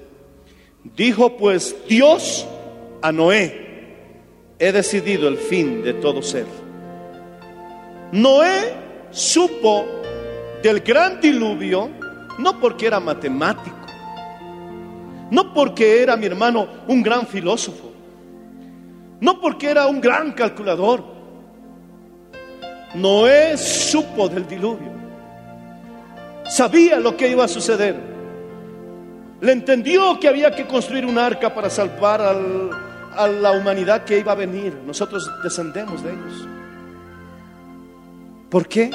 Dijo 0.94 1.36
pues 1.36 1.74
Dios 1.88 2.46
a 3.02 3.12
Noé, 3.12 3.96
he 4.58 4.72
decidido 4.72 5.28
el 5.28 5.38
fin 5.38 5.82
de 5.82 5.94
todo 5.94 6.22
ser. 6.22 6.46
Noé 8.12 8.74
supo 9.10 9.86
del 10.62 10.80
gran 10.80 11.20
diluvio 11.20 11.90
no 12.38 12.60
porque 12.60 12.86
era 12.86 13.00
matemático, 13.00 13.76
no 15.30 15.52
porque 15.52 16.02
era 16.02 16.16
mi 16.16 16.26
hermano 16.26 16.68
un 16.86 17.02
gran 17.02 17.26
filósofo, 17.26 17.92
no 19.20 19.40
porque 19.40 19.70
era 19.70 19.86
un 19.86 20.00
gran 20.00 20.32
calculador. 20.32 21.16
Noé 22.94 23.56
supo 23.58 24.28
del 24.28 24.46
diluvio 24.46 24.96
Sabía 26.48 27.00
lo 27.00 27.16
que 27.16 27.28
iba 27.28 27.44
a 27.44 27.48
suceder. 27.48 28.05
Le 29.40 29.52
entendió 29.52 30.18
que 30.18 30.28
había 30.28 30.50
que 30.50 30.66
construir 30.66 31.04
un 31.04 31.18
arca 31.18 31.54
para 31.54 31.68
salvar 31.70 32.20
al- 32.22 32.70
a 33.14 33.26
la 33.28 33.52
humanidad 33.52 34.04
que 34.04 34.18
iba 34.18 34.32
a 34.32 34.34
venir. 34.34 34.74
Nosotros 34.86 35.30
descendemos 35.42 36.02
de 36.02 36.10
ellos. 36.10 36.48
¿Por 38.50 38.66
qué? 38.68 38.90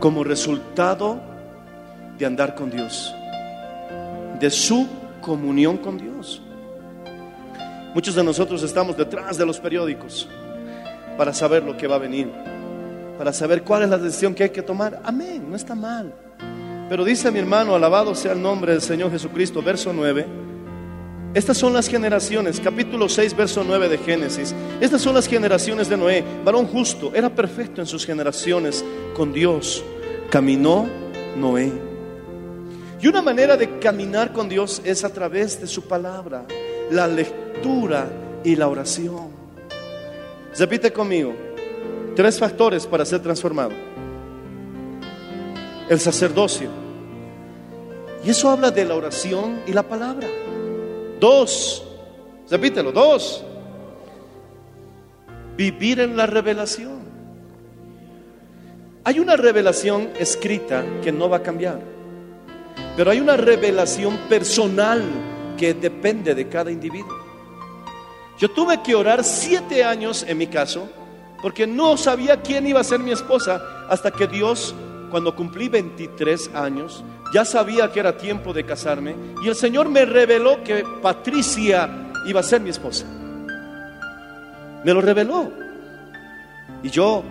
Como 0.00 0.24
resultado 0.24 1.20
de 2.18 2.26
andar 2.26 2.54
con 2.54 2.70
Dios, 2.70 3.14
de 4.40 4.50
su 4.50 4.88
comunión 5.20 5.76
con 5.78 5.98
Dios. 5.98 6.42
Muchos 7.94 8.14
de 8.14 8.22
nosotros 8.24 8.62
estamos 8.62 8.96
detrás 8.96 9.36
de 9.36 9.44
los 9.46 9.58
periódicos 9.60 10.28
para 11.16 11.34
saber 11.34 11.62
lo 11.62 11.76
que 11.76 11.86
va 11.86 11.96
a 11.96 11.98
venir, 11.98 12.30
para 13.18 13.32
saber 13.32 13.62
cuál 13.62 13.82
es 13.82 13.90
la 13.90 13.98
decisión 13.98 14.34
que 14.34 14.44
hay 14.44 14.50
que 14.50 14.62
tomar. 14.62 15.00
Amén, 15.04 15.44
no 15.48 15.56
está 15.56 15.74
mal. 15.74 16.12
Pero 16.90 17.04
dice 17.04 17.30
mi 17.30 17.38
hermano, 17.38 17.76
alabado 17.76 18.16
sea 18.16 18.32
el 18.32 18.42
nombre 18.42 18.72
del 18.72 18.82
Señor 18.82 19.12
Jesucristo, 19.12 19.62
verso 19.62 19.92
9. 19.92 20.26
Estas 21.34 21.56
son 21.56 21.72
las 21.72 21.86
generaciones, 21.86 22.58
capítulo 22.58 23.08
6, 23.08 23.36
verso 23.36 23.62
9 23.64 23.88
de 23.88 23.98
Génesis. 23.98 24.52
Estas 24.80 25.00
son 25.00 25.14
las 25.14 25.28
generaciones 25.28 25.88
de 25.88 25.96
Noé, 25.96 26.24
varón 26.44 26.66
justo, 26.66 27.12
era 27.14 27.32
perfecto 27.32 27.80
en 27.80 27.86
sus 27.86 28.04
generaciones 28.04 28.84
con 29.14 29.32
Dios. 29.32 29.84
Caminó 30.30 30.88
Noé. 31.36 31.70
Y 33.00 33.06
una 33.06 33.22
manera 33.22 33.56
de 33.56 33.78
caminar 33.78 34.32
con 34.32 34.48
Dios 34.48 34.82
es 34.84 35.04
a 35.04 35.12
través 35.12 35.60
de 35.60 35.68
su 35.68 35.82
palabra, 35.86 36.44
la 36.90 37.06
lectura 37.06 38.10
y 38.42 38.56
la 38.56 38.66
oración. 38.66 39.28
Repite 40.58 40.92
conmigo, 40.92 41.34
tres 42.16 42.36
factores 42.36 42.84
para 42.84 43.04
ser 43.04 43.20
transformado. 43.22 43.70
El 45.88 46.00
sacerdocio. 46.00 46.79
Y 48.24 48.30
eso 48.30 48.50
habla 48.50 48.70
de 48.70 48.84
la 48.84 48.94
oración 48.94 49.62
y 49.66 49.72
la 49.72 49.82
palabra. 49.82 50.28
Dos, 51.18 51.82
repítelo, 52.50 52.92
dos. 52.92 53.44
Vivir 55.56 56.00
en 56.00 56.16
la 56.16 56.26
revelación. 56.26 57.00
Hay 59.04 59.18
una 59.18 59.36
revelación 59.36 60.10
escrita 60.18 60.84
que 61.02 61.10
no 61.10 61.28
va 61.28 61.38
a 61.38 61.42
cambiar, 61.42 61.80
pero 62.96 63.10
hay 63.10 63.20
una 63.20 63.36
revelación 63.36 64.16
personal 64.28 65.02
que 65.56 65.72
depende 65.72 66.34
de 66.34 66.48
cada 66.48 66.70
individuo. 66.70 67.18
Yo 68.38 68.50
tuve 68.50 68.82
que 68.82 68.94
orar 68.94 69.24
siete 69.24 69.84
años 69.84 70.24
en 70.28 70.38
mi 70.38 70.46
caso, 70.46 70.88
porque 71.42 71.66
no 71.66 71.96
sabía 71.96 72.40
quién 72.40 72.66
iba 72.66 72.80
a 72.80 72.84
ser 72.84 73.00
mi 73.00 73.10
esposa, 73.10 73.86
hasta 73.88 74.10
que 74.10 74.26
Dios, 74.26 74.74
cuando 75.10 75.34
cumplí 75.34 75.68
23 75.68 76.54
años, 76.54 77.04
ya 77.34 77.44
sabía 77.44 77.92
que 77.92 78.00
era 78.00 78.16
tiempo 78.16 78.52
de 78.52 78.64
casarme, 78.64 79.14
y 79.44 79.48
el 79.48 79.54
Señor 79.54 79.88
me 79.88 80.04
reveló 80.04 80.62
que 80.64 80.84
Patricia 81.02 82.10
iba 82.26 82.40
a 82.40 82.42
ser 82.42 82.60
mi 82.60 82.70
esposa. 82.70 83.06
Me 84.84 84.94
lo 84.94 85.00
reveló. 85.00 85.50
Y 86.82 86.90
yo 86.90 87.22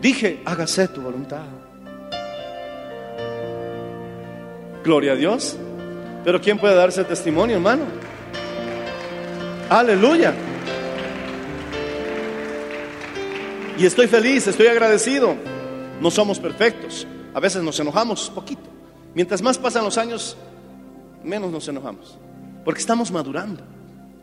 dije, 0.00 0.40
hágase 0.44 0.88
tu 0.88 1.02
voluntad. 1.02 1.42
Gloria 4.82 5.12
a 5.12 5.16
Dios. 5.16 5.56
Pero 6.24 6.40
¿quién 6.40 6.58
puede 6.58 6.74
darse 6.74 7.04
testimonio, 7.04 7.56
hermano? 7.56 7.84
Aleluya. 9.68 10.32
Y 13.76 13.86
estoy 13.86 14.06
feliz, 14.06 14.46
estoy 14.46 14.68
agradecido. 14.68 15.34
No 16.00 16.10
somos 16.10 16.38
perfectos. 16.38 17.06
A 17.34 17.40
veces 17.40 17.62
nos 17.62 17.78
enojamos 17.80 18.30
poquito. 18.30 18.70
Mientras 19.14 19.42
más 19.42 19.58
pasan 19.58 19.84
los 19.84 19.98
años, 19.98 20.36
menos 21.22 21.50
nos 21.50 21.66
enojamos. 21.68 22.16
Porque 22.64 22.80
estamos 22.80 23.10
madurando. 23.10 23.62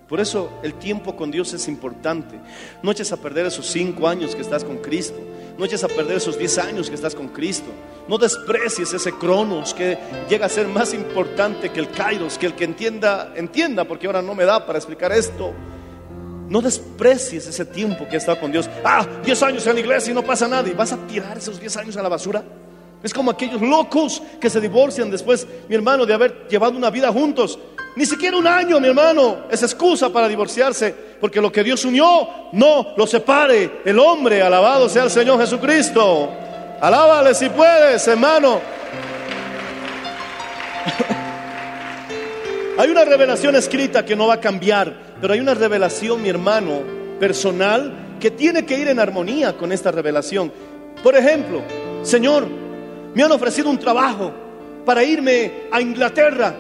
Por 0.08 0.20
eso 0.20 0.50
el 0.64 0.74
tiempo 0.74 1.16
con 1.16 1.32
Dios 1.32 1.54
es 1.54 1.68
importante. 1.68 2.40
No 2.82 2.92
eches 2.92 3.12
a 3.12 3.18
perder 3.18 3.46
esos 3.46 3.68
cinco 3.68 4.08
años 4.08 4.36
que 4.36 4.42
estás 4.42 4.64
con 4.64 4.78
Cristo. 4.78 5.20
No 5.58 5.66
eches 5.66 5.84
a 5.84 5.88
perder 5.88 6.18
esos 6.18 6.38
diez 6.38 6.58
años 6.58 6.90
que 6.90 6.96
estás 6.96 7.16
con 7.16 7.30
Cristo. 7.30 7.70
No 8.08 8.18
desprecies 8.18 8.94
ese 8.94 9.14
cronos 9.14 9.74
que 9.74 9.98
llega 10.30 10.48
a 10.48 10.50
ser 10.50 10.68
más 10.68 10.94
importante 10.94 11.70
que 11.70 11.80
el 11.80 11.90
kairos, 11.92 12.38
que 12.38 12.48
el 12.48 12.56
que 12.56 12.66
entienda, 12.66 13.32
entienda, 13.36 13.86
porque 13.86 14.08
ahora 14.08 14.22
no 14.22 14.36
me 14.36 14.44
da 14.44 14.66
para 14.66 14.80
explicar 14.80 15.12
esto. 15.12 15.54
No 16.50 16.62
desprecies 16.62 17.48
ese 17.48 17.64
tiempo 17.64 18.06
que 18.10 18.18
has 18.18 18.24
estado 18.24 18.40
con 18.40 18.52
Dios. 18.52 18.70
Ah, 18.84 19.08
10 19.24 19.44
años 19.44 19.68
en 19.68 19.74
la 19.76 19.80
iglesia 19.80 20.12
y 20.12 20.14
no 20.14 20.24
pasa 20.24 20.48
nada. 20.48 20.68
¿Y 20.68 20.74
vas 20.74 20.92
a 20.92 20.98
tirar 21.08 21.38
esos 21.38 21.58
10 21.58 21.78
años 21.78 21.96
a 21.96 22.02
la 22.02 22.10
basura? 22.10 22.44
Es 23.04 23.14
como 23.14 23.32
aquellos 23.32 23.62
locos 23.62 24.22
que 24.40 24.50
se 24.50 24.62
divorcian 24.62 25.10
después, 25.10 25.48
mi 25.68 25.76
hermano, 25.76 26.06
de 26.06 26.14
haber 26.14 26.48
llevado 26.48 26.78
una 26.78 26.90
vida 26.90 27.12
juntos. 27.12 27.58
Ni 27.96 28.06
siquiera 28.06 28.38
un 28.38 28.48
año, 28.48 28.80
mi 28.80 28.88
hermano, 28.88 29.40
es 29.50 29.64
excusa 29.64 30.10
para 30.10 30.28
divorciarse. 30.28 30.94
Porque 31.20 31.42
lo 31.42 31.52
que 31.52 31.64
Dios 31.64 31.84
unió, 31.84 32.28
no 32.54 32.94
lo 32.96 33.08
separe 33.08 33.82
el 33.86 34.00
hombre. 34.00 34.42
Alabado 34.42 34.88
sea 34.88 35.04
el 35.04 35.12
Señor 35.12 35.40
Jesucristo. 35.40 36.30
Alábale 36.80 37.34
si 37.34 37.50
puedes, 37.50 38.08
hermano. 38.08 38.62
Hay 42.78 42.90
una 42.90 43.04
revelación 43.04 43.56
escrita 43.56 44.06
que 44.06 44.16
no 44.16 44.28
va 44.28 44.36
a 44.36 44.40
cambiar, 44.40 44.96
pero 45.20 45.34
hay 45.34 45.40
una 45.40 45.54
revelación, 45.54 46.22
mi 46.22 46.30
hermano, 46.30 46.82
personal, 47.20 48.18
que 48.20 48.32
tiene 48.32 48.66
que 48.66 48.80
ir 48.80 48.88
en 48.88 49.00
armonía 49.00 49.56
con 49.56 49.72
esta 49.72 49.92
revelación. 49.92 50.52
Por 51.04 51.16
ejemplo, 51.16 51.62
Señor, 52.02 52.48
me 53.14 53.24
han 53.24 53.32
ofrecido 53.32 53.70
un 53.70 53.78
trabajo 53.78 54.32
para 54.86 55.04
irme 55.04 55.68
a 55.72 55.82
Inglaterra. 55.82 56.56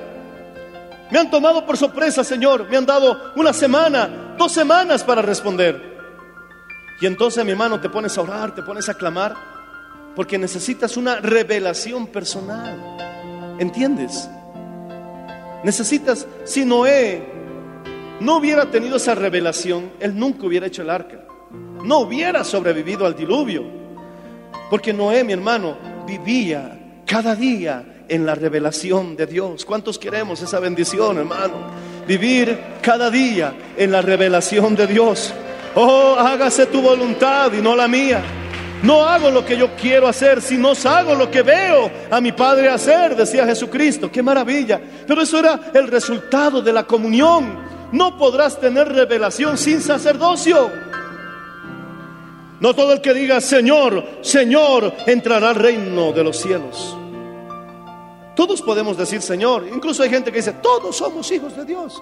Me 1.10 1.20
han 1.20 1.30
tomado 1.30 1.66
por 1.66 1.78
sorpresa, 1.78 2.24
Señor. 2.24 2.70
Me 2.70 2.78
han 2.78 2.86
dado 2.86 3.34
una 3.36 3.54
semana, 3.54 4.36
dos 4.38 4.52
semanas 4.52 5.04
para 5.04 5.22
responder. 5.22 5.92
Y 7.02 7.06
entonces, 7.06 7.44
mi 7.44 7.52
hermano, 7.52 7.80
te 7.80 7.90
pones 7.90 8.18
a 8.18 8.22
orar, 8.22 8.54
te 8.54 8.62
pones 8.62 8.88
a 8.88 8.94
clamar, 8.94 9.36
porque 10.16 10.38
necesitas 10.38 10.98
una 10.98 11.18
revelación 11.18 12.08
personal. 12.08 13.58
¿Entiendes? 13.60 14.30
Necesitas, 15.64 16.28
si 16.44 16.64
Noé 16.66 17.24
no 18.20 18.38
hubiera 18.38 18.70
tenido 18.70 18.98
esa 18.98 19.16
revelación, 19.16 19.92
él 20.00 20.18
nunca 20.18 20.46
hubiera 20.46 20.68
hecho 20.68 20.84
el 20.84 20.90
arca. 20.90 21.26
No 21.84 22.00
hubiera 22.00 22.44
sobrevivido 22.44 23.06
al 23.06 23.16
diluvio. 23.16 23.64
Porque 24.70 24.94
Noé, 24.94 25.24
mi 25.24 25.34
hermano, 25.34 25.76
vivía 26.18 26.78
cada 27.06 27.36
día 27.36 27.84
en 28.10 28.26
la 28.26 28.36
revelación 28.36 29.16
de 29.16 29.26
Dios. 29.26 29.64
¿Cuántos 29.64 29.98
queremos 29.98 30.42
esa 30.42 30.60
bendición, 30.60 31.18
hermano? 31.18 31.72
Vivir 32.06 32.60
cada 32.82 33.10
día 33.10 33.54
en 33.78 33.92
la 33.92 34.02
revelación 34.02 34.76
de 34.76 34.88
Dios. 34.88 35.34
Oh, 35.76 36.16
hágase 36.18 36.66
tu 36.66 36.82
voluntad 36.82 37.54
y 37.54 37.62
no 37.62 37.76
la 37.76 37.88
mía. 37.88 38.22
No 38.84 39.06
hago 39.06 39.30
lo 39.30 39.46
que 39.46 39.56
yo 39.56 39.76
quiero 39.76 40.08
hacer, 40.08 40.42
sino 40.42 40.74
hago 40.84 41.16
lo 41.16 41.30
que 41.30 41.44
veo 41.44 41.90
a 42.10 42.20
mi 42.20 42.32
Padre 42.32 42.68
hacer, 42.68 43.16
decía 43.16 43.46
Jesucristo. 43.46 44.12
Qué 44.12 44.22
maravilla. 44.22 44.82
Pero 45.08 45.22
eso 45.22 45.40
era 45.40 45.72
el 45.74 45.88
resultado 45.88 46.62
de 46.62 46.74
la 46.74 46.84
comunión. 46.84 47.58
No 47.94 48.18
podrás 48.18 48.60
tener 48.60 48.90
revelación 48.90 49.58
sin 49.58 49.82
sacerdocio. 49.82 50.70
No 52.62 52.76
todo 52.76 52.94
el 52.94 53.02
que 53.02 53.16
diga 53.16 53.42
Señor, 53.42 54.20
Señor, 54.22 54.94
entrará 55.08 55.50
al 55.50 55.56
reino 55.56 56.14
de 56.14 56.24
los 56.24 56.38
cielos. 56.38 56.96
Todos 58.36 58.62
podemos 58.62 58.96
decir 58.96 59.20
Señor. 59.20 59.68
Incluso 59.74 60.04
hay 60.04 60.12
gente 60.12 60.32
que 60.32 60.38
dice, 60.38 60.54
todos 60.62 60.96
somos 60.96 61.30
hijos 61.32 61.58
de 61.58 61.66
Dios. 61.66 62.02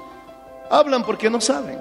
Hablan 0.69 1.05
porque 1.05 1.29
no 1.29 1.39
saben. 1.39 1.79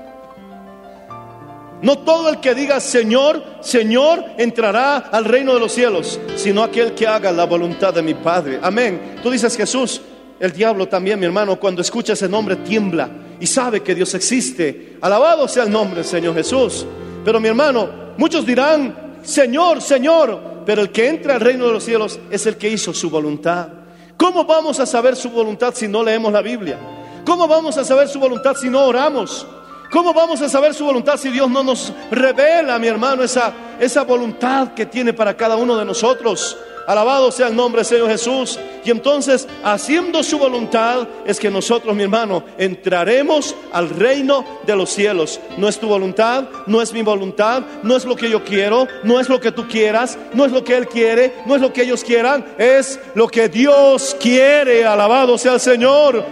No 1.83 1.99
todo 1.99 2.29
el 2.29 2.39
que 2.39 2.55
diga 2.55 2.79
Señor, 2.79 3.43
Señor, 3.61 4.25
entrará 4.39 4.99
al 4.99 5.25
reino 5.25 5.55
de 5.55 5.61
los 5.61 5.73
cielos, 5.73 6.21
sino 6.37 6.63
aquel 6.63 6.95
que 6.95 7.09
haga 7.09 7.33
la 7.33 7.47
voluntad 7.47 7.93
de 7.93 8.03
mi 8.03 8.15
Padre. 8.15 8.61
Amén. 8.63 9.17
Tú 9.25 9.31
dices 9.31 9.57
Jesús, 9.57 10.01
el 10.39 10.53
diablo 10.53 10.87
también, 10.87 11.19
mi 11.19 11.27
hermano, 11.27 11.59
cuando 11.59 11.83
escucha 11.83 12.13
ese 12.13 12.29
nombre 12.29 12.55
tiembla 12.55 13.11
y 13.41 13.47
sabe 13.49 13.83
que 13.83 13.97
Dios 13.97 14.15
existe. 14.15 14.99
Alabado 15.01 15.49
sea 15.49 15.65
el 15.65 15.71
nombre 15.73 16.05
Señor 16.05 16.37
Jesús. 16.37 16.87
Pero 17.29 17.41
mi 17.41 17.49
hermano, 17.49 17.91
muchos 18.17 18.47
dirán, 18.47 19.19
Señor, 19.23 19.83
Señor, 19.83 20.63
pero 20.65 20.81
el 20.81 20.91
que 20.91 21.09
entra 21.11 21.35
al 21.35 21.43
reino 21.43 21.67
de 21.67 21.75
los 21.75 21.85
cielos 21.85 22.19
es 22.31 22.47
el 22.47 22.57
que 22.57 22.71
hizo 22.71 22.95
su 22.95 23.11
voluntad. 23.11 23.69
¿Cómo 24.17 24.47
vamos 24.47 24.81
a 24.81 24.87
saber 24.87 25.15
su 25.15 25.29
voluntad 25.29 25.75
si 25.75 25.89
no 25.89 26.03
leemos 26.03 26.33
la 26.33 26.41
Biblia? 26.41 26.79
¿Cómo 27.27 27.47
vamos 27.47 27.77
a 27.77 27.85
saber 27.85 28.09
su 28.09 28.19
voluntad 28.19 28.57
si 28.57 28.71
no 28.71 28.83
oramos? 28.87 29.47
¿Cómo 29.93 30.15
vamos 30.15 30.41
a 30.41 30.49
saber 30.49 30.73
su 30.73 30.87
voluntad 30.87 31.19
si 31.19 31.29
Dios 31.29 31.51
no 31.51 31.63
nos 31.63 31.93
revela, 32.11 32.79
mi 32.79 32.87
hermano, 32.87 33.23
esa, 33.23 33.53
esa 33.79 34.05
voluntad 34.05 34.73
que 34.73 34.87
tiene 34.87 35.13
para 35.13 35.37
cada 35.37 35.57
uno 35.57 35.77
de 35.77 35.85
nosotros? 35.85 36.57
Alabado 36.89 37.31
sea 37.31 37.49
el 37.49 37.55
nombre 37.55 37.81
del 37.81 37.87
Señor 37.87 38.09
Jesús. 38.09 38.59
Y 38.83 38.91
entonces, 38.91 39.47
haciendo 39.63 40.23
su 40.23 40.39
voluntad, 40.39 41.07
es 41.27 41.39
que 41.39 41.51
nosotros, 41.51 41.95
mi 41.95 42.05
hermano, 42.05 42.43
entraremos 42.57 43.55
al 43.75 43.91
reino 43.91 44.43
de 44.67 44.75
los 44.75 44.89
cielos. 44.89 45.39
No 45.59 45.69
es 45.69 45.79
tu 45.79 45.87
voluntad, 45.87 46.45
no 46.67 46.81
es 46.81 46.95
mi 46.95 47.03
voluntad, 47.03 47.63
no 47.83 47.95
es 47.95 48.07
lo 48.07 48.17
que 48.17 48.31
yo 48.31 48.43
quiero, 48.43 48.89
no 49.05 49.21
es 49.21 49.29
lo 49.29 49.39
que 49.39 49.53
tú 49.53 49.69
quieras, 49.69 50.17
no 50.33 50.47
es 50.47 50.51
lo 50.51 50.65
que 50.65 50.79
Él 50.79 50.89
quiere, 50.89 51.35
no 51.45 51.55
es 51.55 51.61
lo 51.61 51.75
que 51.75 51.83
ellos 51.83 52.03
quieran, 52.03 52.43
es 52.57 52.99
lo 53.15 53.29
que 53.29 53.51
Dios 53.51 54.17
quiere. 54.19 54.87
Alabado 54.87 55.37
sea 55.37 55.53
el 55.53 55.61
Señor. 55.61 56.25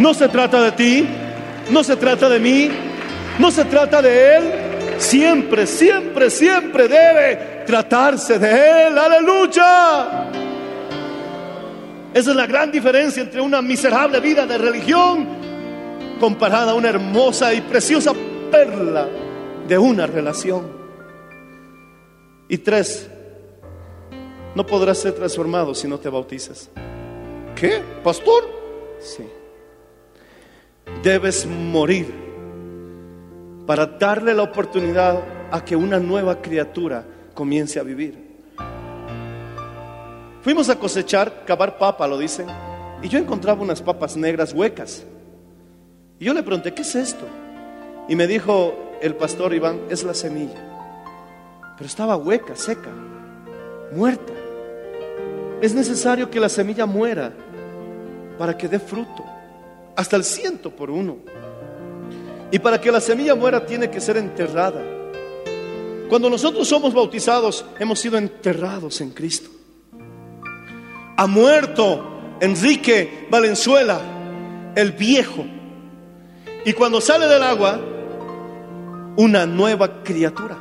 No 0.00 0.12
se 0.12 0.26
trata 0.26 0.60
de 0.60 0.72
ti, 0.72 1.06
no 1.70 1.84
se 1.84 1.94
trata 1.94 2.28
de 2.28 2.40
mí, 2.40 2.68
no 3.38 3.48
se 3.52 3.64
trata 3.64 4.02
de 4.02 4.38
Él. 4.38 4.52
Siempre, 4.98 5.68
siempre, 5.68 6.30
siempre 6.30 6.88
debe 6.88 7.53
tratarse 7.64 8.38
de 8.38 8.86
Él. 8.86 8.98
Aleluya. 8.98 10.30
Esa 12.14 12.30
es 12.30 12.36
la 12.36 12.46
gran 12.46 12.70
diferencia 12.70 13.22
entre 13.22 13.40
una 13.40 13.60
miserable 13.60 14.20
vida 14.20 14.46
de 14.46 14.56
religión 14.56 15.26
comparada 16.20 16.72
a 16.72 16.74
una 16.74 16.90
hermosa 16.90 17.52
y 17.52 17.60
preciosa 17.60 18.12
perla 18.50 19.08
de 19.66 19.76
una 19.76 20.06
relación. 20.06 20.84
Y 22.48 22.58
tres, 22.58 23.10
no 24.54 24.64
podrás 24.64 24.98
ser 24.98 25.14
transformado 25.14 25.74
si 25.74 25.88
no 25.88 25.98
te 25.98 26.08
bautizas. 26.08 26.70
¿Qué? 27.56 27.82
¿Pastor? 28.02 28.44
Sí. 29.00 29.24
Debes 31.02 31.46
morir 31.46 32.14
para 33.66 33.86
darle 33.86 34.34
la 34.34 34.42
oportunidad 34.42 35.20
a 35.50 35.64
que 35.64 35.74
una 35.74 35.98
nueva 35.98 36.40
criatura 36.40 37.04
comience 37.34 37.78
a 37.78 37.82
vivir. 37.82 38.16
Fuimos 40.42 40.68
a 40.68 40.78
cosechar, 40.78 41.44
cavar 41.46 41.78
papa, 41.78 42.06
lo 42.06 42.18
dicen, 42.18 42.46
y 43.02 43.08
yo 43.08 43.18
encontraba 43.18 43.62
unas 43.62 43.82
papas 43.82 44.16
negras 44.16 44.52
huecas. 44.52 45.04
Y 46.18 46.26
yo 46.26 46.34
le 46.34 46.42
pregunté, 46.42 46.72
¿qué 46.72 46.82
es 46.82 46.94
esto? 46.94 47.26
Y 48.08 48.16
me 48.16 48.26
dijo 48.26 48.74
el 49.00 49.14
pastor 49.16 49.54
Iván, 49.54 49.80
es 49.88 50.04
la 50.04 50.14
semilla. 50.14 50.70
Pero 51.76 51.86
estaba 51.86 52.16
hueca, 52.16 52.54
seca, 52.56 52.90
muerta. 53.92 54.32
Es 55.60 55.74
necesario 55.74 56.30
que 56.30 56.40
la 56.40 56.48
semilla 56.48 56.86
muera 56.86 57.32
para 58.38 58.56
que 58.56 58.68
dé 58.68 58.78
fruto, 58.78 59.24
hasta 59.96 60.16
el 60.16 60.24
ciento 60.24 60.70
por 60.70 60.90
uno. 60.90 61.16
Y 62.50 62.58
para 62.58 62.80
que 62.80 62.92
la 62.92 63.00
semilla 63.00 63.34
muera 63.34 63.64
tiene 63.64 63.90
que 63.90 64.00
ser 64.00 64.16
enterrada. 64.16 64.93
Cuando 66.14 66.30
nosotros 66.30 66.68
somos 66.68 66.94
bautizados, 66.94 67.64
hemos 67.80 67.98
sido 67.98 68.16
enterrados 68.18 69.00
en 69.00 69.10
Cristo. 69.10 69.50
Ha 71.16 71.26
muerto 71.26 72.36
Enrique 72.40 73.26
Valenzuela, 73.28 74.00
el 74.76 74.92
viejo. 74.92 75.44
Y 76.64 76.72
cuando 76.72 77.00
sale 77.00 77.26
del 77.26 77.42
agua, 77.42 77.80
una 79.16 79.44
nueva 79.44 80.04
criatura. 80.04 80.56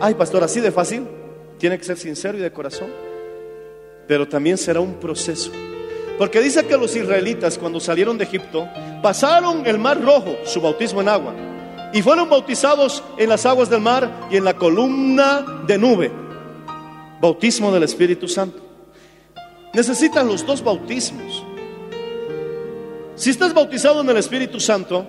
Ay, 0.00 0.14
pastor, 0.14 0.42
así 0.42 0.58
de 0.58 0.72
fácil. 0.72 1.06
Tiene 1.56 1.78
que 1.78 1.84
ser 1.84 1.96
sincero 1.96 2.36
y 2.36 2.40
de 2.40 2.52
corazón. 2.52 2.88
Pero 4.08 4.26
también 4.26 4.58
será 4.58 4.80
un 4.80 4.94
proceso. 4.94 5.52
Porque 6.18 6.40
dice 6.40 6.66
que 6.66 6.76
los 6.76 6.96
israelitas 6.96 7.58
cuando 7.58 7.78
salieron 7.78 8.18
de 8.18 8.24
Egipto 8.24 8.68
pasaron 9.04 9.64
el 9.66 9.78
mar 9.78 10.02
rojo, 10.02 10.34
su 10.44 10.60
bautismo 10.60 11.00
en 11.00 11.10
agua, 11.10 11.32
y 11.92 12.02
fueron 12.02 12.28
bautizados 12.28 13.02
en 13.18 13.28
las 13.28 13.44
aguas 13.44 13.68
del 13.68 13.80
mar 13.80 14.28
y 14.30 14.36
en 14.36 14.44
la 14.44 14.54
columna 14.54 15.62
de 15.66 15.78
nube. 15.78 16.10
Bautismo 17.20 17.70
del 17.70 17.82
Espíritu 17.82 18.26
Santo. 18.26 18.58
Necesitan 19.74 20.26
los 20.26 20.44
dos 20.44 20.62
bautismos. 20.62 21.44
Si 23.14 23.30
estás 23.30 23.54
bautizado 23.54 24.00
en 24.00 24.10
el 24.10 24.16
Espíritu 24.16 24.58
Santo, 24.58 25.06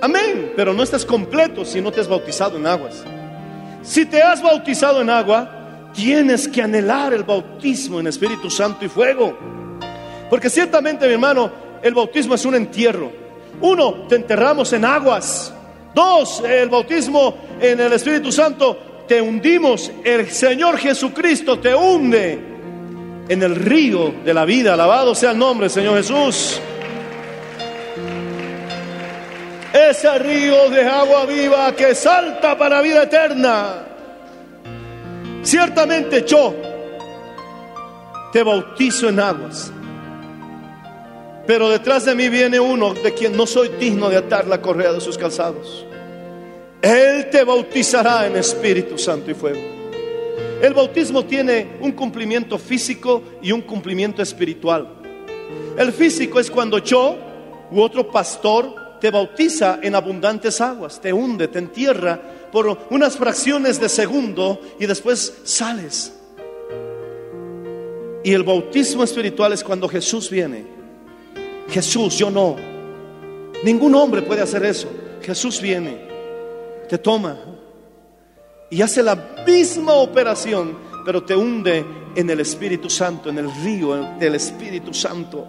amén, 0.00 0.52
pero 0.54 0.72
no 0.72 0.82
estás 0.82 1.04
completo 1.04 1.64
si 1.64 1.80
no 1.80 1.90
te 1.90 2.00
has 2.00 2.08
bautizado 2.08 2.56
en 2.56 2.66
aguas. 2.66 3.02
Si 3.82 4.04
te 4.06 4.22
has 4.22 4.42
bautizado 4.42 5.00
en 5.00 5.10
agua, 5.10 5.90
tienes 5.94 6.46
que 6.46 6.62
anhelar 6.62 7.14
el 7.14 7.24
bautismo 7.24 7.98
en 7.98 8.06
Espíritu 8.06 8.50
Santo 8.50 8.84
y 8.84 8.88
fuego. 8.88 9.36
Porque 10.28 10.50
ciertamente, 10.50 11.06
mi 11.06 11.14
hermano, 11.14 11.50
el 11.82 11.94
bautismo 11.94 12.34
es 12.34 12.44
un 12.44 12.54
entierro. 12.54 13.10
Uno, 13.60 14.06
te 14.08 14.16
enterramos 14.16 14.72
en 14.72 14.84
aguas. 14.84 15.52
Dos, 15.94 16.42
el 16.46 16.68
bautismo 16.68 17.36
en 17.60 17.80
el 17.80 17.92
Espíritu 17.92 18.30
Santo, 18.30 19.04
te 19.08 19.20
hundimos. 19.20 19.90
El 20.04 20.30
Señor 20.30 20.78
Jesucristo 20.78 21.58
te 21.58 21.74
hunde 21.74 22.38
en 23.28 23.42
el 23.42 23.56
río 23.56 24.14
de 24.24 24.32
la 24.34 24.44
vida. 24.44 24.74
Alabado 24.74 25.14
sea 25.14 25.32
el 25.32 25.38
nombre 25.38 25.68
Señor 25.68 25.96
Jesús. 25.96 26.60
Ese 29.72 30.18
río 30.18 30.68
de 30.70 30.84
agua 30.84 31.26
viva 31.26 31.74
que 31.74 31.94
salta 31.94 32.56
para 32.58 32.80
vida 32.80 33.04
eterna. 33.04 33.86
Ciertamente 35.42 36.24
yo 36.26 36.54
te 38.32 38.42
bautizo 38.42 39.08
en 39.08 39.20
aguas. 39.20 39.72
Pero 41.50 41.68
detrás 41.68 42.04
de 42.04 42.14
mí 42.14 42.28
viene 42.28 42.60
uno 42.60 42.94
de 42.94 43.12
quien 43.12 43.36
no 43.36 43.44
soy 43.44 43.70
digno 43.70 44.08
de 44.08 44.16
atar 44.16 44.46
la 44.46 44.62
correa 44.62 44.92
de 44.92 45.00
sus 45.00 45.18
calzados. 45.18 45.84
Él 46.80 47.28
te 47.28 47.42
bautizará 47.42 48.28
en 48.28 48.36
Espíritu 48.36 48.96
Santo 48.96 49.32
y 49.32 49.34
fuego. 49.34 49.58
El 50.62 50.72
bautismo 50.74 51.24
tiene 51.24 51.72
un 51.80 51.90
cumplimiento 51.90 52.56
físico 52.56 53.24
y 53.42 53.50
un 53.50 53.62
cumplimiento 53.62 54.22
espiritual. 54.22 54.94
El 55.76 55.90
físico 55.90 56.38
es 56.38 56.48
cuando 56.48 56.78
yo 56.78 57.18
u 57.72 57.80
otro 57.80 58.08
pastor 58.08 59.00
te 59.00 59.10
bautiza 59.10 59.80
en 59.82 59.96
abundantes 59.96 60.60
aguas, 60.60 61.00
te 61.00 61.12
hunde, 61.12 61.48
te 61.48 61.58
entierra 61.58 62.20
por 62.52 62.78
unas 62.90 63.16
fracciones 63.16 63.80
de 63.80 63.88
segundo 63.88 64.60
y 64.78 64.86
después 64.86 65.40
sales. 65.42 66.12
Y 68.22 68.32
el 68.34 68.44
bautismo 68.44 69.02
espiritual 69.02 69.52
es 69.52 69.64
cuando 69.64 69.88
Jesús 69.88 70.30
viene. 70.30 70.78
Jesús, 71.70 72.16
yo 72.18 72.30
no. 72.30 72.56
Ningún 73.62 73.94
hombre 73.94 74.22
puede 74.22 74.42
hacer 74.42 74.64
eso. 74.64 74.88
Jesús 75.22 75.60
viene, 75.60 76.08
te 76.88 76.98
toma 76.98 77.38
y 78.70 78.82
hace 78.82 79.02
la 79.02 79.16
misma 79.46 79.94
operación, 79.94 80.78
pero 81.04 81.24
te 81.24 81.34
hunde 81.34 81.84
en 82.14 82.30
el 82.30 82.40
Espíritu 82.40 82.88
Santo, 82.88 83.28
en 83.28 83.38
el 83.38 83.52
río 83.62 84.14
del 84.18 84.36
Espíritu 84.36 84.94
Santo. 84.94 85.46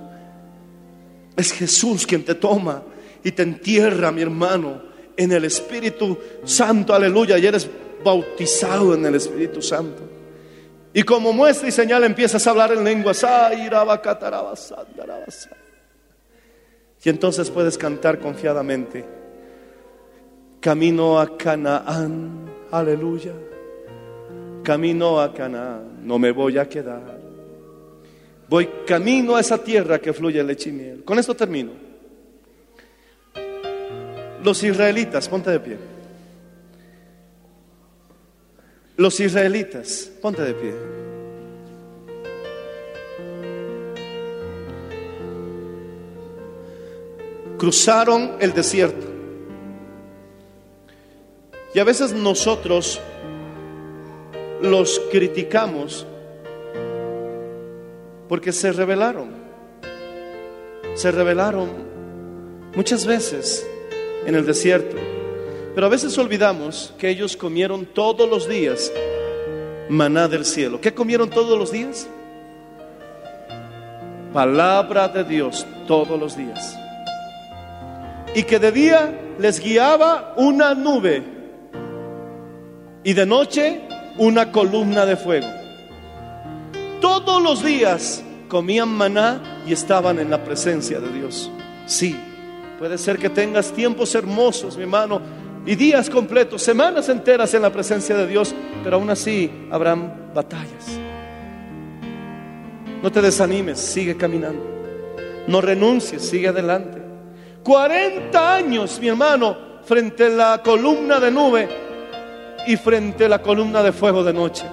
Es 1.36 1.54
Jesús 1.54 2.06
quien 2.06 2.26
te 2.26 2.36
toma 2.36 2.84
y 3.24 3.32
te 3.32 3.44
entierra, 3.44 4.12
mi 4.12 4.24
hermano, 4.24 4.82
en 5.16 5.32
el 5.32 5.46
Espíritu 5.46 6.18
Santo, 6.44 6.94
aleluya, 6.94 7.38
y 7.38 7.46
eres 7.46 7.70
bautizado 8.04 8.96
en 8.96 9.06
el 9.06 9.16
Espíritu 9.16 9.62
Santo. 9.62 10.02
Y 10.94 11.04
como 11.04 11.32
muestra 11.32 11.70
y 11.70 11.72
señal 11.72 12.04
empiezas 12.04 12.46
a 12.46 12.50
hablar 12.50 12.74
en 12.74 12.84
lenguas. 12.84 13.24
Y 17.04 17.10
entonces 17.10 17.50
puedes 17.50 17.78
cantar 17.78 18.20
confiadamente. 18.20 19.04
Camino 20.60 21.20
a 21.20 21.36
Canaán, 21.38 22.46
aleluya. 22.70 23.34
Camino 24.64 25.20
a 25.20 25.34
Canaán, 25.34 26.06
no 26.06 26.20
me 26.20 26.32
voy 26.32 26.60
a 26.60 26.70
quedar. 26.70 27.20
Voy 28.48 28.70
camino 28.86 29.36
a 29.36 29.40
esa 29.40 29.58
tierra 29.58 30.00
que 30.00 30.14
fluye 30.14 30.44
leche 30.44 30.70
y 30.70 30.74
miel. 30.74 31.04
Con 31.04 31.18
esto 31.18 31.34
termino. 31.34 31.72
Los 34.44 34.62
israelitas, 34.64 35.28
ponte 35.28 35.50
de 35.52 35.60
pie. 35.60 35.78
Los 38.98 39.20
israelitas, 39.20 40.12
ponte 40.22 40.44
de 40.44 40.54
pie. 40.54 41.11
Cruzaron 47.62 48.38
el 48.40 48.54
desierto. 48.54 49.06
Y 51.76 51.80
a 51.80 51.84
veces 51.84 52.12
nosotros 52.12 53.00
los 54.64 55.00
criticamos 55.12 56.08
porque 58.28 58.52
se 58.52 58.72
rebelaron. 58.72 59.30
Se 60.96 61.12
rebelaron 61.12 61.70
muchas 62.76 63.06
veces 63.06 63.64
en 64.26 64.34
el 64.34 64.44
desierto. 64.44 64.98
Pero 65.76 65.86
a 65.86 65.90
veces 65.92 66.18
olvidamos 66.18 66.96
que 66.98 67.10
ellos 67.10 67.38
comieron 67.38 67.86
todos 67.86 68.28
los 68.28 68.50
días 68.50 68.92
maná 69.88 70.28
del 70.28 70.46
cielo. 70.46 70.82
¿Qué 70.82 70.96
comieron 70.96 71.30
todos 71.30 71.60
los 71.60 71.72
días? 71.72 72.08
Palabra 74.34 75.08
de 75.10 75.24
Dios 75.24 75.68
todos 75.86 76.20
los 76.20 76.36
días. 76.36 76.81
Y 78.34 78.44
que 78.44 78.60
de 78.60 78.72
día 78.72 79.20
les 79.40 79.60
guiaba 79.60 80.34
una 80.38 80.74
nube 80.74 81.24
y 83.04 83.14
de 83.14 83.26
noche 83.26 83.82
una 84.18 84.52
columna 84.52 85.06
de 85.06 85.18
fuego. 85.18 85.48
todos 87.00 87.42
los 87.42 87.64
días 87.64 88.24
comían 88.48 88.90
maná 88.90 89.64
y 89.66 89.74
estaban 89.74 90.20
en 90.20 90.30
la 90.30 90.44
presencia 90.44 91.00
de 91.00 91.12
Dios. 91.12 91.52
Sí, 91.86 92.16
puede 92.78 92.98
ser 92.98 93.18
que 93.18 93.30
tengas 93.30 93.72
tiempos 93.72 94.14
hermosos, 94.14 94.78
mi 94.78 94.84
hermano, 94.84 95.20
y 95.66 95.76
días 95.76 96.10
completos, 96.10 96.62
semanas 96.62 97.10
enteras 97.10 97.54
en 97.54 97.62
la 97.62 97.72
presencia 97.72 98.16
de 98.16 98.28
Dios, 98.28 98.54
pero 98.84 98.98
aún 98.98 99.10
así 99.10 99.52
habrán 99.72 100.32
batallas. 100.34 101.00
No 103.02 103.12
te 103.12 103.22
desanimes, 103.22 103.80
sigue 103.80 104.16
caminando. 104.16 104.64
No 105.48 105.60
renuncies, 105.60 106.22
sigue 106.22 106.50
adelante. 106.50 107.01
40 107.64 108.56
años, 108.56 109.00
mi 109.00 109.10
hermano, 109.10 109.58
frente 109.84 110.26
a 110.26 110.30
la 110.30 110.62
columna 110.64 111.20
de 111.20 111.32
nube 111.32 111.70
y 112.66 112.76
frente 112.76 113.26
a 113.26 113.30
la 113.30 113.42
columna 113.42 113.84
de 113.84 113.92
fuego 113.92 114.24
de 114.24 114.34
noche. 114.34 114.66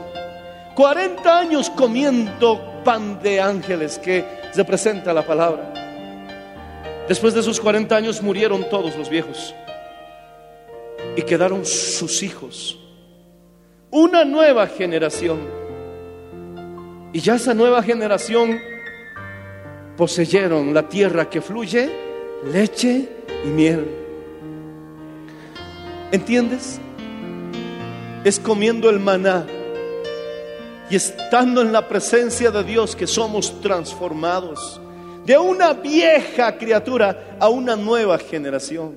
40 0.75 1.39
años 1.39 1.71
comiendo 1.71 2.83
pan 2.85 3.21
de 3.23 3.41
ángeles 3.41 3.99
que 3.99 4.25
representa 4.55 5.13
la 5.13 5.27
palabra. 5.27 5.73
Después 7.09 7.35
de 7.35 7.41
esos 7.41 7.61
40 7.61 7.95
años 7.95 8.23
murieron 8.23 8.69
todos 8.69 8.97
los 8.97 9.11
viejos 9.11 9.55
y 11.17 11.23
quedaron 11.23 11.67
sus 11.67 12.23
hijos. 12.23 12.79
Una 13.91 14.25
nueva 14.25 14.67
generación. 14.67 15.41
Y 17.13 17.21
ya 17.21 17.37
esa 17.37 17.55
nueva 17.55 17.83
generación 17.83 18.61
poseyeron 19.97 20.73
la 20.73 20.89
tierra 20.89 21.29
que 21.29 21.41
fluye 21.41 22.08
leche 22.45 23.09
y 23.45 23.49
miel. 23.49 23.87
¿Entiendes? 26.13 26.81
Es 28.25 28.39
comiendo 28.41 28.89
el 28.91 28.99
maná 28.99 29.47
y 30.91 30.97
estando 30.97 31.61
en 31.61 31.73
la 31.73 31.87
presencia 31.87 32.51
de 32.51 32.65
Dios 32.65 32.97
que 32.97 33.07
somos 33.07 33.61
transformados 33.61 34.81
de 35.25 35.37
una 35.37 35.75
vieja 35.75 36.57
criatura 36.57 37.37
a 37.39 37.49
una 37.49 37.77
nueva 37.77 38.19
generación. 38.19 38.97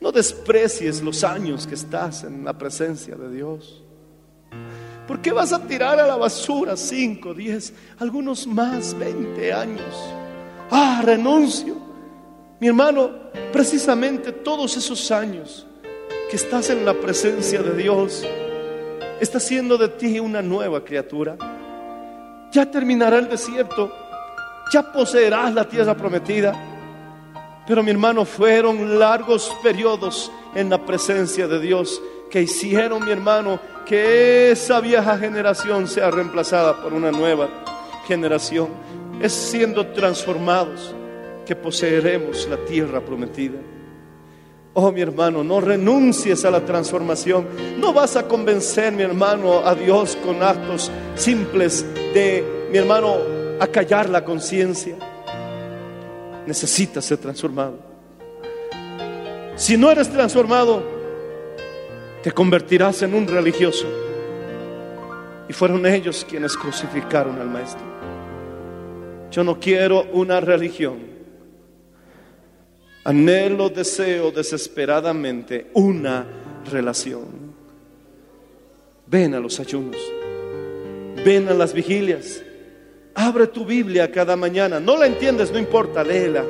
No 0.00 0.12
desprecies 0.12 1.02
los 1.02 1.24
años 1.24 1.66
que 1.66 1.74
estás 1.74 2.24
en 2.24 2.44
la 2.44 2.56
presencia 2.56 3.16
de 3.16 3.30
Dios. 3.30 3.82
¿Por 5.06 5.20
qué 5.20 5.32
vas 5.32 5.52
a 5.52 5.66
tirar 5.66 5.98
a 5.98 6.06
la 6.06 6.16
basura 6.16 6.76
5, 6.76 7.34
10, 7.34 7.72
algunos 7.98 8.46
más, 8.46 8.96
20 8.98 9.52
años? 9.52 9.94
Ah, 10.70 11.02
renuncio. 11.04 11.89
Mi 12.60 12.68
hermano, 12.68 13.10
precisamente 13.52 14.32
todos 14.32 14.76
esos 14.76 15.10
años 15.10 15.66
que 16.28 16.36
estás 16.36 16.70
en 16.70 16.84
la 16.84 16.94
presencia 16.94 17.62
de 17.62 17.74
Dios, 17.74 18.24
está 19.20 19.38
haciendo 19.38 19.76
de 19.78 19.88
ti 19.88 20.20
una 20.20 20.42
nueva 20.42 20.84
criatura. 20.84 21.36
Ya 22.52 22.70
terminará 22.70 23.18
el 23.18 23.28
desierto 23.28 23.90
ya 24.70 24.92
poseerás 24.92 25.52
la 25.52 25.68
tierra 25.68 25.94
prometida. 25.94 26.54
Pero 27.66 27.82
mi 27.82 27.90
hermano, 27.90 28.24
fueron 28.24 28.98
largos 28.98 29.54
periodos 29.62 30.30
en 30.54 30.70
la 30.70 30.84
presencia 30.84 31.46
de 31.46 31.60
Dios 31.60 32.00
que 32.30 32.42
hicieron, 32.42 33.04
mi 33.04 33.10
hermano, 33.10 33.60
que 33.84 34.52
esa 34.52 34.80
vieja 34.80 35.18
generación 35.18 35.88
sea 35.88 36.10
reemplazada 36.10 36.80
por 36.80 36.92
una 36.92 37.10
nueva 37.10 37.48
generación. 38.06 38.68
Es 39.20 39.32
siendo 39.32 39.86
transformados 39.88 40.94
que 41.50 41.56
poseeremos 41.56 42.46
la 42.48 42.58
tierra 42.58 43.04
prometida. 43.04 43.58
Oh, 44.74 44.92
mi 44.92 45.00
hermano, 45.00 45.42
no 45.42 45.60
renuncies 45.60 46.44
a 46.44 46.50
la 46.52 46.64
transformación. 46.64 47.48
No 47.76 47.92
vas 47.92 48.14
a 48.14 48.28
convencer, 48.28 48.92
mi 48.92 49.02
hermano, 49.02 49.66
a 49.66 49.74
Dios 49.74 50.16
con 50.24 50.44
actos 50.44 50.92
simples 51.16 51.84
de, 52.14 52.68
mi 52.70 52.78
hermano, 52.78 53.16
callar 53.72 54.08
la 54.08 54.24
conciencia. 54.24 54.94
Necesitas 56.46 57.04
ser 57.04 57.18
transformado. 57.18 57.80
Si 59.56 59.76
no 59.76 59.90
eres 59.90 60.08
transformado, 60.08 60.84
te 62.22 62.30
convertirás 62.30 63.02
en 63.02 63.12
un 63.12 63.26
religioso. 63.26 63.88
Y 65.48 65.52
fueron 65.52 65.84
ellos 65.84 66.24
quienes 66.30 66.56
crucificaron 66.56 67.40
al 67.40 67.48
maestro. 67.48 67.82
Yo 69.32 69.42
no 69.42 69.58
quiero 69.58 70.04
una 70.12 70.38
religión. 70.38 71.09
Anhelo, 73.04 73.70
deseo 73.70 74.30
desesperadamente 74.30 75.70
una 75.74 76.26
relación. 76.70 77.50
Ven 79.06 79.34
a 79.34 79.40
los 79.40 79.58
ayunos. 79.58 79.96
Ven 81.24 81.48
a 81.48 81.54
las 81.54 81.72
vigilias. 81.72 82.42
Abre 83.14 83.46
tu 83.46 83.64
Biblia 83.64 84.10
cada 84.12 84.36
mañana. 84.36 84.78
No 84.78 84.96
la 84.96 85.06
entiendes, 85.06 85.50
no 85.50 85.58
importa, 85.58 86.04
léela. 86.04 86.44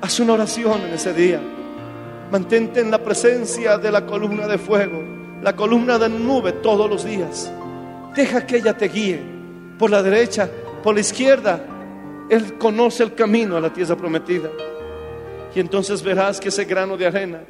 Haz 0.00 0.18
una 0.18 0.32
oración 0.32 0.80
en 0.82 0.94
ese 0.94 1.14
día. 1.14 1.40
Mantente 2.30 2.80
en 2.80 2.90
la 2.90 3.02
presencia 3.02 3.78
de 3.78 3.90
la 3.90 4.06
columna 4.06 4.46
de 4.46 4.58
fuego, 4.58 5.02
la 5.42 5.54
columna 5.54 5.98
de 5.98 6.08
nube 6.08 6.52
todos 6.52 6.88
los 6.88 7.04
días. 7.04 7.52
Deja 8.14 8.46
que 8.46 8.58
ella 8.58 8.76
te 8.76 8.88
guíe 8.88 9.20
por 9.78 9.90
la 9.90 10.02
derecha, 10.02 10.48
por 10.82 10.94
la 10.94 11.00
izquierda. 11.00 11.64
Él 12.28 12.58
conoce 12.58 13.02
el 13.02 13.14
camino 13.14 13.56
a 13.56 13.60
la 13.60 13.72
tierra 13.72 13.96
prometida. 13.96 14.50
Y 15.54 15.60
entonces 15.60 16.02
verás 16.02 16.40
que 16.40 16.48
ese 16.48 16.64
grano 16.64 16.96
de 16.96 17.06
arena 17.06 17.40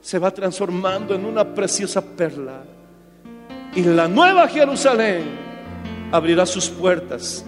se 0.00 0.18
va 0.18 0.30
transformando 0.30 1.14
en 1.14 1.24
una 1.24 1.54
preciosa 1.54 2.02
perla. 2.02 2.62
Y 3.74 3.82
la 3.82 4.06
nueva 4.06 4.48
Jerusalén 4.48 5.24
abrirá 6.10 6.44
sus 6.44 6.68
puertas 6.68 7.44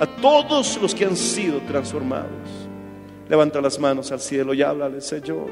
a 0.00 0.06
todos 0.06 0.80
los 0.80 0.94
que 0.94 1.04
han 1.04 1.16
sido 1.16 1.60
transformados. 1.60 2.66
Levanta 3.28 3.60
las 3.60 3.78
manos 3.78 4.12
al 4.12 4.20
cielo 4.20 4.54
y 4.54 4.62
háblale, 4.62 5.00
Señor. 5.00 5.50